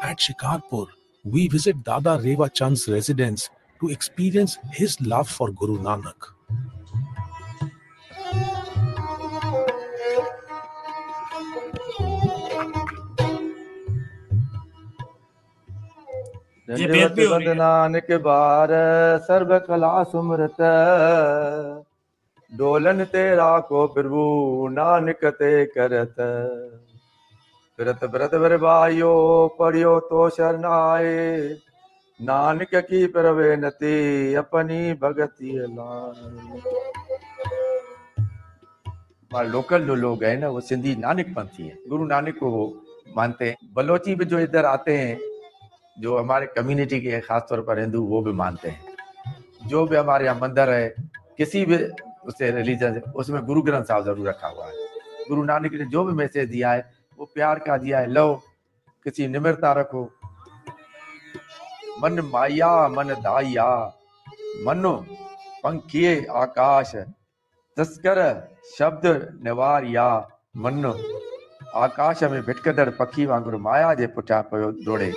At 0.04 0.20
Shikarpur, 0.20 0.88
we 1.24 1.48
visit 1.48 1.84
Dada 1.84 2.20
Reva 2.22 2.50
Chand's 2.50 2.88
residence 2.88 3.50
to 3.80 3.90
experience 3.90 4.58
his 4.74 5.00
love 5.02 5.30
for 5.30 5.52
Guru 5.52 5.78
Nanak. 5.80 6.36
Nanak 16.72 18.12
बार 18.26 18.70
सर्व 19.28 19.58
कला 19.60 20.04
सुमरत 20.12 20.62
Dolan 22.52 23.04
तेरा 23.12 23.60
को 23.68 23.86
प्रभु 23.96 24.22
नानक 24.72 25.26
ते 25.40 25.66
करत 25.76 26.16
व्रत 27.82 28.34
वर 28.36 28.56
भाइयो 28.58 29.12
पढ़ियो 29.60 30.00
तो 30.00 30.30
शरणाए। 30.30 31.58
नानक 32.20 32.76
की 32.90 33.06
प्रवे 33.08 33.56
नती 33.58 34.34
अपनी 34.36 34.94
भगती 34.94 35.52
लोकल 39.32 39.86
जो 39.86 39.96
लोग 39.96 40.24
हैं 40.24 40.38
ना, 40.38 40.48
वो 40.50 40.62
सिंधी 40.62 40.96
नानक 40.96 41.34
पंथी 41.36 41.64
है 41.64 41.78
गुरु 41.90 42.06
नानक 42.06 42.38
को 42.40 42.50
वो 42.52 42.64
मानते 43.18 43.46
हैं। 43.46 43.58
बलोची 43.74 44.16
भी 44.16 44.26
जो 44.26 44.40
इधर 44.40 44.66
आते 44.66 44.98
हैं, 44.98 45.20
जो 45.98 46.18
हमारे 46.18 46.46
कम्युनिटी 46.56 47.00
के 47.02 47.20
खास 47.22 47.46
तौर 47.50 47.62
पर 47.62 47.80
हिंदू, 47.80 48.02
वो 48.04 48.22
भी 48.22 48.32
मानते 48.34 48.70
हैं। 48.70 48.96
जो 49.68 49.86
भी 49.86 49.96
हमारे 49.96 50.26
यहाँ 50.26 50.40
मंदिर 50.40 50.70
है, 50.70 50.88
किसी 51.38 51.66
भी 51.66 51.78
उसे 52.28 52.52
रिलीजन 52.52 53.02
उसमें 53.16 53.46
गुरु 53.46 53.62
ग्रंथ 53.62 53.84
साहब 53.84 54.06
ज़रूर 54.06 54.28
रखा 54.30 54.48
हुआ 54.48 54.66
है। 54.66 54.74
गुरु 55.30 55.44
नानक 55.44 55.74
ने 55.74 55.86
जो 55.88 56.04
भी 56.06 56.14
मैसेज 56.14 56.50
दिया 56.50 56.72
है 56.72 56.90
वो 57.22 57.32
प्यार 57.36 57.60
का 57.60 57.78
दिया 57.78 58.00
है, 58.00 58.08
लो, 58.08 58.44
किसी 59.04 59.28
निम्रता 59.28 59.72
रखो। 59.72 60.12
मन 62.04 62.20
माया, 62.20 62.88
मन 62.88 63.08
दाया, 63.08 63.94
मनो 64.66 65.06
पंखिए 65.64 66.26
आकाश, 66.26 66.96
तस्कर, 67.78 68.50
शब्द 68.78 69.30
निवार 69.44 69.86
या 69.86 70.30
मनो। 70.58 70.98
आकाश 71.76 72.24
में 72.24 72.42
भिटकदड़ 72.42 72.90
पखी 72.90 73.26
वांगुरु 73.26 73.58
माया 73.58 73.94
जे 73.94 74.08
पुठियाँ 74.08 74.42
पियो 74.42 74.72
दौड़े। 74.72 75.14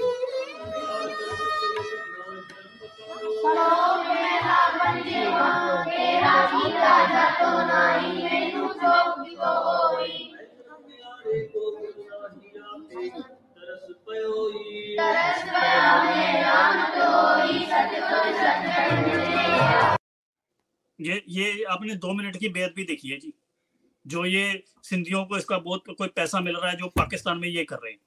ये 21.05 21.23
ये 21.31 21.63
आपने 21.71 21.95
दो 21.97 22.13
मिनट 22.15 22.37
की 22.37 22.49
बेहद 22.51 22.73
भी 22.77 22.85
देखी 22.85 23.09
है 23.09 23.19
जी। 23.19 23.33
जो 24.05 24.25
ये 24.27 24.63
सिंधियों 24.85 25.25
को 25.25 25.37
इसका 25.37 25.59
बहुत 25.61 25.85
कोई 25.99 26.09
पैसा 26.11 26.41
मिल 26.41 26.57
रहा 26.57 26.71
है 26.71 26.77
जो 26.77 26.89
पाकिस्तान 26.97 27.39
में 27.39 27.49
ये 27.49 27.65
कर 27.65 27.77
रहे 27.77 27.93
हैं। 27.93 27.99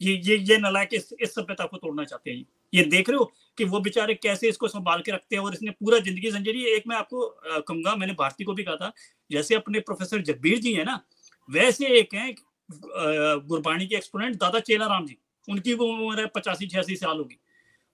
ये 0.00 0.12
ये 0.16 0.36
ये 0.40 0.56
नलायक 0.58 0.94
इस, 0.94 1.12
इस 1.20 1.34
सभ्यता 1.34 1.64
को 1.64 1.76
तोड़ना 1.76 2.04
चाहते 2.04 2.30
हैं। 2.30 2.44
ये 2.72 2.82
देख 2.86 3.08
रहे 3.10 3.18
हो 3.18 3.32
कि 3.58 3.64
वो 3.64 3.80
बेचारे 3.80 4.14
कैसे 4.16 4.48
इसको 4.48 4.68
संभाल 4.68 5.00
के 5.02 5.12
रखते 5.12 5.36
हैं 5.36 5.42
और 5.42 5.54
इसने 5.54 5.70
पूरा 5.72 5.98
ज़िंदगी 5.98 6.30
संजय 6.30 6.52
जी 6.52 6.64
एक 6.66 6.84
मैं 6.88 6.96
आपको 6.96 7.26
कहूँगा 7.60 7.94
मैंने 7.96 8.12
भारती 8.14 8.44
को 8.44 8.54
भी 8.54 8.62
कहा 8.64 8.76
था 8.76 8.92
जैसे 9.30 9.54
अपने 9.54 9.80
प्रोफेसर 9.80 10.22
जगबीर 10.22 10.58
जी 10.58 10.72
है 10.74 10.84
ना 10.84 11.00
वैसे 11.48 11.86
एक 11.98 12.14
है 12.14 12.34
गुरबाणी 12.70 13.86
के 13.86 13.96
एक्सपोनेंट 13.96 14.36
दादा 14.36 14.60
चेला 14.60 14.86
राम 14.86 15.06
जी। 15.06 15.16
उनकी 15.48 15.74
वो 15.74 15.86
उम्र 15.88 16.20
है 16.20 16.26
पचासी 16.34 16.66
छियासी 16.66 16.96
साल 16.96 17.16
होगी। 17.18 17.38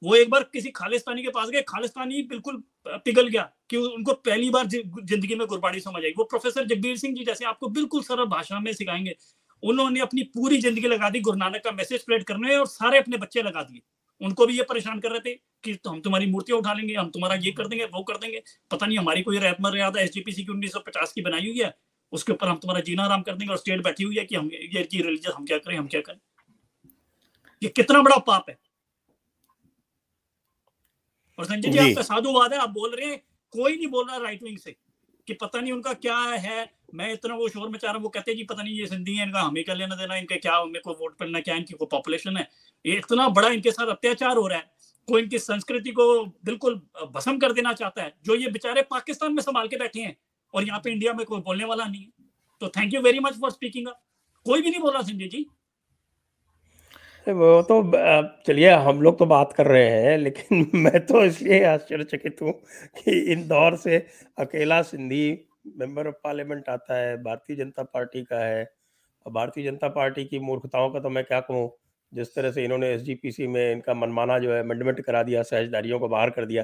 वो 0.03 0.15
एक 0.17 0.31
बार 0.31 0.43
किसी 0.53 0.71
खालिस्तानी 0.71 1.23
के 1.23 1.29
पास 1.31 1.49
गए, 1.49 1.63
खालिस्तानी 1.63 2.23
बिल्कुल 2.25 2.63
पिघल 2.87 3.29
गया 3.29 3.43
कि 3.71 3.77
उनको 3.77 4.13
पहली 4.15 4.51
बार 4.51 4.67
ज़िंदगी 4.67 5.35
में 5.35 5.47
गुरबाणी 5.49 5.81
समझ 5.81 6.05
आई। 6.05 6.13
वो 6.19 6.25
प्रोफेसर 6.27 6.67
जगबीर 6.67 6.97
सिंह 6.97 7.15
जी 7.17 7.25
जैसे 7.25 7.45
आपको 7.45 7.69
बिल्कुल 7.71 8.03
सरल 8.03 8.25
भाषा 8.29 8.61
में 8.61 8.73
सिखाएँगे। 8.73 9.17
उन्होंने 9.63 10.01
अपनी 10.01 10.23
पूरी 10.35 10.59
ज़िंदगी 10.59 10.89
लगा 10.89 11.11
दी, 11.11 11.21
गुरु 11.21 11.37
नानक 11.37 11.63
का 11.65 11.71
मैसेज 11.73 12.01
स्प्रेड 12.01 12.25
करने 12.25 12.57
और 12.57 12.67
सारे 12.69 12.99
अपने 12.99 13.17
बच्चे 13.19 13.43
लगा 13.43 13.63
दिए। 13.63 13.81
उनको 14.21 14.47
भी 14.47 14.57
ये 14.57 14.63
परेशान 14.65 15.01
कर 15.01 15.11
रहे 15.11 15.21
थे 15.21 15.35
कि 15.65 15.75
तो 15.75 15.91
हम 15.91 16.01
तुम्हारी 16.01 16.27
मूर्तियाँ 16.27 16.59
उठा 16.59 16.73
लेंगे, 16.73 16.95
हम 16.95 17.09
तुम्हारा 17.11 17.35
ये 17.37 17.53
कर 17.53 17.69
देंगे, 17.69 17.85
वो 17.87 18.03
कर 18.03 18.17
देंगे। 18.17 18.43
पता 18.71 18.87
नहीं 18.87 18.99
हमारी 18.99 19.23
कोई 19.23 19.39
रहत 19.39 19.57
मर्यादा 19.61 20.01
एस 20.01 20.11
की 20.11 20.47
उन्नीस 20.51 20.73
सौ 20.73 20.81
पचास 20.81 21.13
की 21.13 21.23
बनाई 21.23 21.47
हुई 21.47 21.59
है, 21.59 21.75
उसके 22.13 22.33
ऊपर 22.33 22.49
हम 22.49 22.57
तुम्हारा 22.57 22.81
जीना 22.83 23.05
आराम 23.05 23.23
कर 23.23 23.35
देंगे 23.35 23.53
और 23.53 23.59
स्टेट 23.59 23.83
बैठी 23.85 24.05
हुई 24.05 24.17
है 24.17 24.25
कि 24.25 24.37
हम 24.37 24.51
ये 24.53 24.83
रिलीजन 24.95 25.33
हम 25.33 25.45
क्या 25.45 25.59
करें, 25.59 25.77
हम 25.79 25.87
क्या 25.87 26.01
करें? 26.01 26.19
ये 27.63 27.69
कितना 27.71 28.03
बड़ा 28.03 28.17
पाप 28.27 28.51
है। 28.51 28.59
और 31.39 31.45
संजय 31.45 31.71
जी 31.71 31.79
आपका 31.79 32.03
साधुवाद 32.03 32.53
है 32.53 32.59
आप 32.59 32.71
बोल 32.71 32.95
रहे 32.95 33.11
हैं 33.11 33.19
कोई 33.53 33.77
नहीं 33.77 33.87
बोल 33.89 34.07
रहा 34.09 34.17
राइट 34.19 34.43
विंग 34.43 34.59
से 34.59 34.77
कि 35.29 35.35
पता 35.35 35.61
नहीं 35.61 35.73
उनका 35.73 35.93
क्या 35.93 36.19
है 36.45 36.59
मैं 36.95 37.13
इतना 37.13 37.35
वो 37.35 37.49
शोर 37.49 37.69
मचा 37.69 37.87
रहा 37.87 37.97
हूँ 37.97 38.03
वो 38.03 38.09
कहते 38.09 38.31
हैं 38.31 38.37
कि 38.39 38.45
पता 38.45 38.63
नहीं 38.63 38.79
ये 38.79 38.87
सिंधी 38.87 39.17
है 39.17 39.25
इनका 39.27 39.41
हमें 39.41 39.63
क्या 39.65 39.75
लेना 39.75 39.95
देना 39.97 40.17
इनके 40.17 40.37
क्या 40.37 40.63
मेरे 40.65 40.81
को 40.81 40.93
वोट 41.01 41.17
पड़ना 41.19 41.41
क्या 41.41 41.55
इनकी 41.55 41.75
कोई 41.75 41.89
पॉपुलेशन 41.91 42.37
है? 42.37 42.49
ये 42.85 42.97
इतना 42.97 43.29
बड़ा 43.29 43.49
इनके 43.49 43.71
साथ 43.71 43.87
अत्याचार 43.87 44.37
हो 44.37 44.47
रहा 44.47 44.59
है 44.59 44.71
कोई 45.09 45.23
इनकी 45.23 45.39
संस्कृति 45.39 45.91
को 45.91 46.07
बिल्कुल 46.45 46.75
भस्म 47.15 47.39
कर 47.39 47.53
देना 47.53 47.73
चाहता 47.73 48.03
है 48.03 48.15
जो 48.25 48.35
ये 48.35 48.49
बेचारे 48.51 48.83
पाकिस्तान 48.91 49.35
में 49.35 49.43
संभाल 49.43 49.69
के 49.69 49.77
बैठे 49.77 50.01
हैं 50.01 50.17
और 50.55 50.65
यहाँ 50.65 50.81
पे 50.85 50.93
इंडिया 50.93 51.13
में 51.13 51.25
कोई 51.27 51.41
बोलने 51.41 51.65
वाला 51.65 51.85
नहीं 51.85 52.03
है। 52.03 52.11
तो 52.61 52.69
thank 52.69 52.95
you 52.95 53.01
very 53.01 53.21
much 53.21 53.39
for 53.41 53.51
speaking 53.51 53.89
कोई 54.47 54.63
भी 54.63 54.71
नहीं 54.71 54.81
बोल 54.81 54.93
रहा 54.93 55.03
संजय 55.03 55.29
जी। 55.29 55.47
वो 57.27 57.61
तो 57.63 57.83
चलिए 58.47 58.71
हम 58.87 59.01
लोग 59.03 59.19
तो 59.19 59.27
बात 59.27 59.53
कर 59.53 59.67
रहे 59.67 59.89
हैं, 59.91 60.17
लेकिन 60.19 60.71
मैं 60.77 61.05
तो 61.07 61.25
इसलिए 61.25 61.63
आश्चर्यचकित 61.67 62.43
हूँ 62.43 62.53
कि 62.99 63.19
इंदौर 63.33 63.77
से 63.77 63.97
अकेला 64.39 64.81
सिंधी 64.83 65.23
मेंबर 65.79 66.07
ऑफ़ 66.09 66.15
पार्लियामेंट 66.25 66.69
आता 66.69 66.97
है, 66.97 67.17
भारतीय 67.23 67.57
जनता 67.57 67.83
पार्टी 67.85 68.23
का 68.25 68.39
है। 68.41 68.63
और 69.27 69.33
भारतीय 69.33 69.65
जनता 69.65 69.89
पार्टी 69.91 70.25
की 70.25 70.39
मूर्खताओं 70.41 70.91
का 70.91 71.01
तो 71.01 71.11
मैं 71.11 71.25
क्या 71.25 71.41
कहूँ, 71.41 71.71
जिस 72.13 72.35
तरह 72.35 72.51
से 72.53 72.65
इन्होंने 72.65 72.89
एसजीपीसी 72.95 73.47
में 73.47 73.73
इनका 73.73 73.95
मनमाना 73.95 74.39
जो 74.39 74.53
है 74.53 74.61
अमेंडमेंट 74.63 75.01
करा 75.07 75.23
दिया 75.23 75.43
सहजदारियों 75.45 75.99
को 76.01 76.09
बाहर 76.09 76.31
कर 76.31 76.47
दिया 76.47 76.63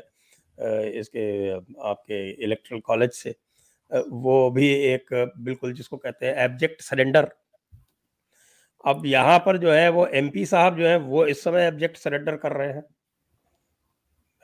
इसके, 1.00 1.50
आपके 1.82 2.30
इलेक्ट्रल 2.44 2.80
कॉलेज 2.80 3.12
से 3.12 3.34
वो 3.90 4.50
भी 4.50 4.68
एक, 4.72 5.06
बिल्कुल 5.38 5.72
जिसको 5.74 5.96
कहते 5.96 6.26
हैं 6.26 6.34
एब्जेक्ट 6.44 6.82
सरेंडर 6.82 7.28
अब 8.84 9.02
यहाँ 9.06 9.38
पर 9.38 9.56
जो 9.56 9.72
है 9.72 9.88
वो 9.90 10.06
एमपी 10.14 10.44
साहब 10.46 10.76
जो 10.78 10.86
है 10.86 10.96
वो 10.98 11.24
इस 11.26 11.42
समय 11.44 11.66
एब्जेक्ट 11.66 11.96
सरेंडर 11.96 12.36
कर 12.36 12.52
रहे 12.52 12.68
हैं। 12.68 12.82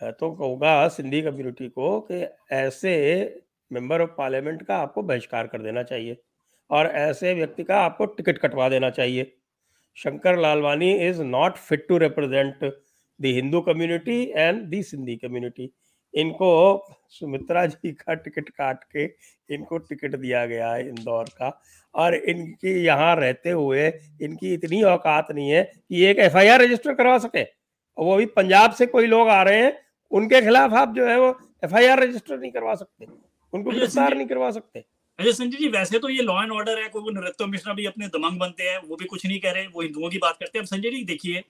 मैं 0.00 0.12
तो 0.12 0.30
कहूँगा 0.32 0.88
सिंधी 0.88 1.22
कम्युनिटी 1.22 1.68
को 1.68 2.00
कि 2.10 2.24
ऐसे 2.54 2.92
मेंबर 3.70 4.00
ऑफ़ 4.00 4.10
पार्लियामेंट 4.18 4.62
का 4.66 4.76
आपको 4.76 5.02
बहिष्कार 5.02 5.46
कर 5.46 5.62
देना 5.62 5.82
चाहिए 5.82 6.16
और 6.70 6.86
ऐसे 6.86 7.34
व्यक्ति 7.34 7.64
का 7.64 7.80
आपको 7.80 8.06
टिकट 8.06 8.38
कटवा 8.38 8.68
देना 8.68 8.90
चाहिए। 8.90 9.32
Shankar 9.96 10.38
Lalwani 10.38 10.92
is 11.08 11.22
not 11.22 11.56
fit 11.58 11.86
to 11.88 11.98
represent 11.98 12.64
the 12.64 13.26
Hindu 13.26 13.60
community 13.60 14.22
and 14.26 14.62
the 14.70 14.82
Sindhi 14.84 15.16
community 15.16 15.70
इनको 16.14 16.50
सुमित्रा 17.10 17.64
जी 17.66 17.92
का 17.92 18.14
टिकट 18.14 18.48
काट 18.50 18.82
के 18.86 19.04
इनको 19.50 19.78
टिकट 19.80 20.16
दिया 20.16 20.44
गया 20.46 20.72
है 20.72 20.88
इंदौर 20.88 21.28
का। 21.32 21.50
और 21.94 22.14
इनकी 22.14 22.72
यहाँ 22.84 23.14
रहते 23.16 23.50
हुए 23.50 23.86
इनकी 24.22 24.52
इतनी 24.54 24.82
औकात 24.84 25.30
नहीं 25.32 25.50
है 25.50 25.62
कि 25.64 26.04
एक 26.06 26.18
एफआईआर 26.20 26.60
रजिस्टर 26.62 26.94
करवा 26.94 27.18
सके। 27.18 27.42
वो 27.98 28.16
भी 28.16 28.26
पंजाब 28.34 28.72
से 28.72 28.86
कोई 28.88 29.06
लोग 29.06 29.28
आ 29.28 29.42
रहे 29.42 29.62
हैं 29.62 29.72
उनके 30.12 30.40
खिलाफ 30.40 30.72
आप 30.74 30.94
जो 30.94 31.06
है 31.06 31.18
वो 31.20 31.30
एफआईआर 31.64 32.02
रजिस्टर 32.02 32.38
नहीं 32.38 32.50
करवा 32.50 32.74
सकते। 32.74 33.06
उनको 33.52 33.70
गिरफ़्तार 33.70 34.16
नहीं 34.16 34.26
करवा 34.26 34.50
सकते। 34.50 34.84
अजय 35.18 35.32
संजय 35.32 35.58
जी 35.58 35.68
वैसे 35.68 35.98
तो 35.98 36.08
ये 36.08 36.22
लॉ 36.22 36.42
एंड 36.42 36.52
ऑर्डर 36.52 36.78
है 36.78 36.88
कोई 36.88 37.12
नृत्य 37.14 37.46
मिश्रा 37.46 37.72
भी 37.74 37.86
अपने 37.86 38.06
दमंग 38.08 38.38
बनते 38.40 38.62
हैं 38.62 38.78
वो 38.88 38.96
भी 38.96 39.04
कुछ 39.06 39.26
नहीं 39.26 39.38
कह 39.40 39.50
रहे 39.50 39.66
वो 39.66 39.82
हिंदुओं 39.82 40.10
की 40.10 40.18
बात 40.18 40.36
करते 40.40 40.58
हैं। 40.58 40.62
अब 40.62 40.68
संजय 40.68 40.90
जी 40.90 41.04
देखिए 41.04 41.42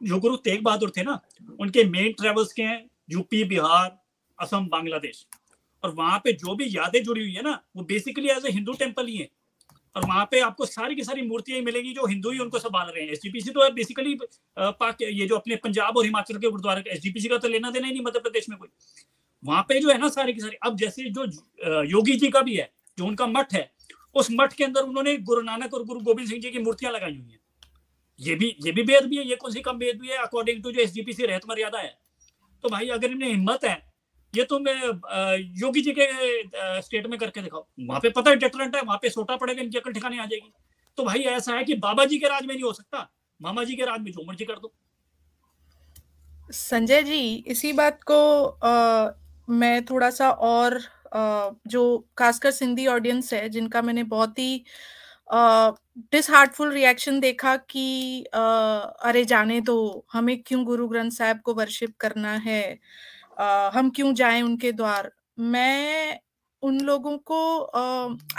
जो 0.00 0.18
गुरु 0.20 0.36
तेग 0.38 0.62
बहादुर 0.64 0.92
थे 0.96 1.02
ना 1.02 1.20
उनके 1.60 1.84
मेन 1.86 2.12
ट्रेवल्स 2.12 2.52
के 2.52 2.62
हैं 2.62 2.84
यूपी 3.10 3.42
बिहार 3.44 3.88
असम, 4.40 4.66
बांग्लादेश। 4.68 5.26
और 5.82 5.94
वहाँ 5.94 6.18
पे 6.24 6.32
जो 6.34 6.54
भी 6.54 6.66
यादें 6.68 7.02
जुड़ी 7.02 7.20
हुई 7.20 7.32
है 7.32 7.42
ना, 7.42 7.60
वो 7.76 7.82
basically 7.84 8.28
as 8.28 8.46
a 8.46 8.50
Hindu 8.52 8.72
temple 8.74 9.06
ही 9.06 9.16
है। 9.16 9.28
और 9.96 10.04
वहाँ 10.06 10.24
पे 10.30 10.40
आपको 10.40 10.66
सारी 10.66 10.94
की 10.94 11.04
सारी 11.04 11.22
मूर्तियाँ 11.22 11.60
मिलेंगी 11.60 11.92
जो 11.92 12.06
हिंदू 12.06 12.30
ही 12.30 12.38
उनको 12.38 12.58
संभाल 12.58 12.86
रहे 12.88 13.04
हैं। 13.04 13.12
एसजीपीसी 13.12 13.50
तो 13.50 13.70
बेसिकली 13.72 14.12
ये 15.12 15.26
जो 15.26 15.36
अपने 15.36 15.56
पंजाब 15.58 15.96
और 15.96 16.04
हिमाचल 16.04 16.38
के 16.38 16.48
गुरुद्वारे 16.48 16.84
एसजीपीसी 16.88 17.28
का 17.28 17.38
तो 17.38 17.48
लेना 17.48 17.70
देना 17.70 17.86
ही 17.86 17.92
नहीं, 17.92 18.02
मध्य 18.02 18.20
प्रदेश 18.20 18.48
में 18.48 18.58
कोई। 18.58 18.68
वहाँ 19.42 19.62
पे 19.68 19.80
जो 19.80 19.90
है 19.90 19.98
ना 19.98 20.08
सारी 20.10 20.32
की 20.32 20.40
सारी, 20.40 20.56
अब 20.56 20.76
जैसे 20.76 21.10
जो 21.10 21.24
योगी 21.84 22.14
जी 22.14 22.28
का 22.28 22.42
भी 22.42 22.56
है, 22.56 22.70
जो 22.98 23.06
उनका 23.06 23.26
मठ 23.28 23.54
है, 23.54 23.70
उस 24.14 24.28
मठ 24.32 24.52
के 24.52 24.64
अंदर 24.64 24.82
उन्होंने 24.82 25.16
गुरु 25.18 25.42
नानक 25.42 25.74
और 25.74 25.84
गुरु 25.84 26.00
गोविंद 26.02 26.28
सिंह 26.28 26.40
जी 26.40 26.50
की 26.50 26.58
मूर्तियाँ 26.60 26.92
लगाई 26.92 27.16
हुई 27.16 27.30
है। 27.30 27.38
ये 28.20 28.34
भी 28.34 28.54
ये 28.64 28.72
भी 28.72 28.82
बेद 28.84 29.04
भी 29.04 29.16
है, 29.16 29.24
ये 29.24 29.36
कौन 29.36 29.52
सी 29.52 29.60
कम 29.62 29.78
बेद 29.78 30.00
भी 30.00 30.08
है? 30.08 30.16
अकॉर्डिंग 30.18 30.62
टू 30.62 30.72
जो 30.72 30.80
एस 30.80 31.20
रहत 31.20 31.42
मर्यादा 31.48 31.78
है। 31.78 31.98
तो 32.64 32.68
भाई 32.68 32.88
अगर 32.90 33.10
इन्हें 33.10 33.30
हिम्मत 33.30 33.64
है 33.64 33.89
ये 34.34 34.44
तो 34.44 34.58
मैं 34.58 34.74
योगी 35.60 35.80
जी 35.80 35.92
के 35.98 36.06
स्टेट 36.82 37.06
में 37.06 37.18
करके 37.18 37.42
दिखाओ। 37.42 37.66
वहाँ 37.80 38.00
पे 38.00 38.10
पता 38.10 38.30
है 38.30 38.36
डेटरेंट 38.36 38.76
है 38.76 38.82
वहाँ 38.82 38.98
पे 39.02 39.10
सोटा 39.10 39.36
पड़ेगा 39.36 39.62
इनकी 39.62 39.78
अकल 39.78 39.92
ठिकाने 39.92 40.18
आ 40.18 40.26
जाएगी। 40.26 40.52
तो 40.98 41.04
भाई 41.04 41.20
ऐसा 41.30 41.54
है 41.54 41.64
कि 41.64 41.74
बाबा 41.78 42.04
जी 42.04 42.18
के 42.18 42.28
राज 42.28 42.46
में 42.46 42.54
नहीं 42.54 42.64
हो 42.64 42.72
सकता। 42.72 43.08
मामा 43.40 43.64
जी 43.64 43.76
के 43.76 43.84
राज 43.84 44.00
में 44.00 44.10
जो 44.12 44.24
मर्ज़ी 44.28 44.44
कर 44.44 44.54
दो। 44.54 44.72
संजय 46.50 47.02
जी 47.02 47.20
इसी 47.46 47.72
बात 47.72 48.02
को 48.02 48.44
आ, 48.44 49.10
मैं 49.48 49.84
थोड़ा 49.84 50.10
सा 50.10 50.30
और 50.30 50.80
आ, 51.14 51.50
जो 51.66 52.06
खासकर 52.18 52.50
सिंधी 52.50 52.86
ऑडियंस 52.86 53.32
है 53.34 53.48
जिनका 53.48 53.82
मैंने 53.82 54.02
बहुत 54.06 54.38
ही 54.38 54.64
डिसहार्टफुल 56.12 56.72
रिएक्शन 56.72 57.20
देखा 57.20 57.56
कि 57.56 58.24
आ, 58.34 58.40
अरे 58.40 59.24
जाने 59.24 59.60
दो 59.60 60.06
हमें 60.12 60.42
क्यों 60.42 60.64
गुरु 60.64 60.88
ग्रंथ 60.88 61.10
साहब 61.10 61.40
को 61.40 61.54
वर्शिप 61.54 61.96
करना 62.00 62.32
है? 62.38 62.78
हम 63.74 63.90
क्यों 63.96 64.12
जाएँ 64.14 64.42
उनके 64.42 64.72
द्वार? 64.72 65.10
मैं 65.38 66.18
उन 66.62 66.80
लोगों 66.80 67.16
को 67.30 67.38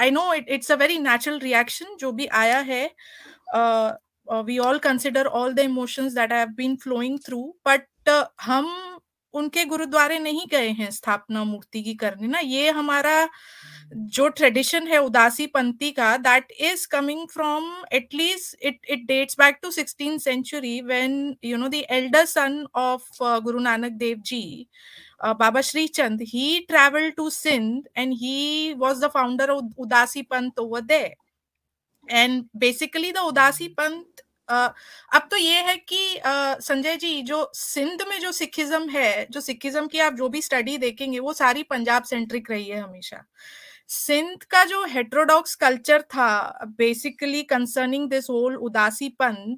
I 0.02 0.12
know 0.12 0.34
it 0.34 0.50
it's 0.50 0.72
a 0.72 0.76
very 0.76 0.98
natural 1.00 1.40
reaction 1.40 1.96
जो 2.00 2.12
भी 2.12 2.26
आया 2.42 2.60
है। 2.60 2.84
We 4.46 4.58
all 4.60 4.78
consider 4.80 5.26
all 5.28 5.54
the 5.54 5.60
emotions 5.60 6.14
that 6.14 6.34
have 6.34 6.48
been 6.58 6.76
flowing 6.84 7.20
through 7.26 7.44
but 7.68 8.10
हम 8.42 9.00
उनके 9.34 9.66
गुरुद्वारे 9.66 10.20
नहीं 10.20 10.46
गए 10.52 10.70
हैं 10.80 10.90
स्थापना 10.92 11.44
मूर्ति 11.44 11.82
की 11.84 11.94
करने 11.96 12.28
ना। 12.28 12.40
ये 12.40 12.70
हमारा 12.72 13.28
जो 13.94 14.28
ट्रेडिशन 14.30 14.88
है 14.88 14.98
उदासी 15.04 15.48
पंथी 15.48 15.92
का 15.92 16.16
that 16.18 16.52
is 16.60 16.88
coming 16.92 17.28
from 17.34 17.72
at least 17.94 18.66
it 18.66 18.86
it 18.90 19.06
dates 19.08 19.36
back 19.40 19.60
to 19.62 19.72
sixteen 19.72 20.18
century 20.18 20.80
when 20.82 21.36
you 21.44 21.58
know 21.58 21.68
the 21.68 21.84
elder 21.92 22.26
son 22.26 22.66
of 22.76 23.24
Guru 23.44 23.60
Nanak 23.60 23.92
Dev 24.04 24.22
ji 24.26 24.68
Baba 25.40 25.62
Shri 25.62 25.88
Chand 25.88 26.22
he 26.28 26.60
travel 26.68 27.10
to 27.18 27.30
Sindh 27.30 27.88
and 27.98 28.14
he 28.14 28.76
was 28.82 29.00
the 29.00 29.10
founder 29.10 29.48
of 29.52 29.64
Udasi 29.78 30.28
Panth 30.28 30.58
over 30.58 30.82
there. 30.82 31.14
And 32.08 32.46
basically 32.58 33.12
the 33.12 33.20
Udasi 33.20 33.74
Panth 33.76 34.22
अब 34.50 35.28
तो 35.32 35.38
ये 35.38 35.62
है 35.64 35.76
कि 35.78 36.20
संजय 36.26 36.96
जी, 36.96 37.22
जो 37.22 37.52
सिंध 37.56 38.02
में 38.10 38.20
जो 38.20 38.32
Sikhism 38.32 38.90
है, 38.90 39.26
जो 39.32 39.42
सिखिज्म 39.42 39.88
की 39.88 40.00
आप 40.00 40.14
जो 40.14 40.30
भी 40.30 40.42
स्टडी 40.42 40.78
देखेंगे, 40.78 41.20
वो 41.20 41.34
सारी 41.34 41.64
पंजाब 41.64 42.04
सेंट्रिक 42.04 42.52
रही 42.52 42.68
है 42.70 42.80
हमेशा। 42.80 43.24
सिंध 43.90 44.44
का 44.44 44.64
जो 44.66 44.84
हेट्रोडॉक्स 44.86 45.56
कल्चर 45.56 46.02
था 46.04 46.66
basically 46.78 47.44
concerning 47.46 48.10
this 48.10 48.30
whole 48.30 48.56
Udasi 48.58 49.10
panth, 49.20 49.58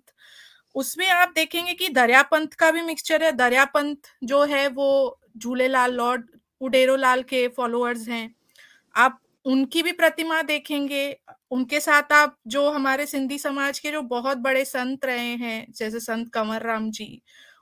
उसमें 0.75 1.07
आप 1.09 1.33
देखेंगे 1.35 1.73
कि 1.73 1.89
दरिया 1.89 2.21
पंथ 2.23 2.55
का 2.59 2.71
भी 2.71 2.81
मिक्सचर 2.81 3.23
है। 3.23 3.31
दरिया 3.33 3.65
पंथ 3.65 3.95
जो 4.23 4.43
है, 4.45 4.67
वो 4.69 5.19
झूलेलाल 5.37 5.93
लॉर्ड 5.93 6.25
उडेरो 6.61 6.95
लाल 6.95 7.21
के 7.23 7.47
फॉलोअर्स 7.47 8.07
हैं। 8.09 8.33
आप 8.95 9.19
उनकी 9.45 9.81
भी 9.83 9.91
प्रतिमा 9.93 10.41
देखेंगे 10.43 11.05
उनके 11.53 11.79
साथ 11.79 12.13
आप 12.13 12.37
जो 12.47 12.69
हमारे 12.71 13.05
सिंधी 13.05 13.37
समाज 13.39 13.79
के 13.79 13.91
जो 13.91 14.01
बहुत 14.03 14.37
बड़े 14.39 14.63
संत 14.65 15.05
रहे 15.05 15.35
हैं, 15.37 15.65
जैसे 15.71 15.99
संत 15.99 16.29
कंवर 16.33 16.61
राम 16.63 16.89
जी, 16.91 17.21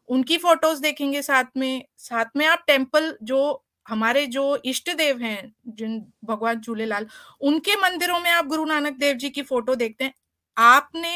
उनकी 0.10 0.38
फ़ोटोज़ 0.38 0.82
देखेंगे 0.82 1.22
साथ 1.22 1.46
में। 1.58 1.84
साथ 1.98 2.26
में 2.38 2.46
आप 2.48 2.64
टेंपल 2.68 3.16
जो 3.24 3.64
हमारे 3.86 4.26
जो 4.28 4.56
इष्ट 4.66 4.90
देव 4.98 5.18
हैं, 5.20 5.54
जिन 5.70 6.00
भगवान 6.26 6.60
झूलेलाल, 6.62 7.08
उनके 7.42 7.76
मंदिरों 7.78 8.20
में 8.20 8.30
आप 8.32 8.46
गुरु 8.48 8.66
नानक 8.66 8.98
देव 8.98 9.16
जी 9.18 9.30
की 9.30 9.42
फ़ोटो 9.44 9.76
देखते 9.76 10.04
हैं। 10.04 10.14
आपने 10.58 11.14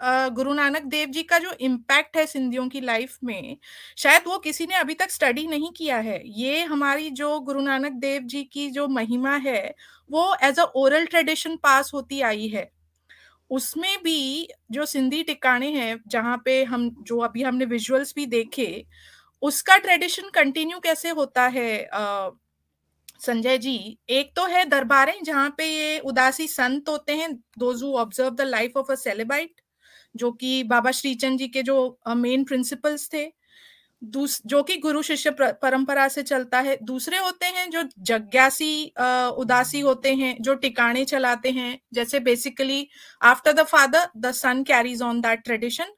गुरु 0.00 0.52
नानक 0.54 0.82
देव 0.84 1.08
जी 1.08 1.22
का 1.22 1.38
जो 1.38 1.52
इम्पैक्ट 1.60 2.16
है 2.16 2.24
सिंधियों 2.26 2.68
की 2.68 2.80
लाइफ 2.80 3.16
में 3.24 3.56
शायद 3.98 4.22
वो 4.26 4.38
किसी 4.38 4.66
ने 4.66 4.74
अभी 4.74 4.94
तक 4.94 5.10
स्टडी 5.10 5.46
नहीं 5.46 5.70
किया 5.72 5.96
है। 5.98 6.20
ये 6.40 6.62
हमारी 6.64 7.10
जो 7.12 7.38
गुरु 7.40 7.60
नानक 7.60 7.92
देव 8.00 8.22
जी 8.24 8.42
की 8.44 8.68
जो 8.70 8.86
महिमा 8.88 9.36
है 9.38 9.74
वो 10.10 10.34
as 10.42 10.58
a 10.60 10.64
oral 10.76 11.06
tradition 11.06 11.56
pass 11.56 11.90
होती 11.94 12.20
आई 12.22 12.48
है। 12.48 12.68
उसमें 13.50 13.96
भी 14.04 14.48
जो 14.72 14.86
सिंधी 14.86 15.22
टिकाणे 15.24 15.70
हैं 15.72 15.98
जहाँ 16.08 16.40
पे 16.44 16.62
हम 16.64 16.88
जो 17.02 17.18
अभी 17.20 17.42
हमने 17.42 17.64
विजुअल्स 17.66 18.14
भी 18.16 18.26
देखे 18.28 18.84
उसका 19.42 19.76
ट्रेडिशन 19.78 20.30
कंटिन्यू 20.34 20.78
कैसे 20.80 21.10
होता 21.12 21.46
है? 21.48 21.84
आ, 21.84 22.30
संजय 23.20 23.58
जी 23.58 23.76
एक 24.10 24.32
तो 24.36 24.46
है 24.48 24.64
दरबारें 24.66 25.22
जहाँ 25.24 25.50
पे 25.58 25.66
ये 25.66 25.98
उदासी 26.02 26.46
संत 26.48 26.88
होते 26.88 27.16
हैं 27.16 27.32
those 27.58 27.82
observe 27.84 28.34
the 28.36 28.42
life 28.42 28.76
of 28.76 28.92
a 28.92 28.94
celibate 28.96 29.60
जो 30.16 30.30
कि 30.32 30.62
बाबा 30.64 30.90
श्रीचंद 30.92 31.38
जी 31.38 31.48
के 31.48 31.62
जो 31.62 31.98
मेन 32.08 32.44
प्रिंसिपल्स 32.44 33.08
थे 33.12 33.26
जो 34.02 34.62
कि 34.62 34.76
गुरु 34.76 35.02
शिष्य 35.02 35.30
परंपरा 35.40 36.06
से 36.08 36.22
चलता 36.22 36.58
है। 36.60 36.76
दूसरे 36.82 37.18
होते 37.18 37.46
हैं 37.46 37.68
जो 37.70 37.82
जग्यासी 38.00 38.92
उदासी 39.38 39.80
होते 39.80 40.14
हैं, 40.14 40.36
जो 40.40 40.54
टिकाणे 40.54 41.04
चलाते 41.04 41.50
हैं, 41.50 41.78
जैसे 41.94 42.20
basically 42.20 42.88
after 43.22 43.52
the 43.52 43.62
father 43.64 44.08
the 44.16 44.32
son 44.32 44.62
carries 44.62 45.02
on 45.02 45.20
that 45.20 45.42
tradition 45.44 45.94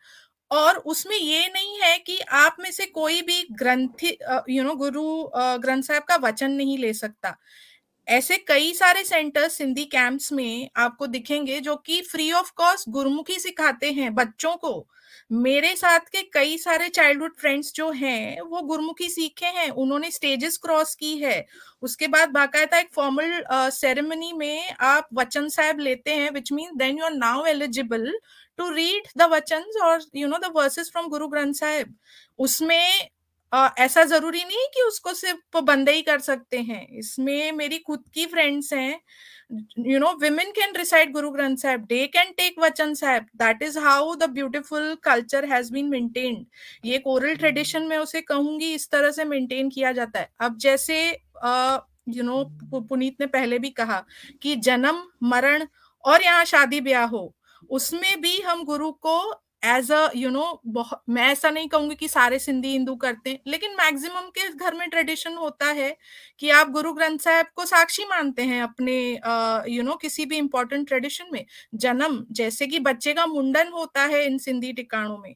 और 0.50 0.76
उसमें 0.86 1.16
ये 1.16 1.46
नहीं 1.48 1.78
है 1.80 1.96
कि 1.98 2.18
आप 2.18 2.56
में 2.60 2.70
से 2.70 2.86
कोई 2.86 3.20
भी 3.22 3.46
ग्रंथि 3.52 4.16
यू 4.50 4.62
नो 4.62 4.74
गुरु 4.76 5.02
ग्रंथ 5.36 5.82
साहब 5.82 6.02
का 6.02 6.16
वचन 6.22 6.52
नहीं 6.52 6.78
ले 6.78 6.92
सकता। 6.94 7.36
ऐसे 8.08 8.36
कई 8.38 8.72
सारे 8.72 9.02
सेंटर्स 9.04 9.52
सिंधी 9.52 9.84
कैंप्स 9.84 10.32
में 10.32 10.68
आपको 10.76 11.06
दिखेंगे 11.06 11.60
जो 11.60 11.74
कि 11.76 12.00
फ्री 12.02 12.30
ऑफ़ 12.32 12.52
कॉस्ट 12.56 12.88
गुरुमुखी 12.88 13.38
सिखाते 13.38 13.90
हैं 13.92 14.14
बच्चों 14.14 14.54
को। 14.56 14.86
मेरे 15.32 15.74
साथ 15.76 16.00
के 16.12 16.22
कई 16.32 16.56
सारे 16.58 16.88
चाइल्डहुड 16.88 17.34
फ्रेंड्स 17.38 17.72
जो 17.74 17.90
हैं, 17.90 18.40
वो 18.40 18.60
गुरुमुखी 18.62 19.08
सीखे 19.08 19.46
हैं, 19.46 19.68
उन्होंने 19.70 20.10
स्टेजेस 20.10 20.56
क्रॉस 20.58 20.94
की 20.94 21.16
है। 21.18 21.44
उसके 21.82 22.08
बाद 22.08 22.30
बाकायदा 22.30 22.78
एक 22.78 22.88
फॉर्मल 22.94 23.42
सेरेमनी 23.72 24.32
में 24.32 24.70
आप 24.70 25.08
वचन 25.14 25.48
साहब 25.48 25.80
लेते 25.80 26.10
हैं 26.10 26.30
which 26.30 26.52
mean 26.52 26.76
then 26.76 26.98
you 26.98 27.04
are 27.04 27.12
now 27.12 27.44
eligible 27.46 28.12
to 28.58 28.70
read 28.70 29.08
the 29.18 29.28
vachan 29.32 29.64
और 29.82 30.04
you 30.16 30.28
know 30.28 30.38
the 30.38 30.52
verses 30.56 30.90
from 30.92 31.08
Guru 31.08 31.28
Granth 31.28 31.54
Sahib 31.54 31.94
उसमें 32.38 33.08
आ, 33.56 33.68
ऐसा 33.78 34.04
ज़रूरी 34.04 34.44
नहीं 34.44 34.66
कि 34.74 34.82
उसको 34.82 35.12
सिर्फ़ 35.14 35.58
बंदे 35.62 35.92
ही 35.92 36.02
कर 36.02 36.18
सकते 36.20 36.58
हैं। 36.60 36.86
इसमें 36.98 37.52
मेरी 37.52 37.78
खुद 37.78 38.02
की 38.14 38.26
फ्रेंड्स 38.26 38.72
हैं 38.72 39.00
you 39.86 39.98
know 39.98 40.12
women 40.20 40.50
can 40.52 40.74
reside 40.76 41.12
Guru 41.12 41.30
Granth 41.30 41.56
Sahib 41.56 41.84
they 41.88 42.06
can 42.08 42.32
take 42.36 42.58
vachan 42.60 42.94
sahib 42.94 43.26
that 43.36 43.62
is 43.62 43.78
how 43.78 44.14
the 44.16 44.28
beautiful 44.30 44.94
culture 45.04 45.44
has 45.52 45.72
been 45.72 45.88
maintained 45.90 46.46
ये 46.84 46.94
एक 46.96 47.06
ओरल 47.06 47.36
ट्रेडिशन 47.36 47.86
में 47.86 47.96
उसे 47.98 48.20
कहूँगी 48.22 48.72
इस 48.74 48.90
तरह 48.90 49.10
से 49.10 49.24
मेंटेन 49.24 49.70
किया 49.70 49.92
जाता 49.92 50.20
है। 50.20 50.28
अब 50.40 50.56
जैसे 50.58 50.98
यू 52.08 52.22
नो 52.22 52.44
पुनीत 52.74 53.20
ने 53.20 53.26
पहले 53.28 53.58
भी 53.58 53.70
कहा 53.72 54.04
कि 54.42 54.56
जन्म 54.64 55.02
मरण 55.24 55.66
और 56.04 56.22
यहाँ 56.22 56.44
शादी 56.44 56.80
ब्याह 56.80 57.06
हो 57.06 57.32
उसमें 57.70 58.20
भी 58.20 58.40
हम 58.40 58.64
गुरु 58.64 58.90
को 59.06 59.18
एज 59.66 59.90
अ 59.92 60.08
यू 60.16 60.30
नो 60.30 60.44
मैं 61.08 61.22
ऐसा 61.22 61.50
नहीं 61.50 61.68
कहूँगी 61.68 61.94
कि 61.94 62.08
सारे 62.08 62.38
सिंधी 62.38 62.68
हिंदू 62.68 62.94
करते 62.96 63.30
हैं 63.30 63.40
लेकिन 63.46 63.74
मैक्सिमम 63.76 64.28
के 64.38 64.48
घर 64.50 64.74
में 64.74 64.88
ट्रेडिशन 64.90 65.34
होता 65.34 65.66
है 65.72 65.96
कि 66.40 66.50
आप 66.50 66.70
गुरु 66.70 66.92
ग्रंथ 66.92 67.18
साहब 67.18 67.46
को 67.56 67.64
साक्षी 67.66 68.04
मानते 68.04 68.42
हैं 68.42 68.62
अपने 68.62 68.96
you 69.10 69.16
uh, 69.16 69.68
know 69.68 69.74
you 69.74 69.86
know, 69.88 70.00
किसी 70.02 70.26
भी 70.26 70.36
इंपॉर्टेंट 70.36 70.86
ट्रेडिशन 70.88 71.24
में। 71.32 71.44
जन्म 71.76 72.24
जैसे 72.32 72.66
कि 72.66 72.78
बच्चे 72.80 73.14
का 73.14 73.26
मुंडन 73.26 73.68
होता 73.72 74.04
है 74.04 74.24
इन 74.26 74.38
सिंधी 74.38 74.72
टिकाणों 74.72 75.18
में। 75.18 75.34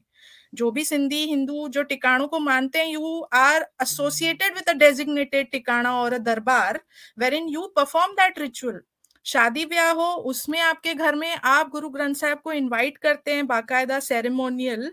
जो 0.53 0.69
भी 0.71 0.83
सिंधी 0.85 1.23
हिंदू 1.25 1.67
जो 1.69 1.83
टिकाणों 1.83 2.27
को 2.27 2.39
मानते 2.39 2.79
हैं 2.79 2.87
you 2.87 3.19
are 3.33 3.65
associated 3.81 4.55
with 4.55 4.69
a 4.69 4.73
designated 4.75 5.51
thikana 5.51 5.93
और 6.01 6.13
a 6.13 6.17
darbar 6.19 6.79
where 7.19 7.33
in 7.33 7.47
you 7.49 7.67
perform 7.75 8.13
that 8.13 8.39
ritual 8.39 8.81
शादी 9.25 9.65
ब्याह 9.65 9.91
हो, 9.91 10.11
उसमें 10.13 10.59
आपके 10.59 10.93
घर 10.93 11.15
में 11.15 11.35
आप 11.35 11.69
गुरु 11.69 11.89
ग्रंथ 11.89 12.15
साहब 12.15 12.39
को 12.43 12.51
इनवाइट 12.51 12.97
करते 12.97 13.31
हैं, 13.31 13.47
बाकायदा 13.47 13.99
सेरेमोनियल 13.99 14.91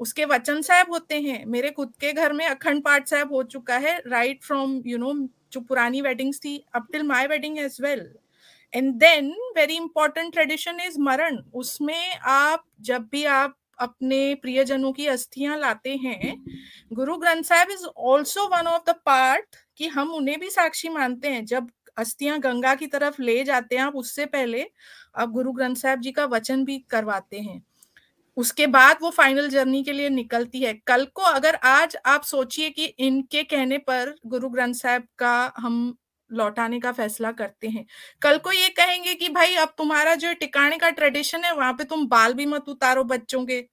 उसके 0.00 0.24
वचन 0.24 0.60
साहब 0.62 0.90
होते 0.90 1.20
हैं। 1.20 1.44
मेरे 1.46 1.70
खुद 1.70 1.92
के 2.00 2.12
घर 2.12 2.32
में 2.32 2.46
अखंड 2.46 2.84
पाठ 2.84 3.08
साहब 3.08 3.32
हो 3.32 3.42
चुका 3.42 3.76
है 3.76 3.96
राइट 4.06 4.42
फ्रॉम 4.44 4.80
यू 4.86 4.98
नो 4.98 5.12
जो 5.52 5.60
पुरानी 5.60 6.00
वेडिंग्स 6.00 6.38
थी 6.38 6.56
up 6.74 6.86
till 6.92 7.02
my 7.02 7.26
wedding 7.26 7.58
as 7.58 7.76
well 7.80 8.08
and 8.72 8.92
then 8.94 9.30
very 9.56 9.76
important 9.76 10.32
tradition 10.32 10.80
is 10.80 10.98
maran. 11.00 11.38
उसमें 11.54 12.16
आप, 12.16 12.64
जब 12.80 13.08
भी 13.12 13.24
आप 13.24 13.56
अपने 13.78 14.34
प्रियजनों 14.34 14.92
की 14.92 15.06
अस्थियाँ 15.06 15.58
लाते 15.58 15.94
हैं, 15.96 16.36
Guru 16.92 17.16
Granth 17.16 17.42
Sahib 17.42 17.70
is 17.70 17.86
also 17.86 18.46
one 18.48 18.66
of 18.66 18.90
the 18.90 18.94
part 19.06 19.56
कि 19.78 19.86
हम 19.86 20.10
उन्हें 20.10 20.38
भी 20.40 20.50
साक्षी 20.50 20.88
मानते 20.88 21.28
हैं। 21.28 21.44
जब 21.44 21.70
अस्थियाँ 21.98 22.38
गंगा 22.40 22.74
की 22.74 22.86
तरफ़ 22.86 23.22
ले 23.22 23.44
जाते 23.44 23.76
हैं 23.76 23.82
आप 23.82 23.96
उससे 23.96 24.26
पहले। 24.26 24.66
आप 25.16 25.30
गुरु 25.30 25.52
ग्रंथ 25.52 25.76
साहब 25.76 26.00
जी 26.00 26.12
का 26.12 26.24
वचन 26.26 26.64
भी 26.64 26.78
करवाते 26.90 27.40
हैं। 27.40 27.62
उसके 28.36 28.66
बाद 28.66 28.98
वो 29.02 29.10
फाइनल 29.10 29.48
जर्नी 29.48 29.82
के 29.84 29.92
लिए 29.92 30.08
निकलती 30.08 30.60
है। 30.60 30.74
कल 30.86 31.04
को 31.14 31.22
अगर 31.22 31.54
आज 31.54 31.96
आप 32.06 32.22
सोचिए 32.22 32.70
कि 32.70 32.84
इनके 32.84 33.42
कहने 33.44 33.78
पर 33.78 34.14
गुरु 34.26 34.48
ग्रंथ 34.48 34.74
साहब 34.74 35.04
का 35.18 35.52
हम 35.58 35.96
लौटाने 36.30 36.80
का 36.80 36.92
फैसला 36.92 37.32
करते 37.32 37.68
हैं। 37.68 37.86
कल 38.22 38.38
को 38.38 38.52
ये 38.52 38.68
कहेंगे 38.68 39.14
कि 39.14 39.28
भाई, 39.28 39.54
अब 39.54 39.74
तुम्हारा 39.78 40.14
जो 40.14 40.32
टिकाने 40.34 40.78
का 40.78 40.90
ट्रेडिशन 40.90 41.44
है, 41.44 41.54
वहाँ 41.54 41.72
पे 41.72 41.84
तुम 41.84 42.06
बाल 42.08 42.34
भी 42.34 42.46
मत 42.46 42.68
उतारो 42.68 43.04
बच्चों 43.04 43.46
के, 43.46 43.64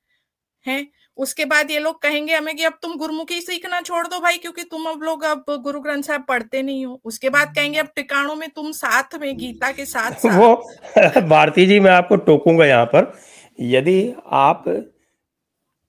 हैं? 0.65 0.87
उसके 1.17 1.45
बाद 1.45 1.71
ये 1.71 1.79
लोग 1.79 2.01
कहेंगे 2.01 2.33
हमें 2.33 2.55
कि 2.55 2.63
अब 2.63 2.77
तुम 2.81 2.95
गुरुमुखी 2.97 3.39
सीखना 3.41 3.81
छोड़ 3.81 4.05
दो 4.07 4.19
भाई 4.19 4.37
क्योंकि 4.37 4.63
तुम 4.63 4.85
अब 4.85 5.03
लोग 5.03 5.23
अब 5.23 5.45
गुरु 5.63 5.79
ग्रंथ 5.79 6.03
साहब 6.03 6.25
पढ़ते 6.27 6.61
नहीं 6.61 6.85
हो 6.85 6.99
उसके 7.05 7.29
बाद 7.29 7.53
कहेंगे 7.55 7.79
अब 7.79 7.89
टिकाणों 7.95 8.35
में 8.35 8.49
तुम 8.49 8.71
साथ 8.71 9.15
में 9.21 9.37
गीता 9.37 9.71
के 9.71 9.85
साथ, 9.85 10.11
साथ। 10.11 10.37
वो 10.37 11.21
भारती 11.27 11.65
जी 11.65 11.79
मैं 11.79 11.91
आपको 11.91 12.15
टोकूँगा 12.15 12.65
यहाँ 12.65 12.85
पर 12.85 13.11
यदि 13.59 14.13
आप 14.25 14.63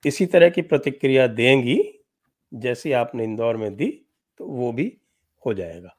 इसी 0.05 0.27
तरह 0.27 0.49
की 0.49 0.63
प्रतिक्रिया 0.63 1.27
देंगी 1.27 1.81
जैसी 2.53 2.93
आपने 2.93 3.25
इंदौर 3.25 3.57
में 3.57 3.75
दी 3.77 3.91
तो 4.41 4.47
वो 4.47 4.73
भी 4.73 4.93
हो 5.47 5.55
जाएगा 5.55 5.97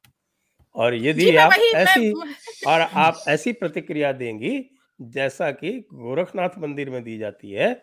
और 0.76 0.96
यदि 0.96 1.36
आप 1.36 1.52
ऐसी 1.76 2.12
और 2.68 2.82
आप 2.82 3.24
ऐसी 3.28 3.52
प्रतिक्रिया 3.54 4.12
देंगी 4.12 4.70
जैसा 5.02 5.52
कि 5.52 5.72
गोरखनाथ 5.94 6.50
मंदिर 6.60 6.90
में 6.90 7.04
दी 7.04 7.18
जाती 7.18 7.52
है 7.52 7.74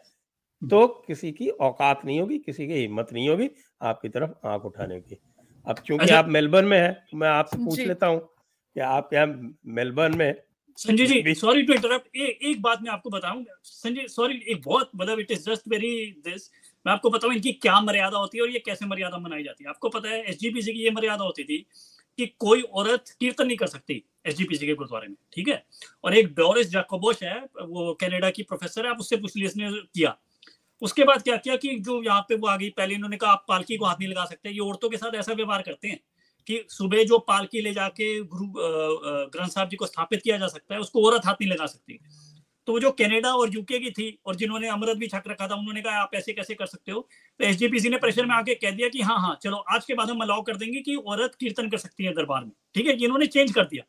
तो 0.62 0.86
किसी 1.06 1.30
की 1.32 1.48
औकात 1.48 2.04
नहीं 2.04 2.20
होगी 2.20 2.38
किसी 2.38 2.66
की 2.66 2.74
हिम्मत 2.74 3.08
नहीं 3.12 3.28
होगी 3.28 3.48
आपकी 3.80 4.08
तरफ़ 4.08 4.46
आँख 4.46 4.64
उठाने 4.64 5.00
की। 5.00 5.18
अब 5.66 5.78
चूँकि 5.78 6.02
अच्छा। 6.02 6.18
आप 6.18 6.28
मेलबर्न 6.28 6.64
में 6.66 6.78
है 6.78 6.92
तो 7.10 7.16
मैं 7.16 7.28
आपसे 7.28 7.56
पूछ 7.58 7.78
लेता 7.80 8.06
हूँ 8.06 8.18
कि 8.20 8.80
आप 8.82 9.10
यहाँ 9.14 9.54
मेलबर्न 9.74 10.16
में 10.18 10.34
Sanjay 10.78 11.06
ji 11.06 11.34
sorry 11.34 11.62
to 11.62 11.72
interrupt 11.72 12.16
एक 12.16 12.60
बात 12.62 12.82
मैं 12.82 12.90
आपको 12.90 13.10
बताऊँ। 13.10 13.44
संजय 13.62 14.06
सॉरी 14.08 14.40
एक 14.48 14.62
बहुत 14.64 14.90
मतलब 14.96 15.18
it 15.20 15.30
is 15.30 15.50
just 15.50 15.68
very 15.68 15.94
this 16.24 16.50
मैं 16.86 16.92
आपको 16.92 17.10
बताऊँ 17.10 17.34
इनकी 17.34 17.52
क्या 17.54 17.80
मर्यादा 17.80 18.18
होती 18.18 18.38
है 18.38 18.42
और 18.42 18.50
ये 18.50 18.58
कैसे 18.66 18.86
मर्यादा 18.86 19.18
मनाई 19.18 19.42
जाती 19.42 19.64
है। 19.64 19.70
आपको 19.70 19.88
पता 19.88 20.08
है 20.08 20.22
एसजीपीसी 20.24 20.72
की 20.72 20.84
ये 20.84 20.90
मर्यादा 20.90 21.24
होती 21.24 21.44
थी 21.44 21.58
कि 22.18 22.26
कोई 22.38 22.62
औरत 22.62 23.14
कीर्तन 23.20 23.46
नहीं 23.46 23.56
कर 23.56 23.66
सकती 23.66 24.02
एसजीपीसी 24.26 24.66
के 24.66 24.74
गुरुद्वारे 24.74 25.08
में 25.08 25.16
ठीक 25.32 25.48
है? 25.48 25.62
और 26.04 26.14
एक 26.14 26.34
डोरिस 26.34 26.70
जाकोबोश 26.70 27.22
है 27.22 27.38
वो 27.60 27.92
कनाडा 28.00 28.30
की 28.30 28.42
प्रोफेसर 28.44 28.84
है 28.84 28.90
आप 28.90 29.00
उससे 29.00 29.16
पूछ 29.16 29.36
लीजिए 29.36 29.48
इसने 29.48 29.70
किया। 29.94 30.16
उसके 30.82 31.04
बाद 31.04 31.22
क्या 31.22 31.36
किया 31.36 31.56
कि 31.56 31.74
जो 31.80 32.02
यहाँ 32.02 32.20
पे 32.28 32.34
वो 32.34 32.46
आ 32.48 32.56
गई, 32.56 32.68
पहले 32.70 32.94
इन्होंने 32.94 33.16
कहा, 33.16 33.32
आप 33.32 33.44
पालकी 33.48 33.76
को 33.76 33.84
हाथ 33.84 33.96
नहीं 34.00 34.08
लगा 34.08 34.24
सकते। 34.24 34.50
ये 34.50 34.60
औरतों 34.60 34.88
के 34.90 34.96
साथ 34.96 35.14
ऐसा 35.14 35.32
व्यवहार 35.32 35.62
करते 35.62 35.88
हैं 35.88 36.00
कि 36.48 36.64
सुबह 36.70 37.04
जो 37.04 37.18
पालकी 37.20 37.60
ले 37.60 37.72
जाके 37.72 38.18
गुरु 38.22 38.46
ग्रंथ 38.56 39.48
साहब 39.48 39.68
जी 39.68 39.76
को 39.76 39.86
स्थापित 39.86 40.22
किया 40.22 40.38
जा 40.38 40.46
सकता 40.48 40.74
है, 40.74 40.80
उसको 40.80 41.06
औरत 41.06 41.26
हाथ 41.26 41.34
नहीं 41.40 41.50
लगा 41.50 41.66
सकती। 41.66 41.98
तो 42.68 42.78
जो 42.80 42.90
कनाडा 42.92 43.32
और 43.34 43.54
यूके 43.54 43.78
की 43.78 43.90
थी 43.90 44.06
और 44.26 44.36
जिन्होंने 44.36 44.68
अमृत 44.68 44.96
भी 44.96 45.06
छक 45.08 45.22
रखा 45.28 45.46
था, 45.48 45.54
उन्होंने 45.54 45.80
कहा, 45.82 46.00
आप 46.00 46.10
ऐसे 46.14 46.32
कैसे 46.32 46.54
कर 46.54 46.66
सकते 46.66 46.92
हो? 46.92 47.00
तो 47.40 47.44
एस 47.44 47.86
ने 47.86 47.96
प्रेशर 47.98 48.26
में 48.26 48.34
आके 48.34 48.54
कह 48.54 48.70
दिया 48.70 48.88
कि 48.88 49.00
हाँ 49.02 49.18
हाँ 49.20 49.38
चलो, 49.42 49.56
आज 49.56 49.84
के 49.84 49.94
बाद 49.94 50.10
हम 50.10 50.20
अलाउ 50.20 50.42
कर 50.42 50.56
देंगे 50.56 50.80
कि 50.80 50.94
औरत 50.96 51.34
कीर्तन 51.40 51.68
कर 51.70 51.78
सकती 51.78 52.04
है 52.04 52.12
दरबार 52.14 52.44
में। 52.44 52.52
ठीक 52.74 52.86
है 52.86 52.96
इन्होंने 52.96 53.26
चेंज 53.28 53.52
कर 53.52 53.64
दिया। 53.64 53.84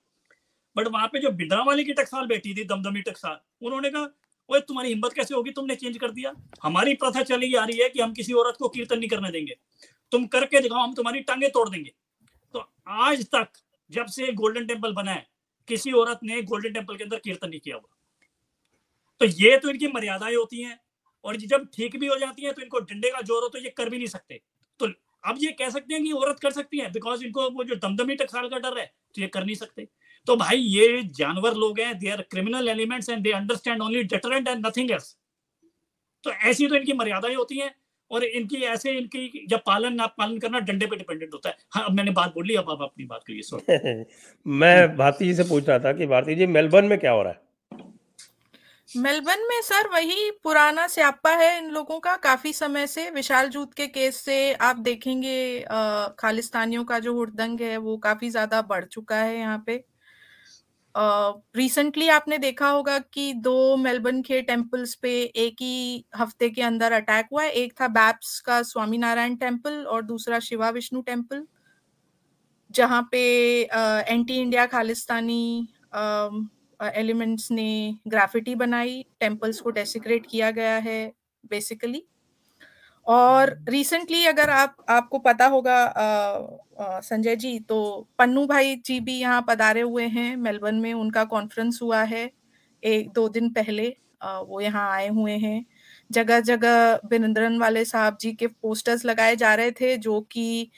बट 0.76 0.88
वहाँ 0.88 1.08
पे 1.08 1.20
जो 1.20 1.32
बिडरा 1.32 1.62
वाली 1.64 1.84
की 1.84 1.94
टकसाल 1.94 2.26
बैठी 2.28 2.54
थी, 2.56 2.64
दमदमी 2.64 3.02
टकसाल, 3.02 3.38
उन्होंने 3.62 3.90
कहा 3.90 4.08
ओए, 4.50 4.60
तुम्हारी 4.62 4.90
हिम्मत 4.90 5.14
कैसे 5.14 5.36
होगी? 5.36 5.52
तुमने 5.52 5.76
चेंज 5.76 5.98
कर 5.98 6.12
दिया। 6.12 6.34
हमारी 6.64 6.94
प्रथा 6.96 7.24
चली 7.24 7.54
आ 7.56 7.64
रही 7.66 7.78
है 7.80 7.90
कि 7.90 8.00
हम 8.02 8.14
किसी 8.14 8.34
औरत 8.36 8.56
को 8.60 8.70
कीर्तन 8.70 9.00
नहीं 9.00 9.10
करने 9.10 9.32
देंगे। 9.32 9.56
तुम 10.12 10.26
करके 10.28 10.60
दिखाओ, 10.62 10.80
हम 10.80 10.94
तुम्हारी 10.94 11.20
टांगे 11.22 11.50
तोड़ 11.50 11.70
देंगे। 11.70 11.92
तो 12.56 12.66
आज 12.88 13.26
तक 13.28 13.48
जब 13.92 14.06
से 14.08 14.32
गोल्डन 14.34 14.66
टेंपल 14.68 14.94
बना 14.94 15.12
है, 15.12 15.26
किसी 15.68 15.92
औरत 15.94 16.20
ने 16.24 16.42
गोल्डन 16.44 16.74
टेंपल 16.74 16.96
के 16.96 17.04
अंदर 17.04 17.20
कीर्तन 17.20 17.50
नहीं 17.50 17.60
किया 17.60 17.76
हुआ 17.76 17.90
तो 19.22 19.26
ये 19.34 19.58
तो 19.58 19.70
इनकी 19.70 19.88
मर्यादाएँ 19.90 20.36
होती 20.36 20.62
हैं, 20.62 20.80
और 21.26 21.36
जब 21.38 21.68
ठीक 21.74 21.96
भी 22.00 22.08
हो 22.08 22.18
जाती 22.20 22.44
है 22.44 22.52
तो 22.54 22.62
इनको 22.62 22.80
डंडे 22.82 23.10
का 23.12 23.22
ज़ोर 23.22 23.44
हो 23.44 23.50
तो 23.50 23.60
ये 23.60 23.70
कर 23.72 23.90
भी 23.90 23.98
नहीं 23.98 24.08
सकते। 24.08 24.40
तो 24.80 24.88
अब 25.24 25.38
ये 25.40 25.52
कह 25.54 25.70
सकते 25.70 25.94
हैं 25.94 26.04
कि 26.04 26.12
औरत 26.14 26.40
कर 26.40 26.52
सकती 26.52 26.80
है 26.80 26.92
बिकॉज़ 26.92 27.24
इनको 27.26 27.50
वो 27.50 27.64
जो 27.64 27.76
दमदमी 27.78 28.16
टकसाल 28.16 28.50
का 28.50 28.58
डर 28.60 28.78
है 28.78 28.86
तो 29.16 29.22
ये 29.22 29.28
कर 29.30 29.46
नहीं 29.46 29.56
सकते। 29.56 29.88
तो 30.28 30.36
भाई 30.36 30.58
ये 30.58 31.02
जानवर 31.16 31.54
लोग 31.56 31.80
हैं 31.80 31.98
they 32.00 32.10
are 32.10 32.22
criminal 32.32 32.70
elements 32.70 33.10
and 33.10 33.24
they 33.24 33.32
understand 33.32 33.82
only 33.82 34.04
deterrent 34.06 34.48
and 34.48 34.66
nothing 34.68 34.92
else 34.92 35.16
तो 36.24 36.32
ऐसी 36.32 36.68
तो 36.68 36.76
इनकी 36.76 36.94
मर्यादाएँ 36.94 37.36
होती 37.36 37.58
हैं 37.58 37.74
और 38.12 38.24
इनकी 38.24 38.62
ऐसे 38.66 38.92
इनकी 38.92 39.46
जब 39.50 39.62
पालन 39.66 39.94
ना 39.94 40.06
पालन 40.08 40.38
करना 40.40 40.60
डंडे 40.60 40.86
पे 40.86 40.96
डिपेंडेंट 40.96 41.34
होता 41.34 41.50
है। 41.50 41.58
हाँ 41.72 41.84
अब 41.86 41.92
मैंने 41.92 42.12
बात 42.12 42.34
बोली 42.34 42.56
अब 42.56 42.70
आप 42.72 42.82
अपनी 42.82 43.06
बात 43.06 43.24
करिए 43.28 43.42
सर 43.42 44.06
मैं 44.48 44.96
भारती 44.98 45.26
जी 45.26 45.34
से 45.34 45.44
पूछ 45.44 45.68
रहा 45.70 45.80
था 45.80 45.94
कि 45.94 46.06
भारती 46.06 46.36
जी 46.36 46.46
मेलबर्न 46.48 46.86
में 46.86 46.98
क्या 47.00 47.12
हो 47.12 47.22
रहा 47.24 47.32
है? 47.32 47.42
मेलबर्न 48.90 49.48
में 49.50 49.62
सर 49.62 49.88
वही 49.90 50.30
पुराना 50.44 50.88
स्यापा 50.88 51.32
है 51.36 51.58
इन 51.58 51.70
लोगों 51.72 52.00
का 52.00 52.16
काफ़ी 52.24 52.54
समय 52.54 52.88
से 52.88 53.10
विशाल 53.10 53.50
जूत 53.50 53.74
के 53.74 53.88
केस 53.88 54.16
से 54.16 54.54
आप 54.54 54.80
देखेंगे 54.82 55.38
खालिस्तानियों 56.20 56.84
का 56.84 57.00
जो 57.00 57.14
हुड़दंग 57.14 57.62
है 57.62 57.78
वो 57.78 57.98
काफ़ी 57.98 58.30
ज़्यादा 58.30 58.62
बढ़ 58.62 58.86
चुका 58.86 59.16
है 59.16 59.38
यहाँ 59.38 59.64
पे। 59.68 59.84
रिसेंटली 60.96 62.06
uh, 62.06 62.12
आपने 62.12 62.38
देखा 62.38 62.70
होगा 62.70 63.00
कि 63.00 63.34
दो 63.34 63.78
मेलबर्न 63.78 64.22
के 64.22 64.42
टेम्पल्स 64.42 64.94
पे 64.96 65.22
एक 65.22 65.56
ही 65.62 66.06
हफ़्ते 66.16 66.50
के 66.50 66.62
अंदर 66.62 66.92
अटैक 66.92 67.28
हुआ 67.32 67.44
है। 67.44 67.50
एक 67.50 67.74
था 67.82 67.88
बैप्स 67.88 68.40
का 68.40 68.62
स्वामी 68.62 68.98
नारायण 68.98 69.36
टेंपल 69.36 69.74
और 69.74 70.02
दूसरा 70.02 70.40
शिवा 70.40 70.70
विष्णु 70.70 71.02
टेंपल 71.02 71.48
जहाँ 72.72 73.10
पे 73.12 73.20
एंटी 73.62 74.36
इंडिया 74.36 74.66
खालिस्तानी 74.66 75.68
एलिमेंट्स 76.96 77.52
ने 77.52 77.98
ग्राफिटी 78.08 78.56
बनाई 78.56 79.06
टेम्पल्स 79.20 79.60
को 79.62 79.70
डेसिक्रेट 79.70 80.26
किया 80.30 80.52
गया 80.52 80.78
है 80.78 81.14
बेसिकली 81.50 82.06
और 83.08 83.56
रिसेंटली 83.70 84.26
अगर 84.26 84.50
आप 84.50 84.76
आपको 84.90 85.20
पता 85.20 85.46
होगा 85.48 85.78
संजय 87.02 87.36
जी 87.36 87.58
तो 87.60 87.80
पन्नू 88.20 88.46
भाई 88.48 88.76
जी 88.86 89.00
भी 89.00 89.18
यहाँ 89.20 89.44
पधारे 89.50 89.82
हुए 89.82 90.06
हैं। 90.08 90.36
मेलबर्न 90.38 90.76
में 90.76 90.94
उनका 90.94 91.24
कॉन्फ्रेंस 91.26 91.80
हुआ 91.82 92.02
है 92.04 92.30
एक 92.84 93.10
दो 93.14 93.28
दिन 93.30 93.50
पहले। 93.54 93.96
आ, 94.24 94.40
वो 94.40 94.62
यहाँ 94.62 94.90
आए 94.92 95.08
हुए 95.10 95.32
हैं। 95.38 95.66
जगह 96.10 96.40
जगह 96.42 97.00
बिनंदरन 97.06 97.58
वाले 97.60 97.84
साहब 97.86 98.18
जी 98.22 98.32
के 98.34 98.48
पोस्टर्स 98.48 99.06
लगाए 99.06 99.36
जा 99.36 99.54
रहे 99.56 99.72
थे 99.72 99.96
जो 99.98 100.20
कि 100.32 100.70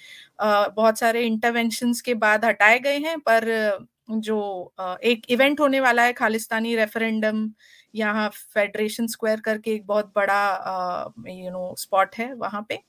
बहुत 0.42 1.00
सारे 1.00 1.22
इंटरवेंशन 1.26 1.94
के 2.06 2.14
बाद 2.16 2.46
हटाए 2.46 2.80
गए 2.80 2.98
हैं। 3.00 3.18
पर 3.20 3.88
जो 4.12 4.74
एक 5.04 5.26
इवेंट 5.30 5.60
होने 5.60 5.80
वाला 5.80 6.04
है 6.04 6.14
खालिस्तानी 6.14 6.76
रेफरेंडम 6.76 7.50
यहाँ 7.96 8.30
फेडरेशन 8.54 9.08
स्क्वायर 9.08 9.40
करके 9.42 9.72
एक 9.72 9.86
बहुत 9.88 10.12
बड़ा 10.16 11.14
यू 11.30 11.52
नो 11.52 11.74
स्पॉट 11.78 12.16
है 12.16 12.34
वहाँ 12.36 12.66
पे। 12.70 12.80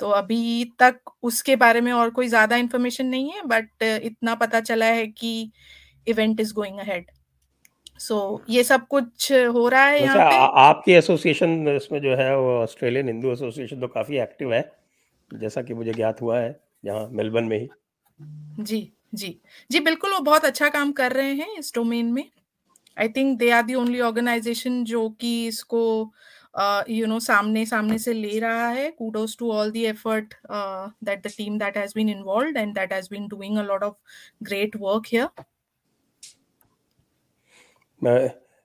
तो 0.00 0.08
अभी 0.12 0.64
तक 0.78 1.10
उसके 1.22 1.56
बारे 1.56 1.80
में 1.80 1.90
और 1.92 2.10
कोई 2.10 2.28
ज़्यादा 2.28 2.56
इंफॉर्मेशन 2.58 3.06
नहीं 3.06 3.30
है 3.30 3.42
बट 3.46 3.82
इतना 3.82 4.34
पता 4.36 4.60
चला 4.62 4.86
है 4.86 5.06
कि 5.08 5.50
event 6.06 6.40
is 6.40 6.52
going 6.54 6.78
ahead 6.78 7.10
so 8.00 8.18
ये 8.50 8.64
सब 8.64 8.86
कुछ 8.86 9.30
हो 9.32 9.68
रहा 9.68 9.84
है 9.84 10.02
यहाँ 10.02 10.16
पे। 10.16 10.36
आपकी 10.60 10.92
एसोसिएशन 10.92 11.68
इसमें 11.68 12.00
जो 12.02 12.16
है 12.16 12.36
वो 12.36 12.50
ऑस्ट्रेलियन 12.62 13.08
हिंदू 13.08 13.32
एसोसिएशन 13.32 13.80
तो 13.80 13.88
काफ़ी 13.88 14.18
एक्टिव 14.18 14.52
है 14.54 14.60
जैसा 15.30 15.62
कि 15.62 15.74
मुझे 15.74 15.92
ज्ञात 15.92 16.20
हुआ 16.22 16.38
है 16.38 16.58
यहाँ 16.84 17.08
मेलबर्न 17.12 17.44
में 17.44 17.58
ही। 17.58 17.68
जी 18.60 18.92
जी। 19.14 19.38
जी 19.70 19.80
बिल्कुल 19.80 20.12
वो 20.12 20.18
बहुत 20.22 20.44
अच्छा 20.44 20.68
काम 20.68 20.92
कर 20.92 21.12
रहे 21.12 21.32
हैं 21.32 21.58
इस 21.58 21.72
डोमेन 21.74 22.12
में। 22.12 22.24
I 23.00 23.08
think 23.16 23.38
they 23.38 23.50
are 23.50 23.62
the 23.62 23.74
only 23.74 24.00
organisation 24.00 24.84
जो 24.84 25.08
कि 25.20 25.32
इसको 25.46 25.82
यू 26.88 27.06
नो 27.06 27.18
सामने 27.20 27.64
सामने 27.66 27.98
से 27.98 28.12
ले 28.12 28.38
रहा 28.40 28.68
है। 28.68 28.90
Kudos 28.98 29.36
to 29.38 29.52
all 29.52 29.70
the 29.70 29.76
effort 29.76 30.34
that 30.50 31.26
the 31.26 31.32
team 31.36 31.58
that 31.58 31.76
has 31.76 31.92
been 31.96 32.08
involved 32.08 32.56
and 32.56 32.74
that 32.74 32.92
has 32.92 33.08
been 33.10 33.28
doing 33.28 33.58
a 33.58 33.62
lot 33.62 33.82
of 33.82 33.94
great 34.42 34.76
work 34.80 35.06
here 35.12 35.28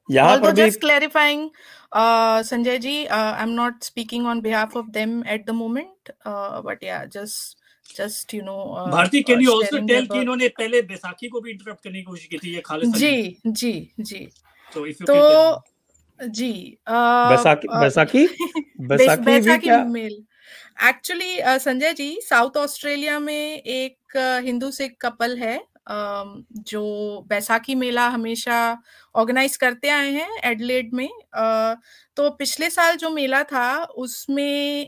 यहाँ 0.09 0.29
Although 0.31 0.47
पर 0.47 0.55
भी 0.55 0.61
just 0.61 0.81
clarifying, 0.81 1.43
uh, 1.91 2.39
Sanjay 2.47 2.79
ji, 2.85 3.07
uh, 3.07 3.33
I'm 3.33 3.55
not 3.55 3.83
speaking 3.83 4.25
on 4.25 4.41
behalf 4.41 4.75
of 4.75 4.91
them 4.93 5.13
at 5.35 5.45
the 5.45 5.53
moment, 5.53 6.09
uh, 6.25 6.61
but 6.61 6.83
yeah, 6.87 7.05
just 7.05 7.60
just 7.95 8.33
you. 8.33 8.41
Uh, 8.41 8.91
Bharti 8.91 9.21
can 9.21 9.37
uh, 9.37 9.43
you 9.43 9.51
also 9.51 9.77
tell 9.77 10.05
कि 10.05 10.19
इन्होंने 10.19 10.47
पहले 10.47 10.81
बैसाखी 10.81 11.27
को 11.27 11.41
भी 11.41 11.51
interrupt 11.51 11.83
करने 11.83 11.97
की 11.97 12.03
कोशिश 12.03 12.25
की 12.25 12.37
थी 12.37 12.55
ये 12.55 12.61
खालिस्तान 12.65 12.99
जी 12.99 13.37
जी 13.47 13.93
जी। 13.99 14.27
तो 14.75 15.05
तो 15.05 15.61
जी 16.27 16.77
uh, 16.89 17.29
बैसाखी 17.29 17.67
uh, 17.67 17.81
बैसाखी? 17.81 18.27
बैसाखी 18.81 19.39
भी 19.39 19.57
क्या? 19.57 19.83
Mail. 19.83 20.23
Actually 20.83 21.35
Sanjay 21.41 21.93
ji 21.93 22.19
south 22.21 22.57
Australia 22.57 23.19
में 23.19 23.61
एक 23.61 24.17
uh, 24.17 24.45
हिंदू 24.45 24.71
सिख 24.71 24.95
कपल 25.01 25.37
है। 25.37 25.70
जो 25.87 26.81
बैसाखी 27.29 27.75
मेला 27.75 28.07
हमेशा 28.09 28.57
ऑर्गेनाइज 29.15 29.55
करते 29.57 29.89
आए 29.89 30.11
हैं 30.11 30.29
एडलेड 30.45 30.93
में 30.93 31.09
तो 32.17 32.29
पिछले 32.31 32.69
साल 32.69 32.95
जो 32.95 33.09
मेला 33.09 33.41
था, 33.43 33.83
उसमें 33.83 34.87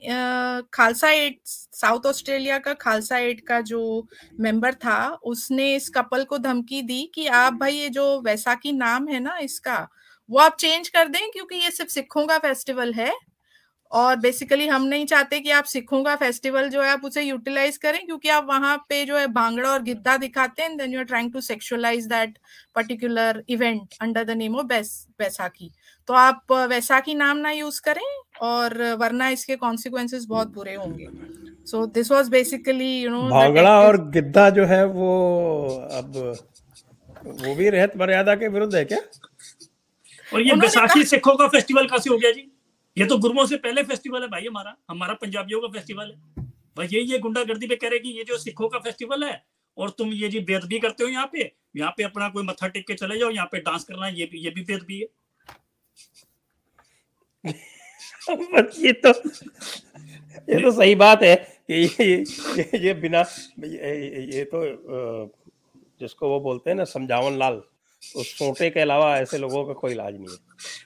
खालसा 0.73 1.09
एड, 1.11 1.35
साउथ 1.45 2.05
ऑस्ट्रेलिया 2.07 2.57
का 2.59 2.73
खालसा 2.75 3.17
एड 3.19 3.41
का 3.47 3.59
जो 3.63 4.07
मेंबर 4.39 4.73
था, 4.75 5.07
उसने 5.25 5.73
इस 5.75 5.89
कपल 5.89 6.23
को 6.25 6.37
धमकी 6.39 6.81
दी 6.83 7.03
कि 7.15 7.27
आप 7.27 7.53
भाई 7.55 7.75
ये 7.75 7.89
जो 7.89 8.05
वैसाखी 8.21 8.71
नाम 8.73 9.07
है 9.07 9.19
ना 9.19 9.37
इसका, 9.39 9.87
वो 10.29 10.39
आप 10.39 10.55
चेंज 10.59 10.89
कर 10.89 11.07
दें 11.07 11.29
क्योंकि 11.31 11.55
ये 11.55 11.71
सिर्फ़ 11.71 11.91
सिखों 11.91 12.25
का 12.27 12.37
फेस्टिवल 12.39 12.93
है। 12.93 13.11
और 13.93 14.15
बेसिकली 14.15 14.67
हम 14.67 14.83
नहीं 14.83 15.05
चाहते 15.05 15.39
कि 15.39 15.51
आप 15.51 15.63
सिखों 15.65 16.03
का 16.03 16.15
फेस्टिवल 16.15 16.69
जो 16.69 16.81
है 16.81 16.89
आप 16.89 17.01
उसे 17.05 17.21
यूटिलाइज 17.23 17.77
करें 17.77 18.05
क्योंकि 18.05 18.29
आप 18.29 18.45
वहाँ 18.45 18.77
पे 18.89 19.03
जो 19.05 19.17
है 19.17 19.27
भांगड़ा 19.33 19.69
और 19.69 19.81
गिद्दा 19.83 20.15
दिखाते 20.17 20.61
हैं 20.61 20.77
then 20.77 20.93
you 20.93 20.99
are 20.99 21.05
trying 21.05 21.31
to 21.33 21.41
sexualise 21.41 22.05
that 22.07 22.37
particular 22.75 23.43
event 23.49 23.93
under 24.01 24.23
the 24.23 24.37
name 24.37 24.55
of 24.55 24.65
Baisakhi. 24.65 25.71
तो 26.07 26.13
आप 26.13 26.51
वैसाखी 26.69 27.15
नाम 27.15 27.37
ना 27.37 27.51
यूज़ 27.51 27.81
करें 27.81 28.05
और 28.41 28.81
वरना 28.99 29.27
इसके 29.29 29.55
कॉन्सिक्वेंसेस 29.55 30.25
बहुत 30.25 30.47
बुरे 30.53 30.73
होंगे। 30.75 31.07
So 31.65 31.85
this 31.87 32.11
was 32.11 32.29
basically 32.29 32.91
you 33.01 33.09
know 33.09 33.21
bhangra 33.29 33.79
और 33.81 33.97
गिद्दा 34.09 34.49
जो 34.49 34.65
है 34.65 34.85
वो 34.87 35.11
अब 35.91 36.17
वो 37.25 37.55
भी 37.55 37.69
रहत 37.69 37.93
मर्यादा 37.97 38.35
के 38.35 38.47
विरुद्ध 38.47 38.75
है 38.75 38.83
क्या? 38.85 38.99
और 40.27 40.41
ये 40.41 40.55
बैसाखी 40.55 41.03
सिखों 41.05 41.35
का 41.35 41.47
फेस्टिवल 41.47 41.87
कैसे 41.87 42.09
हो 42.09 42.17
गया 42.17 42.31
जी? 42.31 42.49
ये 42.97 43.05
तो 43.05 43.17
गुरुओं 43.17 43.45
से 43.45 43.57
पहले 43.57 43.83
फेस्टिवल 43.83 44.21
है 44.21 44.27
भाई 44.29 44.45
हमारा 44.45 44.75
हमारा 44.89 45.13
पंजाबियों 45.21 45.61
का 45.61 45.67
फेस्टिवल 45.69 46.11
है। 46.11 46.43
भाई 46.77 46.87
ये 46.87 47.01
ये 47.03 47.19
गुंडागर्दी 47.19 47.67
पे 47.67 47.75
कह 47.75 47.89
रहे 47.89 47.99
कि 47.99 48.09
ये 48.17 48.23
जो 48.23 48.37
सिखों 48.37 48.67
का 48.69 48.79
फेस्टिवल 48.79 49.23
है 49.23 49.41
और 49.77 49.89
तुम 49.97 50.13
ये 50.13 50.29
जी 50.29 50.39
बेदबी 50.49 50.79
करते 50.79 51.03
हो 51.03 51.09
यहाँ 51.09 51.29
पे 51.33 51.51
यहाँ 51.77 51.91
पे 51.97 52.03
अपना 52.03 52.29
कोई 52.29 52.43
मत्था 52.43 52.67
टेक 52.67 52.87
के 52.87 52.93
चले 52.95 53.17
जाओ 53.19 53.29
यहाँ 53.31 53.47
पे 53.51 53.59
डांस 53.61 53.83
करना 53.83 54.07
ये 54.09 54.25
भी 54.31 54.39
ये 54.45 54.49
भी 54.51 54.61
बेदबी 54.63 54.99
है। 54.99 55.07
ये 58.79 58.91
तो 58.95 59.09
ये 60.49 60.61
तो 60.61 60.71
सही 60.71 60.95
बात 60.95 61.23
है 61.23 61.35
कि 61.71 61.73
ये 61.73 62.05
ये, 62.05 62.79
ये 62.79 62.93
बिना 62.93 63.19
ये, 63.59 64.25
ये 64.35 64.43
तो 64.53 64.61
जिसको 66.01 66.29
वो 66.29 66.39
बोलते 66.39 66.69
हैं 66.69 66.77
ना 66.77 66.83
समझावन 66.87 67.37
लाल 67.37 67.61
उस 68.15 68.37
सोटे 68.37 68.69
के 68.69 68.79
अलावा 68.79 69.17
ऐसे 69.17 69.37
लोगों 69.37 69.65
का 69.65 69.73
कोई 69.73 69.91
इलाज 69.91 70.13
नहीं 70.13 70.27
है। 70.27 70.37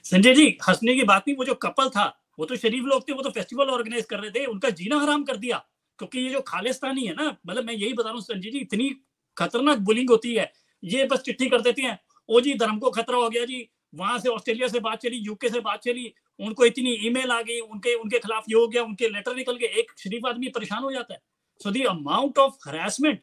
संजय 0.04 0.34
जी, 0.34 0.58
हंसने 0.68 0.94
की 0.94 1.02
बात 1.02 1.24
नहीं, 1.28 1.36
वो 1.36 1.44
जो 1.44 1.54
कपल 1.54 1.88
था, 1.88 2.22
वो 2.38 2.44
तो 2.44 2.56
शरीफ 2.56 2.84
लोग 2.84 3.08
थे, 3.08 3.12
वो 3.12 3.22
तो 3.22 3.30
फेस्टिवल 3.30 3.66
ऑर्गेनाइज 3.66 4.04
कर 4.04 4.18
रहे 4.18 4.30
थे, 4.30 4.44
उनका 4.44 4.70
जीना 4.70 4.98
हराम 4.98 5.24
कर 5.24 5.36
दिया। 5.36 5.64
क्योंकि 5.98 6.20
ये 6.20 6.30
जो 6.30 6.40
खालिस्तानी 6.40 7.06
है 7.06 7.14
ना 7.14 7.36
मतलब 7.46 7.64
मैं 7.64 7.74
यही 7.74 7.92
बता 7.92 8.04
रहा 8.04 8.12
हूँ, 8.12 8.22
संजय 8.22 8.50
जी, 8.50 8.58
इतनी 8.58 8.90
खतरनाक 9.36 9.78
बुलिंग 9.78 10.10
होती 10.10 10.34
है, 10.34 10.52
ये 10.84 11.04
बस 11.04 11.18
चिट्ठी 11.18 11.48
कर 11.48 11.60
देती 11.60 11.82
हैं, 11.82 11.98
ओ 12.28 12.40
जी, 12.40 12.54
धर्म 12.54 12.78
को 12.78 12.90
खतरा 12.90 13.16
हो 13.16 13.28
गया 13.30 13.44
जी, 13.44 13.68
वहाँ 13.94 14.18
से 14.18 14.28
ऑस्ट्रेलिया 14.28 14.68
से 14.68 14.80
बात 14.80 14.98
चली 14.98 15.16
यूके 15.16 15.48
से 15.48 15.60
बात 15.60 15.82
चली, 15.82 16.12
उनको 16.40 16.64
इतनी 16.64 16.92
ईमेल 17.06 17.30
आ 17.30 17.40
गई, 17.42 17.60
उनके 17.60 17.94
उनके 17.94 18.18
खिलाफ 18.18 18.44
ये 18.48 18.58
हो 18.58 18.68
गया, 18.68 18.82
उनके 18.82 19.08
लेटर 19.08 19.36
निकल 19.36 19.56
गए, 19.56 19.66
एक 19.66 19.92
शरीफ 19.98 20.26
आदमी 20.26 20.48
परेशान 20.48 20.82
हो 20.82 20.92
जाता 20.92 21.14
है। 21.14 21.20
So 21.60 21.70
the 21.70 21.82
amount 21.82 22.38
of 22.38 22.68
harassment 22.68 23.20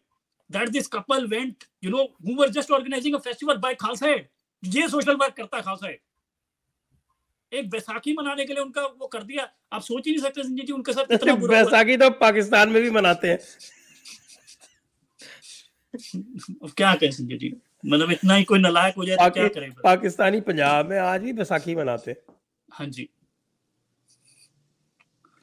that 0.52 0.70
this 0.70 0.90
couple 0.96 1.26
went, 1.26 1.56
you 1.86 1.94
know, 1.94 2.06
who 2.28 2.38
were 2.38 2.54
just 2.54 2.72
organizing 2.72 3.16
a 3.16 3.24
festival 3.28 3.56
by 3.58 3.74
Khalsa 3.74 4.04
Aid. 4.04 4.22
ये 4.64 4.88
सोशल 4.90 5.16
वर्क 5.16 5.34
करता 5.34 5.58
है 5.58 5.92
एड 5.92 6.00
एक 7.54 7.70
बैसाखी 7.70 8.14
मनाने 8.14 8.46
के 8.46 8.54
लिए 8.54 8.64
उनका 8.64 8.82
वो 8.82 9.08
कर 9.08 9.24
दिया। 9.24 9.54
आप 9.74 9.82
सोच 9.82 10.06
ही 10.06 10.12
नहीं 10.12 10.22
सकते 10.22 10.44
संजय 10.44 10.64
जी 10.64 10.74
उनके 10.74 10.94
साथ 10.94 11.06
कितना 11.06 11.36
बुरा 11.36 11.58
है। 11.58 11.64
बैसाखी 11.64 11.98
तो 11.98 12.10
पाकिस्तान 12.10 12.70
में 12.70 12.84
भी 12.84 12.90
मनाते 12.90 13.28
हैं। 13.28 13.40
क्या 16.68 16.96
कहें 16.96 17.12
संजय 17.12 17.38
जी? 17.38 17.56
मतलब 17.86 18.12
इतना 18.12 18.34
ही 18.34 18.44
कोई 18.44 18.60
नलायक 18.60 18.96
हो 18.96 19.06
जाए 19.06 19.16
तो 19.16 19.30
क्या 19.30 19.48
करें? 19.48 19.72
पाकिस्तानी 19.72 20.42
पंजाब 20.42 20.90
में 20.90 21.00
आज 21.00 21.22
भी 21.22 21.34
बैसाखी 21.34 21.76
मनाते 21.76 22.12
हैं। 22.12 22.34
हाँ 22.72 22.88
जी। 22.88 23.10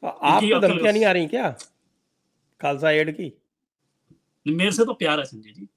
आपको 0.04 0.54
अकल- 0.56 0.70
धमकियाँ 0.70 0.92
नहीं 0.92 1.04
आ 1.04 1.12
रही 1.12 1.26
क्या? 1.26 1.50
खालसा 2.60 2.90
एड 2.90 3.16
की। 3.16 3.41
मेरे 4.46 4.70
से 4.72 4.84
तो 4.84 4.92
प्यार 4.94 5.18
है 5.18 5.24
संजय 5.24 5.52
जी। 5.52 5.68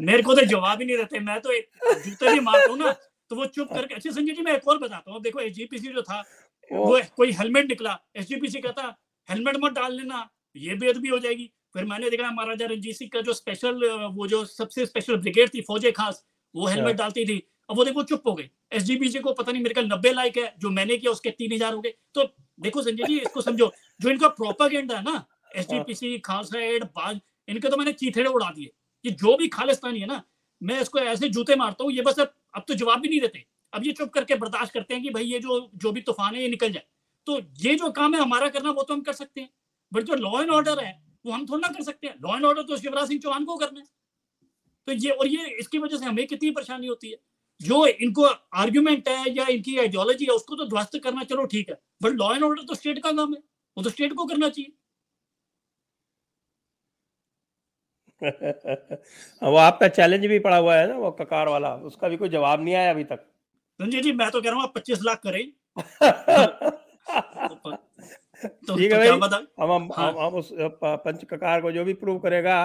मेरे 0.00 0.22
को 0.22 0.34
तो 0.34 0.44
जवाब 0.46 0.80
ही 0.80 0.86
नहीं 0.86 0.96
देते 0.96 1.20
मैं 1.20 1.40
तो 1.40 1.50
एक 1.52 1.68
जूते 2.04 2.32
भी 2.32 2.40
मारता 2.40 2.70
हूँ 2.70 2.78
ना 2.78 2.92
तो 3.30 3.36
वो 3.36 3.44
चुप 3.48 3.68
करके 3.74 3.94
अच्छा 3.94 4.10
संजय 4.10 4.32
जी 4.32 4.42
मैं 4.42 4.52
एक 4.52 4.68
और 4.68 4.78
बताता 4.78 5.12
हूँ 5.12 5.20
देखो 5.22 5.40
एसजीपीसी 5.40 5.88
जो 5.88 6.02
था 6.02 6.22
वो 6.70 7.00
कोई 7.16 7.32
हेलमेट 7.32 7.68
निकला 7.68 7.98
एसजीपीसी 8.16 8.60
कहता 8.60 8.94
हेलमेट 9.28 9.56
मत 9.60 9.72
डाल 9.72 9.96
लेना 9.96 10.28
ये 10.56 10.74
बेअदबी 10.76 11.08
हो 11.08 11.18
जाएगी। 11.18 11.50
फिर 11.74 11.84
मैंने 11.84 12.10
देखा 12.10 12.30
महाराजा 12.30 12.66
रंजीत 12.66 12.96
सिंह 12.96 13.10
का 13.12 13.20
जो 13.20 13.32
स्पेशल 13.32 13.84
वो 14.14 14.26
जो 14.26 14.44
सबसे 14.46 14.86
स्पेशल 14.86 15.16
ब्रिगेड 15.16 15.54
थी 15.54 15.60
फौजे 15.68 15.90
खास 15.92 16.22
वो 16.54 16.66
हेलमेट 16.66 16.90
अच्छा। 16.90 17.04
डालती 17.04 17.24
थी 17.26 17.42
अब 17.70 17.76
वो 17.76 17.84
देखो 17.84 18.02
चुप 18.04 18.26
हो 18.26 18.34
गई। 18.34 18.48
एसजीपीसी 18.72 19.18
को 19.20 19.32
पता 19.32 19.52
नहीं 19.52 19.62
मेरे 19.62 19.74
ख्याल 19.74 19.86
नब्बे 19.86 20.12
लाइक 20.12 20.36
है 20.38 20.54
जो 20.60 20.70
मैंने 20.70 20.96
किया 20.96 21.12
उसके 21.12 21.30
तीन 21.32 21.52
हज़ार 21.52 21.74
हो 21.74 21.80
गए। 21.80 21.94
तो 22.14 22.24
देखो 22.60 22.82
संजय 22.82 23.04
जी 23.04 23.18
इसको 23.18 23.40
समझो 23.42 23.72
जो 24.00 24.10
इनका 24.10 24.28
प्रोपागेंडा 24.30 24.96
है 24.96 25.02
ना 25.02 25.24
एसजीपीसी 25.56 26.18
खालसा 26.20 26.60
एड 26.60 26.84
बाज 26.86 27.20
इनके 27.48 27.68
तो 27.68 27.76
मैंने 27.76 27.92
चीथेड़े 27.94 28.30
उड़ा 28.30 28.50
दिए। 28.50 28.70
ये 29.04 29.10
जो 29.12 29.36
भी 29.36 29.48
खालिस्तानी 29.50 30.00
है 30.00 30.06
ना 30.06 30.22
मैं 30.60 30.80
इसको 30.80 30.98
ऐसे 31.00 31.28
जूते 31.28 31.56
मारता 31.56 31.84
हूँ 31.84 31.92
ये 31.92 32.02
बस 32.02 32.18
अब 32.20 32.32
अब 32.54 32.64
तो 32.68 32.74
जवाब 32.74 33.00
भी 33.00 33.08
नहीं 33.08 33.20
देते। 33.20 33.44
अब 33.72 33.84
ये 33.86 33.92
चुप 33.92 34.10
करके 34.12 34.34
बर्दाश्त 34.36 34.72
करते 34.72 34.94
हैं 34.94 35.02
कि 35.02 35.10
भाई 35.10 35.24
ये 35.24 35.38
जो 35.40 35.58
जो 35.76 35.92
भी 35.92 36.00
तूफ़ान 36.02 36.34
है 36.34 36.42
ये 36.42 36.48
निकल 36.48 36.72
जाए। 36.72 36.86
तो 37.26 37.38
ये 37.60 37.74
जो 37.74 37.90
काम 37.92 38.14
है 38.14 38.20
हमारा 38.20 38.48
करना 38.48 38.70
वो 38.70 38.82
तो 38.82 38.94
हम 38.94 39.00
कर 39.02 39.12
सकते 39.14 39.40
हैं। 39.40 39.50
बट 39.92 40.02
जो 40.02 40.14
लॉ 40.16 40.40
एंड 40.40 40.50
ऑर्डर 40.50 40.84
है 40.84 40.92
वो 41.26 41.32
हम 41.32 41.46
थोड़ा 41.46 41.66
ना 41.66 41.72
कर 41.74 41.84
सकते 41.84 42.06
हैं। 42.06 42.14
लॉ 42.22 42.36
एंड 42.36 42.44
ऑर्डर 42.44 42.62
तो 42.62 42.76
शिवराज 42.76 43.08
सिंह 43.08 43.20
चौहान 43.20 43.44
को 43.44 43.56
करना 43.56 43.80
है। 43.80 43.86
तो 44.88 44.92
ये 44.94 45.10
और 45.10 45.26
ये 45.28 45.46
इसकी 45.60 45.78
वजह 45.78 45.96
से 45.96 46.04
हमें 46.04 46.26
कितनी 46.26 46.50
परेशानी 46.50 46.86
होती 46.86 47.10
है। 47.10 47.16
जो 47.60 47.86
इनको 47.86 48.24
आर्ग्यूमेंट 48.56 49.08
है 49.08 49.34
या 49.34 49.46
इनकी 49.48 49.76
आइडियोलॉजी 49.78 50.24
है 50.24 50.32
उसको 50.32 50.56
तो 50.56 50.64
ध्वस्त 50.66 50.98
करना 51.04 51.24
चलो 51.24 51.44
ठीक 51.46 51.68
है। 51.70 51.80
बट 52.02 52.12
लॉ 52.14 52.34
एंड 52.34 52.44
ऑर्डर 52.44 52.62
तो 52.62 52.74
स्टेट 52.74 53.02
का 53.02 53.12
काम 53.12 53.34
है। 53.34 53.40
वो 53.76 53.82
तो 53.82 53.90
स्टेट 53.90 54.12
को 54.12 54.24
करना 54.24 54.48
चाहिए। 54.48 54.72
वो 59.42 59.56
आपका 59.56 59.88
चैलेंज 59.88 60.26
भी 60.26 60.38
पड़ा 60.38 60.56
हुआ 60.56 60.76
है 60.76 60.86
ना 60.88 60.96
वो 60.96 61.10
ककार 61.10 61.48
वाला। 61.48 61.74
उसका 61.84 62.08
भी 62.08 62.16
कोई 62.16 62.28
जवाब 62.28 62.62
नहीं 62.62 62.74
आया 62.74 62.90
अभी 62.90 63.04
तक। 63.04 63.26
संजय 63.80 64.00
जी 64.00 64.12
मैं 64.12 64.30
तो 64.30 64.40
कह 64.40 64.48
रहा 64.48 64.56
हूँ 64.56 64.62
आप 64.62 64.72
पच्चीस 64.74 65.00
लाख 65.02 65.20
करें। 65.26 65.44
तो, 67.48 67.76
तो 68.46 68.76
ठीक 68.76 68.92
है 68.92 68.98
क्या 68.98 69.16
भाई 69.16 69.28
हम 69.60 69.72
हम 69.72 69.90
हाँ। 69.96 70.12
हम, 70.12 70.34
उस 70.34 70.48
पंच 70.84 71.24
ककार 71.24 71.60
को 71.60 71.72
जो 71.72 71.84
भी 71.84 71.94
प्रूव 71.94 72.18
करेगा 72.18 72.56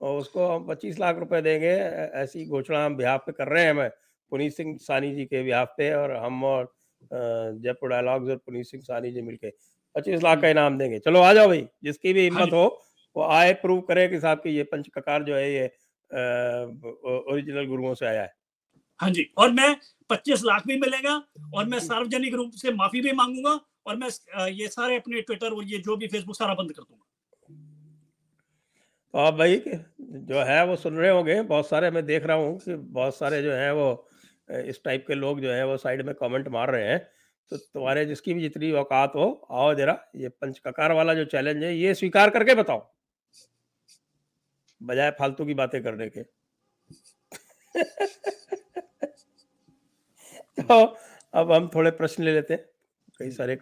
उसको 0.00 0.46
हम 0.46 0.66
पच्चीस 0.66 0.98
लाख 0.98 1.18
रुपए 1.18 1.40
देंगे। 1.42 1.74
ऐसी 2.22 2.46
घोषणा 2.46 2.84
हम 2.86 2.96
बिहाफ 2.96 3.22
पे 3.26 3.32
कर 3.32 3.48
रहे 3.48 3.64
हैं 3.64 3.72
मैं 3.72 3.88
पुनीत 4.32 4.52
सिंह 4.52 4.76
सानी 4.80 5.14
जी 5.14 5.24
के 5.24 5.42
बिहाफ 5.42 5.74
पे 5.78 5.92
और 5.94 6.16
हम 6.16 6.44
और 6.44 6.72
जयपुर 7.12 7.90
डायलॉग्स 7.90 8.30
और 8.30 8.36
पुनीत 8.36 8.66
सिंह 8.66 8.82
सानी 8.82 9.10
जी 9.10 9.22
मिलके। 9.22 9.50
पच्चीस 9.96 10.22
लाख 10.22 10.40
का 10.40 10.48
इनाम 10.48 10.78
देंगे। 10.78 10.98
चलो 10.98 11.20
आ 11.20 11.32
जाओ 11.32 11.48
भाई 11.48 11.66
जिसकी 11.84 12.12
भी 12.12 12.20
हाँ 12.20 12.30
हिम्मत 12.30 12.52
हो 12.52 12.64
वो 13.16 13.22
आए 13.24 13.52
प्रूव 13.56 13.80
करे 13.82 14.06
कि 14.08 14.20
साहब 14.20 14.38
की 14.38 14.50
ये 14.50 14.62
पंच 14.64 14.88
ककार 14.94 15.22
जो 15.22 15.34
है 15.36 15.52
ये 15.52 15.66
ओरिजिनल 16.10 17.66
गुरुओं 17.66 17.94
से 17.94 18.06
आया 18.06 18.22
है। 18.22 18.32
हाँ 19.00 19.10
जी 19.10 19.26
और 19.38 19.50
मैं 19.52 19.74
पच्चीस 20.10 20.42
लाख 20.44 20.66
भी 20.66 20.76
मिलेगा 20.80 21.14
और 21.54 21.64
मैं 21.64 21.78
सार्वजनिक 21.80 22.34
रूप 22.34 22.52
से 22.54 22.72
माफ़ी 22.72 23.00
भी 23.00 23.12
मांगूँगा 23.12 23.58
और 23.86 23.96
मैं 23.96 24.08
ये 24.50 24.68
सारे 24.68 24.96
अपने 24.96 25.20
ट्विटर 25.20 25.52
और 25.52 25.64
ये 25.64 25.78
जो 25.78 25.96
भी 25.96 26.06
फेसबुक 26.06 26.36
सारा 26.36 26.54
बंद 26.54 26.72
कर 26.72 26.82
दूँगा। 26.82 27.04
तो 29.14 29.18
आप 29.18 29.34
भाई 29.34 29.60
जो 30.28 30.42
है 30.44 30.64
वो 30.66 30.76
सुन 30.76 30.96
रहे 30.96 31.10
होंगे 31.10 31.40
बहुत 31.44 31.68
सारे 31.68 31.90
मैं 31.90 32.04
देख 32.06 32.24
रहा 32.26 32.36
हूँ 32.36 32.58
कि 32.58 32.74
बहुत 32.74 33.16
सारे 33.16 33.42
जो 33.42 33.52
है 33.52 33.72
वो 33.74 33.88
इस 34.48 34.80
टाइप 34.84 35.04
के 35.08 35.14
लोग 35.14 35.40
जो 35.40 35.52
है 35.52 35.66
वो 35.66 35.76
साइड 35.76 36.04
में 36.06 36.14
कमेंट 36.14 36.48
मार 36.48 36.70
रहे 36.70 36.88
हैं। 36.88 37.00
तो 37.50 37.56
तुम्हारे 37.56 38.06
जिसकी 38.06 38.34
भी 38.34 38.40
जितनी 38.40 38.72
औकात 38.72 39.12
हो, 39.14 39.48
आओ 39.50 39.74
जरा, 39.74 40.04
ये 40.16 40.28
पंच 40.28 40.58
ककार 40.58 40.92
वाला 40.92 41.14
जो 41.14 41.24
चैलेंज 41.24 41.64
है, 41.64 41.76
ये 41.76 41.94
स्वीकार 41.94 42.30
करके 42.30 42.54
बताओ। 42.54 42.90
बजाय 44.82 45.10
फालतू 45.10 45.44
की 45.44 45.54
बातें 45.54 45.82
करने 45.82 46.08
के। 46.08 46.24
तो 50.60 50.96
अब 51.34 51.52
हम 51.52 51.70
थोड़े 51.74 51.90
प्रश्न 51.90 52.22
ले 52.22 52.34
लेते 52.34 52.54
हैं। 52.54 52.64
कई 53.18 53.30
सारे 53.30 53.56